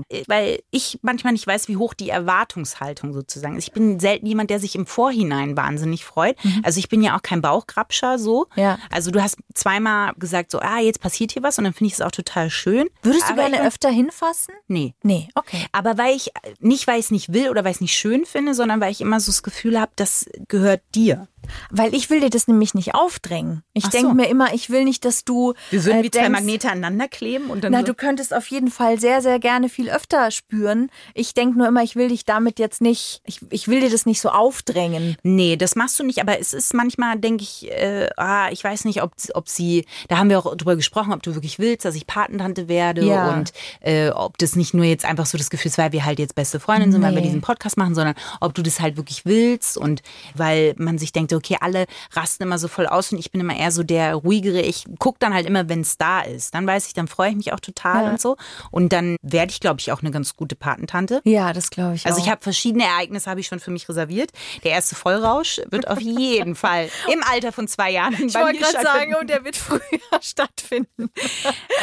Äh, 0.09 0.23
Weil 0.27 0.59
ich 0.71 0.99
manchmal 1.01 1.33
nicht 1.33 1.47
weiß, 1.47 1.67
wie 1.67 1.77
hoch 1.77 1.93
die 1.93 2.09
Erwartungshaltung 2.09 3.13
sozusagen 3.13 3.57
ist. 3.57 3.65
Ich 3.67 3.71
bin 3.73 3.99
selten 3.99 4.25
jemand, 4.25 4.49
der 4.49 4.59
sich 4.59 4.75
im 4.75 4.85
Vorhinein 4.85 5.55
wahnsinnig 5.57 6.05
freut. 6.05 6.35
Also 6.63 6.79
ich 6.79 6.89
bin 6.89 7.01
ja 7.01 7.15
auch 7.17 7.21
kein 7.21 7.41
Bauchgrabscher 7.41 8.17
so. 8.19 8.47
Mhm. 8.55 8.61
Ja. 8.61 8.79
Also 8.89 9.11
du 9.11 9.21
hast 9.21 9.37
zweimal 9.53 10.13
gesagt 10.17 10.51
so, 10.51 10.59
ah, 10.59 10.79
jetzt 10.79 11.01
passiert 11.01 11.31
hier 11.31 11.43
was 11.43 11.57
und 11.57 11.63
dann 11.65 11.73
finde 11.73 11.87
ich 11.87 11.93
es 11.93 12.01
auch 12.01 12.11
total 12.11 12.49
schön. 12.49 12.87
Würdest 13.03 13.25
du 13.27 13.33
Aber 13.33 13.43
gerne 13.43 13.57
ich- 13.57 13.61
öfter 13.63 13.89
hinfassen? 13.89 14.53
Nee. 14.67 14.93
Nee, 15.03 15.29
okay. 15.35 15.65
Aber 15.71 15.97
weil 15.97 16.15
ich, 16.15 16.31
nicht 16.59 16.87
weil 16.87 16.99
ich 16.99 17.05
es 17.05 17.11
nicht 17.11 17.33
will 17.33 17.49
oder 17.49 17.63
weil 17.63 17.71
ich 17.71 17.77
es 17.77 17.81
nicht 17.81 17.95
schön 17.97 18.25
finde, 18.25 18.53
sondern 18.53 18.81
weil 18.81 18.91
ich 18.91 19.01
immer 19.01 19.19
so 19.19 19.31
das 19.31 19.43
Gefühl 19.43 19.79
habe, 19.79 19.91
das 19.95 20.25
gehört 20.47 20.81
dir. 20.95 21.27
Weil 21.69 21.93
ich 21.95 22.09
will 22.09 22.19
dir 22.21 22.29
das 22.29 22.47
nämlich 22.47 22.73
nicht 22.73 22.95
aufdrängen. 22.95 23.63
Ich 23.73 23.87
denke 23.87 24.09
so. 24.09 24.13
mir 24.13 24.27
immer, 24.29 24.53
ich 24.53 24.69
will 24.69 24.83
nicht, 24.83 25.03
dass 25.05 25.23
du. 25.25 25.53
Wir 25.69 25.85
würden 25.85 25.99
äh, 25.99 26.03
wie 26.03 26.11
zwei 26.11 26.21
denkst, 26.21 26.31
Magnete 26.39 26.69
aneinander 26.69 27.07
kleben 27.07 27.49
und 27.49 27.63
dann 27.63 27.71
Na, 27.71 27.79
so. 27.79 27.85
du 27.87 27.93
könntest 27.93 28.33
auf 28.33 28.47
jeden 28.47 28.69
Fall 28.69 28.99
sehr, 28.99 29.21
sehr 29.21 29.39
gerne 29.39 29.69
viel 29.69 29.89
öfter 29.89 30.31
spüren. 30.31 30.89
Ich 31.13 31.33
denke 31.33 31.57
nur 31.57 31.67
immer, 31.67 31.83
ich 31.83 31.95
will 31.95 32.09
dich 32.09 32.25
damit 32.25 32.59
jetzt 32.59 32.81
nicht, 32.81 33.21
ich, 33.25 33.39
ich 33.49 33.67
will 33.67 33.81
dir 33.81 33.89
das 33.89 34.05
nicht 34.05 34.21
so 34.21 34.29
aufdrängen. 34.29 35.15
Nee, 35.23 35.55
das 35.57 35.75
machst 35.75 35.99
du 35.99 36.03
nicht, 36.03 36.19
aber 36.21 36.39
es 36.39 36.53
ist 36.53 36.73
manchmal, 36.73 37.17
denke 37.19 37.43
ich, 37.43 37.69
äh, 37.71 38.09
ah, 38.17 38.49
ich 38.51 38.63
weiß 38.63 38.85
nicht, 38.85 39.01
ob, 39.01 39.13
ob 39.33 39.49
sie, 39.49 39.85
da 40.07 40.17
haben 40.17 40.29
wir 40.29 40.39
auch 40.39 40.55
drüber 40.55 40.75
gesprochen, 40.75 41.13
ob 41.13 41.23
du 41.23 41.33
wirklich 41.35 41.59
willst, 41.59 41.85
dass 41.85 41.95
ich 41.95 42.07
Patentante 42.07 42.67
werde 42.67 43.03
Ja. 43.05 43.33
und 43.33 43.51
äh, 43.81 44.09
ob 44.09 44.37
das 44.37 44.55
nicht 44.55 44.73
nur 44.73 44.85
jetzt 44.85 45.05
einfach 45.05 45.25
so 45.25 45.37
das 45.37 45.49
Gefühl 45.49 45.69
ist, 45.69 45.77
weil 45.77 45.91
wir 45.91 46.05
halt 46.05 46.19
jetzt 46.19 46.35
beste 46.35 46.59
Freundinnen 46.59 46.91
sind, 46.91 47.01
weil 47.01 47.11
wir 47.15 47.21
Nee. 47.21 47.27
diesen 47.27 47.41
Podcast 47.41 47.77
machen, 47.77 47.95
sondern 47.95 48.15
ob 48.39 48.53
du 48.53 48.61
das 48.61 48.79
halt 48.79 48.97
wirklich 48.97 49.25
willst 49.25 49.77
und 49.77 50.01
weil 50.35 50.73
man 50.77 50.97
sich 50.97 51.11
denkt, 51.13 51.30
okay, 51.37 51.57
alle 51.61 51.85
rasten 52.13 52.43
immer 52.43 52.57
so 52.57 52.67
voll 52.67 52.87
aus 52.87 53.11
und 53.11 53.17
ich 53.19 53.31
bin 53.31 53.41
immer 53.41 53.55
eher 53.55 53.71
so 53.71 53.83
der 53.83 54.15
ruhigere. 54.15 54.61
Ich 54.61 54.85
gucke 54.99 55.17
dann 55.19 55.33
halt 55.33 55.45
immer, 55.45 55.69
wenn 55.69 55.81
es 55.81 55.97
da 55.97 56.21
ist. 56.21 56.53
Dann 56.53 56.65
weiß 56.67 56.87
ich, 56.87 56.93
dann 56.93 57.07
freue 57.07 57.29
ich 57.31 57.35
mich 57.35 57.53
auch 57.53 57.59
total 57.59 58.05
Ja. 58.05 58.09
und 58.11 58.21
so. 58.21 58.37
Und 58.71 58.93
dann 58.93 59.17
werde 59.21 59.51
ich, 59.51 59.59
glaube 59.59 59.79
ich, 59.79 59.91
auch 59.91 60.01
eine 60.01 60.11
ganz 60.11 60.35
gute 60.35 60.55
Patentante. 60.55 61.21
Ja, 61.25 61.53
das 61.53 61.69
glaube 61.69 61.95
ich 61.95 62.05
Also 62.05 62.19
auch. 62.19 62.25
ich 62.25 62.31
habe 62.31 62.41
verschiedene 62.41 62.83
Ereignisse 62.85 63.29
habe 63.29 63.39
ich 63.39 63.47
schon 63.47 63.59
für 63.59 63.71
mich 63.71 63.87
reserviert. 63.89 64.31
Der 64.63 64.71
erste 64.71 64.95
Vollrausch 64.95 65.61
wird 65.69 65.87
auf 65.87 65.99
jeden 65.99 66.55
Fall 66.55 66.89
im 67.13 67.21
Alter 67.31 67.51
von 67.51 67.67
zwei 67.67 67.91
Jahren 67.91 68.13
ich 68.13 68.33
wollte 68.35 68.59
gerade 68.59 68.81
sagen, 68.83 69.15
und 69.19 69.29
der 69.29 69.43
wird 69.43 69.55
früher 69.57 69.79
stattfinden. 70.21 71.09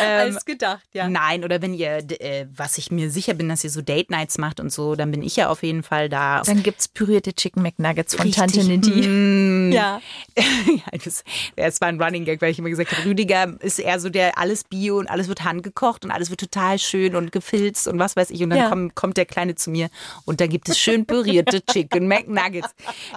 Ähm, 0.01 0.35
als 0.35 0.45
gedacht, 0.45 0.85
ja. 0.93 1.09
Nein, 1.09 1.45
oder 1.45 1.61
wenn 1.63 1.75
ihr, 1.75 1.99
äh, 2.21 2.47
was 2.55 2.79
ich 2.79 2.91
mir 2.91 3.11
sicher 3.11 3.35
bin, 3.35 3.49
dass 3.49 3.65
ihr 3.65 3.71
so 3.71 3.83
Date 3.83 4.11
Nights 4.11 4.39
macht 4.39 4.61
und 4.61 4.71
so, 4.73 4.95
dann 4.95 5.11
bin 5.11 5.23
ich 5.23 5.37
ja 5.37 5.49
auf 5.49 5.63
jeden 5.63 5.83
Fall 5.83 6.09
da. 6.09 6.43
Dann 6.43 6.63
gibt's 6.63 6.89
pürierte 6.89 7.33
Chicken 7.35 7.63
McNuggets 7.63 8.15
von 8.15 8.27
Richtig. 8.27 8.41
Tante 8.41 8.65
Nidhi. 8.65 9.01
Mm. 9.38 9.72
Ja. 9.72 10.01
das 11.57 11.81
war 11.81 11.88
ein 11.88 12.01
Running 12.01 12.24
Gag, 12.24 12.40
weil 12.40 12.51
ich 12.51 12.59
immer 12.59 12.68
gesagt 12.70 12.92
habe, 12.92 13.05
Rüdiger 13.09 13.57
ist 13.61 13.79
eher 13.79 14.01
so 14.01 14.09
der 14.09 14.38
alles 14.38 14.64
Bio 14.64 14.98
und 14.98 15.09
alles 15.09 15.29
wird 15.29 15.44
handgekocht 15.44 16.05
und 16.05 16.11
alles 16.11 16.31
wird 16.31 16.40
total 16.40 16.79
schön 16.79 17.14
und 17.16 17.33
gefilzt 17.33 17.88
und 17.88 17.98
was 17.98 18.16
weiß 18.16 18.31
ich. 18.31 18.42
Und 18.42 18.51
dann 18.51 18.59
Ja. 18.59 18.68
kommt, 18.68 18.94
kommt 18.94 19.16
der 19.16 19.27
Kleine 19.27 19.55
zu 19.55 19.70
mir 19.70 19.88
und 20.24 20.40
dann 20.40 20.48
gibt 20.48 20.68
es 20.68 20.79
schön 20.79 21.07
pürierte 21.07 21.64
Chicken 21.66 22.09
McNuggets. 22.09 22.70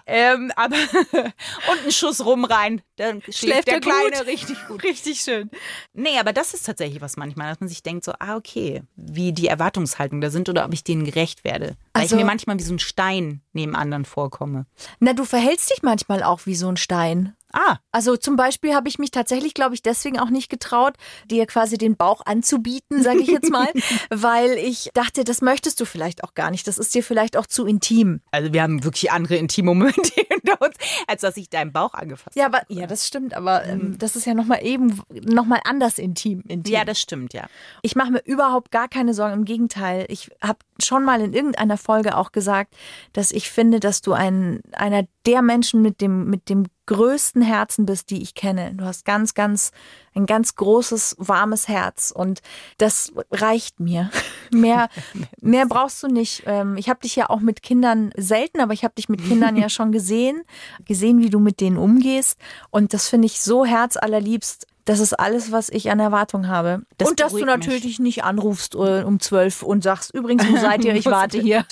Ähm, 0.06 0.52
aber 0.56 0.76
und 1.16 1.80
einen 1.82 1.92
Schuss 1.92 2.24
rum 2.26 2.46
rein. 2.46 2.82
Dann 2.98 3.22
schläft, 3.22 3.38
Schläft 3.38 3.68
der 3.68 3.74
er 3.76 3.80
Kleine 3.82 4.18
gut? 4.18 4.28
richtig 4.28 4.58
gut. 4.68 4.84
Richtig 4.84 5.22
schön. 5.22 5.50
Nee, 5.94 6.18
aber 6.20 6.34
das 6.34 6.54
ist 6.54 6.66
tatsächlich 6.66 7.02
was 7.02 7.18
manchmal, 7.18 7.50
dass 7.50 7.60
man 7.60 7.70
sich 7.70 7.84
denkt 7.84 8.06
so, 8.06 8.14
ah, 8.20 8.36
okay, 8.36 8.84
wie 8.96 9.32
die 9.34 9.48
Erwartungshaltung 9.48 10.22
da 10.22 10.30
sind 10.30 10.50
oder 10.50 10.66
ob 10.66 10.74
ich 10.74 10.84
denen 10.84 11.06
gerecht 11.06 11.44
werde. 11.44 11.76
Weil 11.94 12.04
Also- 12.04 12.16
ich 12.16 12.22
mir 12.22 12.26
manchmal 12.26 12.58
wie 12.60 12.64
so 12.64 12.74
ein 12.74 12.80
Stein 12.80 13.42
neben 13.54 13.76
anderen 13.76 14.06
vorkomme. 14.06 14.66
Na, 15.00 15.14
du 15.14 15.26
verhältst 15.26 15.72
dich 15.72 15.82
manchmal 15.84 16.11
auch 16.20 16.46
wie 16.46 16.56
so 16.56 16.68
ein 16.68 16.78
Stein. 16.78 17.36
Ah, 17.54 17.78
Also 17.92 18.18
zum 18.18 18.36
Beispiel 18.36 18.74
habe 18.74 18.88
ich 18.88 19.00
mich 19.00 19.12
tatsächlich, 19.12 19.54
glaube 19.54 19.76
ich, 19.76 19.82
deswegen 19.82 20.20
auch 20.20 20.30
nicht 20.30 20.50
getraut, 20.50 20.94
dir 21.30 21.46
quasi 21.46 21.78
den 21.78 21.96
Bauch 21.98 22.22
anzubieten, 22.26 23.04
sage 23.04 23.20
ich 23.22 23.28
jetzt 23.28 23.50
mal, 23.52 23.68
weil 24.10 24.52
ich 24.58 24.90
dachte, 24.94 25.24
das 25.24 25.42
möchtest 25.42 25.80
du 25.80 25.86
vielleicht 25.86 26.24
auch 26.24 26.34
gar 26.34 26.52
nicht. 26.52 26.68
Das 26.68 26.78
ist 26.78 26.94
dir 26.96 27.04
vielleicht 27.04 27.38
auch 27.38 27.46
zu 27.46 27.66
intim. 27.66 28.22
Also 28.32 28.54
wir 28.54 28.64
haben 28.64 28.84
wirklich 28.84 29.12
andere 29.12 29.36
intime 29.36 29.68
Momente 29.68 30.12
hinter 30.30 30.62
uns, 30.62 30.76
als 31.08 31.22
dass 31.22 31.38
ich 31.38 31.50
deinen 31.50 31.72
Bauch 31.72 31.94
angefasst 31.94 32.36
Ja, 32.36 32.46
aber 32.46 32.62
ja, 32.70 32.88
das 32.88 33.08
stimmt. 33.08 33.34
Aber 33.34 33.66
ähm, 33.66 33.98
das 33.98 34.16
ist 34.16 34.26
ja 34.26 34.34
noch 34.34 34.46
mal 34.46 34.64
eben 34.64 35.02
noch 35.24 35.46
mal 35.46 35.60
anders 35.66 35.98
intim. 35.98 36.42
intim. 36.48 36.74
Ja, 36.74 36.86
das 36.86 37.00
stimmt, 37.00 37.34
ja. 37.34 37.48
Ich 37.82 37.96
mache 37.96 38.12
mir 38.12 38.22
überhaupt 38.26 38.72
gar 38.72 38.88
keine 38.88 39.14
Sorgen. 39.14 39.34
Im 39.34 39.46
Gegenteil, 39.46 40.06
ich 40.10 40.30
habe 40.42 40.60
schon 40.82 41.04
mal 41.04 41.22
in 41.22 41.34
irgendeiner 41.34 41.78
Folge 41.78 42.18
auch 42.18 42.32
gesagt, 42.32 42.74
dass 43.14 43.32
ich 43.32 43.50
finde, 43.52 43.80
dass 43.80 44.02
du 44.02 44.14
ein, 44.14 44.62
einer 44.72 45.04
der 45.26 45.42
Menschen 45.42 45.82
mit 45.82 46.02
dem, 46.02 46.30
mit 46.30 46.50
dem 46.50 46.66
größten 46.92 47.42
Herzen 47.42 47.86
bist, 47.86 48.10
die 48.10 48.22
ich 48.22 48.36
kenne. 48.36 48.74
Du 48.74 48.84
hast 48.84 49.06
ganz, 49.06 49.34
ganz, 49.34 49.72
ein 50.14 50.26
ganz 50.26 50.56
großes, 50.56 51.16
warmes 51.20 51.70
Herz 51.70 52.12
und 52.14 52.42
das 52.80 53.14
reicht 53.32 53.80
mir. 53.80 54.12
Mehr, 54.54 54.90
mehr 55.42 55.66
brauchst 55.68 56.04
du 56.04 56.08
nicht. 56.08 56.44
Ähm, 56.46 56.76
Ich 56.76 56.90
habe 56.90 57.00
dich 57.00 57.16
ja 57.16 57.30
auch 57.30 57.40
mit 57.40 57.64
Kindern 57.64 58.12
selten, 58.18 58.60
aber 58.60 58.74
ich 58.74 58.84
habe 58.84 58.94
dich 58.96 59.08
mit 59.08 59.24
Kindern 59.26 59.56
ja 59.56 59.70
schon 59.78 59.94
gesehen, 59.94 60.44
gesehen, 60.84 61.22
wie 61.22 61.30
du 61.30 61.40
mit 61.40 61.62
denen 61.62 61.78
umgehst 61.78 62.38
und 62.72 62.94
das 62.94 63.08
finde 63.08 63.28
ich 63.28 63.42
so 63.42 63.64
herzallerliebst. 63.64 64.68
Das 64.84 65.00
ist 65.00 65.14
alles, 65.14 65.54
was 65.54 65.70
ich 65.70 65.92
an 65.92 66.00
Erwartung 66.02 66.50
habe. 66.50 66.82
Das 66.98 67.10
und 67.10 67.22
dass 67.22 67.32
du 67.32 67.38
beruhigt 67.38 67.58
mich. 67.58 67.68
natürlich 67.68 68.00
nicht 68.00 68.24
anrufst 68.26 68.76
äh, 68.76 69.04
um 69.04 69.22
zwölf 69.22 69.64
und 69.64 69.84
sagst, 69.84 70.14
übrigens, 70.14 70.50
wo 70.50 70.58
seid 70.58 70.84
ihr? 70.84 70.94
Ich 70.96 71.06
warte 71.06 71.40
hier. 71.40 71.66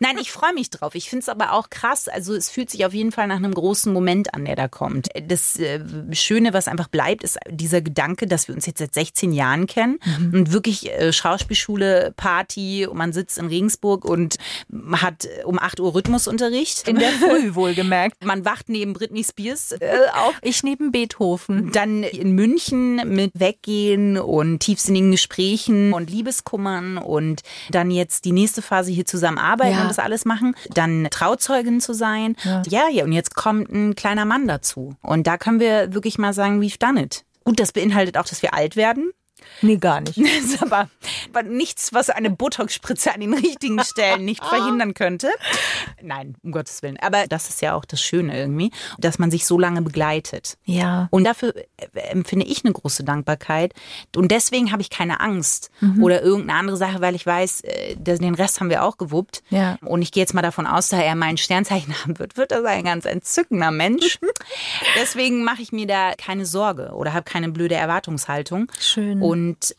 Nein, 0.00 0.16
ich 0.20 0.30
freue 0.30 0.52
mich 0.52 0.70
drauf. 0.70 0.94
Ich 0.94 1.08
finde 1.08 1.22
es 1.22 1.28
aber 1.28 1.52
auch 1.52 1.70
krass. 1.70 2.08
Also 2.08 2.34
es 2.34 2.50
fühlt 2.50 2.70
sich 2.70 2.84
auf 2.86 2.92
jeden 2.92 3.12
Fall 3.12 3.26
nach 3.26 3.36
einem 3.36 3.54
großen 3.54 3.92
Moment 3.92 4.34
an, 4.34 4.44
der 4.44 4.56
da 4.56 4.68
kommt. 4.68 5.08
Das 5.28 5.58
äh, 5.58 5.80
Schöne, 6.12 6.52
was 6.52 6.68
einfach 6.68 6.88
bleibt, 6.88 7.24
ist 7.24 7.38
dieser 7.50 7.80
Gedanke, 7.80 8.26
dass 8.26 8.48
wir 8.48 8.54
uns 8.54 8.66
jetzt 8.66 8.78
seit 8.78 8.94
16 8.94 9.32
Jahren 9.32 9.66
kennen 9.66 9.98
und 10.32 10.52
wirklich 10.52 10.90
äh, 10.90 11.12
Schauspielschule, 11.12 12.12
Party, 12.16 12.86
und 12.86 12.96
man 12.96 13.12
sitzt 13.12 13.38
in 13.38 13.46
Regensburg 13.46 14.04
und 14.04 14.36
hat 14.92 15.24
äh, 15.24 15.44
um 15.44 15.58
8 15.58 15.80
Uhr 15.80 15.94
Rhythmusunterricht. 15.94 16.88
In 16.88 16.98
der 16.98 17.10
Früh 17.10 17.54
wohlgemerkt. 17.54 18.24
Man 18.24 18.44
wacht 18.44 18.68
neben 18.68 18.92
Britney 18.92 19.24
Spears 19.24 19.72
äh, 19.72 19.98
auf. 20.14 20.34
Ich 20.42 20.62
neben 20.62 20.92
Beethoven. 20.92 21.72
Dann 21.72 22.02
in 22.02 22.32
München 22.32 22.96
mit 23.08 23.32
Weggehen 23.34 24.18
und 24.18 24.60
tiefsinnigen 24.60 25.10
Gesprächen 25.10 25.92
und 25.92 26.10
Liebeskummern 26.10 26.98
und 26.98 27.42
dann 27.70 27.90
jetzt 27.90 28.24
die 28.24 28.32
nächste 28.32 28.62
Phase 28.62 28.90
hier 28.92 29.06
zusammen 29.06 29.38
arbeiten 29.38 29.63
Ja. 29.72 29.82
und 29.82 29.88
das 29.88 29.98
alles 29.98 30.24
machen. 30.24 30.54
Dann 30.70 31.08
Trauzeugin 31.10 31.80
zu 31.80 31.92
sein. 31.92 32.36
Ja. 32.68 32.88
ja, 32.88 33.04
und 33.04 33.12
jetzt 33.12 33.34
kommt 33.34 33.70
ein 33.70 33.94
kleiner 33.94 34.24
Mann 34.24 34.46
dazu. 34.46 34.96
Und 35.02 35.26
da 35.26 35.36
können 35.38 35.60
wir 35.60 35.94
wirklich 35.94 36.18
mal 36.18 36.32
sagen, 36.32 36.60
we've 36.60 36.78
done 36.78 37.02
it. 37.02 37.24
Gut, 37.44 37.60
das 37.60 37.72
beinhaltet 37.72 38.16
auch, 38.16 38.24
dass 38.24 38.42
wir 38.42 38.54
alt 38.54 38.76
werden. 38.76 39.12
Nee, 39.62 39.76
gar 39.76 40.00
nicht. 40.00 40.16
Das 40.34 40.44
ist 40.44 40.62
aber, 40.62 40.88
aber 41.32 41.42
nichts, 41.42 41.92
was 41.92 42.10
eine 42.10 42.30
Botox-Spritze 42.30 43.14
an 43.14 43.20
den 43.20 43.34
richtigen 43.34 43.82
Stellen 43.84 44.24
nicht 44.24 44.44
verhindern 44.44 44.94
könnte. 44.94 45.30
Nein, 46.02 46.34
um 46.42 46.52
Gottes 46.52 46.82
Willen. 46.82 46.98
Aber 47.00 47.26
das 47.26 47.48
ist 47.48 47.62
ja 47.62 47.74
auch 47.74 47.84
das 47.84 48.00
Schöne 48.00 48.36
irgendwie, 48.38 48.70
dass 48.98 49.18
man 49.18 49.30
sich 49.30 49.46
so 49.46 49.58
lange 49.58 49.82
begleitet. 49.82 50.56
Ja. 50.64 51.08
Und 51.10 51.24
dafür 51.24 51.54
äh, 51.56 52.00
empfinde 52.10 52.46
ich 52.46 52.64
eine 52.64 52.72
große 52.72 53.04
Dankbarkeit. 53.04 53.72
Und 54.16 54.30
deswegen 54.30 54.72
habe 54.72 54.82
ich 54.82 54.90
keine 54.90 55.20
Angst 55.20 55.70
Mhm. 55.80 56.02
oder 56.02 56.22
irgendeine 56.22 56.58
andere 56.58 56.76
Sache, 56.76 57.00
weil 57.00 57.14
ich 57.14 57.26
weiß, 57.26 57.62
äh, 57.62 57.96
den 57.96 58.34
Rest 58.34 58.60
haben 58.60 58.70
wir 58.70 58.82
auch 58.84 58.96
gewuppt. 58.96 59.42
Ja. 59.50 59.78
Und 59.82 60.02
ich 60.02 60.12
gehe 60.12 60.22
jetzt 60.22 60.34
mal 60.34 60.42
davon 60.42 60.66
aus, 60.66 60.88
da 60.88 60.98
er 61.00 61.14
mein 61.14 61.36
Sternzeichen 61.36 61.94
haben 62.02 62.18
wird, 62.18 62.36
wird 62.36 62.52
er 62.52 62.64
ein 62.64 62.84
ganz 62.84 63.04
entzückender 63.04 63.70
Mensch. 63.70 64.18
deswegen 64.96 65.44
mache 65.44 65.62
ich 65.62 65.72
mir 65.72 65.86
da 65.86 66.12
keine 66.16 66.46
Sorge 66.46 66.92
oder 66.94 67.12
habe 67.12 67.24
keine 67.24 67.50
blöde 67.50 67.74
Erwartungshaltung. 67.74 68.70
Schön. 68.78 69.20
Und 69.22 69.33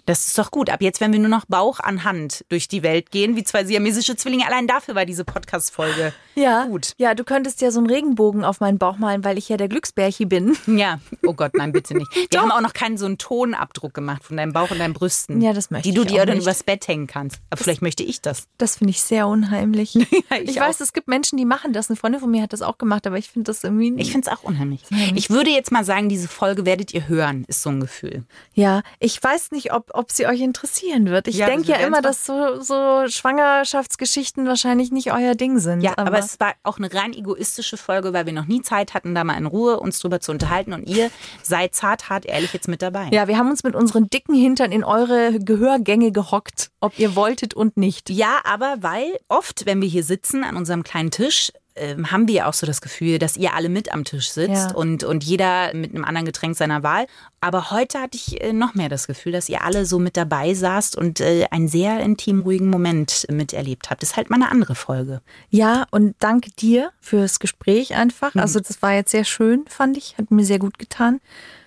das 0.05 0.27
ist 0.27 0.37
doch 0.37 0.51
gut. 0.51 0.69
Ab 0.69 0.81
jetzt, 0.81 1.01
wenn 1.01 1.11
wir 1.11 1.19
nur 1.19 1.29
noch 1.29 1.45
Bauch 1.45 1.79
an 1.79 2.03
Hand 2.03 2.45
durch 2.49 2.67
die 2.67 2.83
Welt 2.83 3.11
gehen, 3.11 3.35
wie 3.35 3.43
zwei 3.43 3.63
siamesische 3.65 4.15
Zwillinge, 4.15 4.45
allein 4.47 4.67
dafür 4.67 4.95
war 4.95 5.05
diese 5.05 5.25
Podcast-Folge 5.25 6.13
Ja. 6.35 6.65
gut. 6.65 6.93
Ja, 6.97 7.13
du 7.15 7.23
könntest 7.23 7.61
ja 7.61 7.71
so 7.71 7.79
einen 7.79 7.89
Regenbogen 7.89 8.43
auf 8.43 8.59
meinen 8.59 8.77
Bauch 8.77 8.97
malen, 8.97 9.23
weil 9.23 9.37
ich 9.37 9.49
ja 9.49 9.57
der 9.57 9.67
Glücksbärchi 9.67 10.25
bin. 10.25 10.57
Ja, 10.67 10.99
oh 11.25 11.33
Gott, 11.33 11.51
nein, 11.55 11.71
bitte 11.71 11.95
nicht. 11.95 12.11
Wir 12.31 12.41
haben 12.41 12.51
auch 12.51 12.59
noch 12.61 12.73
keinen 12.73 12.97
so 12.97 13.05
einen 13.05 13.17
Tonabdruck 13.17 13.93
gemacht 13.93 14.23
von 14.25 14.35
deinem 14.37 14.51
Bauch 14.51 14.71
und 14.71 14.79
deinen 14.79 14.93
Brüsten. 14.93 15.41
Ja, 15.41 15.53
das 15.53 15.71
möchte 15.71 15.87
Die 15.89 15.95
du 15.95 16.01
ich 16.01 16.07
dir 16.07 16.25
dann 16.25 16.35
nicht. 16.37 16.43
übers 16.45 16.63
Bett 16.63 16.87
hängen 16.87 17.07
kannst. 17.07 17.39
Aber 17.49 17.63
vielleicht 17.63 17.81
möchte 17.81 18.03
ich 18.03 18.21
das. 18.21 18.47
Das 18.57 18.77
finde 18.77 18.91
ich 18.91 19.01
sehr 19.01 19.27
unheimlich. 19.27 19.95
ich 19.95 20.05
ich 20.31 20.59
weiß, 20.59 20.81
es 20.81 20.91
gibt 20.93 21.07
Menschen, 21.07 21.37
die 21.37 21.45
machen 21.45 21.71
das. 21.73 21.89
Eine 21.89 21.95
Freundin 21.97 22.19
von 22.19 22.29
mir 22.31 22.41
hat 22.41 22.51
das 22.53 22.61
auch 22.61 22.77
gemacht, 22.77 23.07
aber 23.07 23.17
ich 23.17 23.29
finde 23.29 23.49
das 23.51 23.63
irgendwie. 23.63 23.93
Ich 24.01 24.11
finde 24.11 24.29
es 24.29 24.35
auch 24.37 24.43
unheimlich. 24.43 24.81
Ich 25.15 25.29
würde 25.29 25.49
jetzt 25.49 25.71
mal 25.71 25.85
sagen, 25.85 26.09
diese 26.09 26.27
Folge 26.27 26.65
werdet 26.65 26.93
ihr 26.93 27.07
hören, 27.07 27.45
ist 27.47 27.61
so 27.61 27.69
ein 27.69 27.79
Gefühl. 27.79 28.23
Ja, 28.53 28.81
ich 28.99 29.21
weiß 29.21 29.44
nicht, 29.51 29.73
ob, 29.73 29.91
ob 29.93 30.11
sie 30.11 30.27
euch 30.27 30.41
interessieren 30.41 31.07
wird. 31.07 31.27
Ich 31.27 31.35
Ja, 31.37 31.47
denke 31.47 31.71
ja 31.71 31.77
immer, 31.77 32.01
dass 32.01 32.25
so, 32.25 32.61
so 32.61 33.07
Schwangerschaftsgeschichten 33.07 34.47
wahrscheinlich 34.47 34.91
nicht 34.91 35.11
euer 35.11 35.35
Ding 35.35 35.59
sind. 35.59 35.81
Ja, 35.81 35.93
aber, 35.97 36.19
es 36.19 36.39
war 36.39 36.53
auch 36.63 36.77
eine 36.77 36.93
rein 36.93 37.13
egoistische 37.13 37.77
Folge, 37.77 38.13
weil 38.13 38.25
wir 38.25 38.33
noch 38.33 38.45
nie 38.45 38.61
Zeit 38.61 38.93
hatten, 38.93 39.15
da 39.15 39.23
mal 39.23 39.37
in 39.37 39.45
Ruhe 39.45 39.79
uns 39.79 39.99
drüber 39.99 40.19
zu 40.19 40.31
unterhalten. 40.31 40.73
Und 40.73 40.87
ihr 40.87 41.09
seid 41.43 41.75
zart, 41.75 42.09
hart, 42.09 42.25
ehrlich 42.25 42.53
jetzt 42.53 42.67
mit 42.67 42.81
dabei. 42.81 43.09
ja, 43.11 43.27
wir 43.27 43.37
haben 43.37 43.49
uns 43.49 43.63
mit 43.63 43.75
unseren 43.75 44.09
dicken 44.09 44.35
Hintern 44.35 44.71
in 44.71 44.83
eure 44.83 45.39
Gehörgänge 45.39 46.11
gehockt, 46.11 46.71
ob 46.79 46.97
ihr 46.99 47.15
wolltet 47.15 47.53
und 47.53 47.77
nicht. 47.77 48.09
Ja, 48.09 48.39
aber 48.43 48.75
weil 48.81 49.19
oft, 49.27 49.65
wenn 49.65 49.81
wir 49.81 49.87
hier 49.89 50.03
sitzen 50.03 50.43
an 50.43 50.55
unserem 50.55 50.83
kleinen 50.83 51.11
Tisch, 51.11 51.51
ähm, 51.75 52.11
haben 52.11 52.27
wir 52.27 52.35
ja 52.35 52.45
auch 52.47 52.53
so 52.53 52.65
das 52.65 52.81
Gefühl, 52.81 53.19
dass 53.19 53.35
ihr 53.37 53.53
alle 53.53 53.69
mit 53.69 53.91
am 53.93 54.03
Tisch 54.05 54.29
sitzt 54.29 54.71
Ja. 54.71 54.75
und, 54.75 55.03
und 55.03 55.23
jeder 55.23 55.73
mit 55.73 55.93
einem 55.93 56.05
anderen 56.05 56.25
Getränk 56.25 56.55
seiner 56.55 56.83
Wahl. 56.83 57.05
Aber 57.41 57.71
heute 57.71 57.99
hatte 57.99 58.17
ich 58.17 58.41
äh, 58.41 58.53
noch 58.53 58.75
mehr 58.75 58.89
das 58.89 59.07
Gefühl, 59.07 59.31
dass 59.33 59.49
ihr 59.49 59.63
alle 59.63 59.85
so 59.85 59.99
mit 59.99 60.15
dabei 60.17 60.53
saßt 60.53 60.95
und 60.97 61.19
äh, 61.19 61.45
einen 61.51 61.67
sehr 61.67 61.99
intim, 61.99 62.41
ruhigen 62.41 62.69
Moment 62.69 63.27
miterlebt 63.29 63.89
habt. 63.89 64.01
Das 64.01 64.11
ist 64.11 64.17
halt 64.17 64.29
mal 64.29 64.37
eine 64.37 64.49
andere 64.49 64.75
Folge. 64.75 65.21
Ja, 65.49 65.85
und 65.91 66.15
danke 66.19 66.51
dir 66.51 66.91
fürs 67.01 67.39
Gespräch 67.39 67.95
einfach. 67.95 68.33
Also 68.35 68.59
das 68.59 68.81
war 68.81 68.93
jetzt 68.93 69.11
sehr 69.11 69.25
schön, 69.25 69.65
fand 69.67 69.97
ich. 69.97 70.17
Hat 70.17 70.31
mir 70.31 70.45
sehr 70.45 70.59
gut 70.59 70.79
getan. 70.79 71.19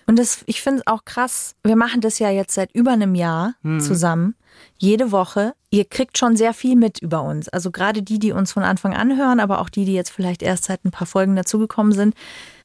Und 0.09 0.17
das, 0.17 0.41
ich 0.47 0.63
finde 0.63 0.79
es 0.79 0.87
auch 0.87 1.05
krass. 1.05 1.53
Wir 1.63 1.75
machen 1.75 2.01
das 2.01 2.17
ja 2.17 2.31
jetzt 2.31 2.55
seit 2.55 2.73
über 2.73 2.89
einem 2.89 3.13
Jahr 3.13 3.53
zusammen. 3.79 4.33
Jede 4.75 5.11
Woche. 5.11 5.53
Ihr 5.69 5.85
kriegt 5.85 6.17
schon 6.17 6.35
sehr 6.35 6.55
viel 6.55 6.75
mit 6.75 6.97
über 6.97 7.21
uns. 7.21 7.47
Also 7.47 7.69
gerade 7.69 8.01
die, 8.01 8.17
die 8.17 8.31
uns 8.31 8.51
von 8.51 8.63
Anfang 8.63 8.95
an 8.95 9.15
hören, 9.19 9.39
aber 9.39 9.61
auch 9.61 9.69
die, 9.69 9.85
die 9.85 9.93
jetzt 9.93 10.09
vielleicht 10.09 10.41
erst 10.41 10.63
seit 10.63 10.83
ein 10.83 10.89
paar 10.89 11.05
Folgen 11.05 11.35
dazugekommen 11.35 11.93
sind. 11.93 12.15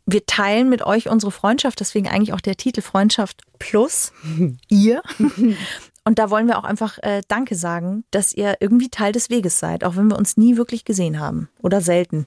Wir 0.07 0.24
teilen 0.24 0.70
mit 0.70 0.86
euch 0.86 1.11
unsere 1.11 1.30
Freundschaft, 1.30 1.80
deswegen 1.80 2.09
eigentlich 2.09 2.32
auch 2.32 2.40
der 2.40 2.57
Titel 2.57 2.80
Freundschaft 2.80 3.42
plus 3.59 4.14
ihr. 4.70 5.03
Und 6.07 6.18
da 6.18 6.30
wollen 6.30 6.47
wir 6.47 6.57
auch 6.57 6.64
einfach 6.64 6.97
äh, 7.03 7.20
Danke 7.28 7.57
sagen, 7.57 8.05
dass 8.11 8.32
ihr 8.32 8.57
irgendwie 8.61 8.88
Teil 8.88 9.12
des 9.12 9.28
Weges 9.28 9.59
seid, 9.59 9.84
auch 9.84 9.97
wenn 9.97 10.09
wir 10.09 10.16
uns 10.16 10.38
nie 10.38 10.57
wirklich 10.57 10.86
gesehen 10.86 11.20
haben 11.20 11.51
oder 11.61 11.82
selten. 11.82 12.26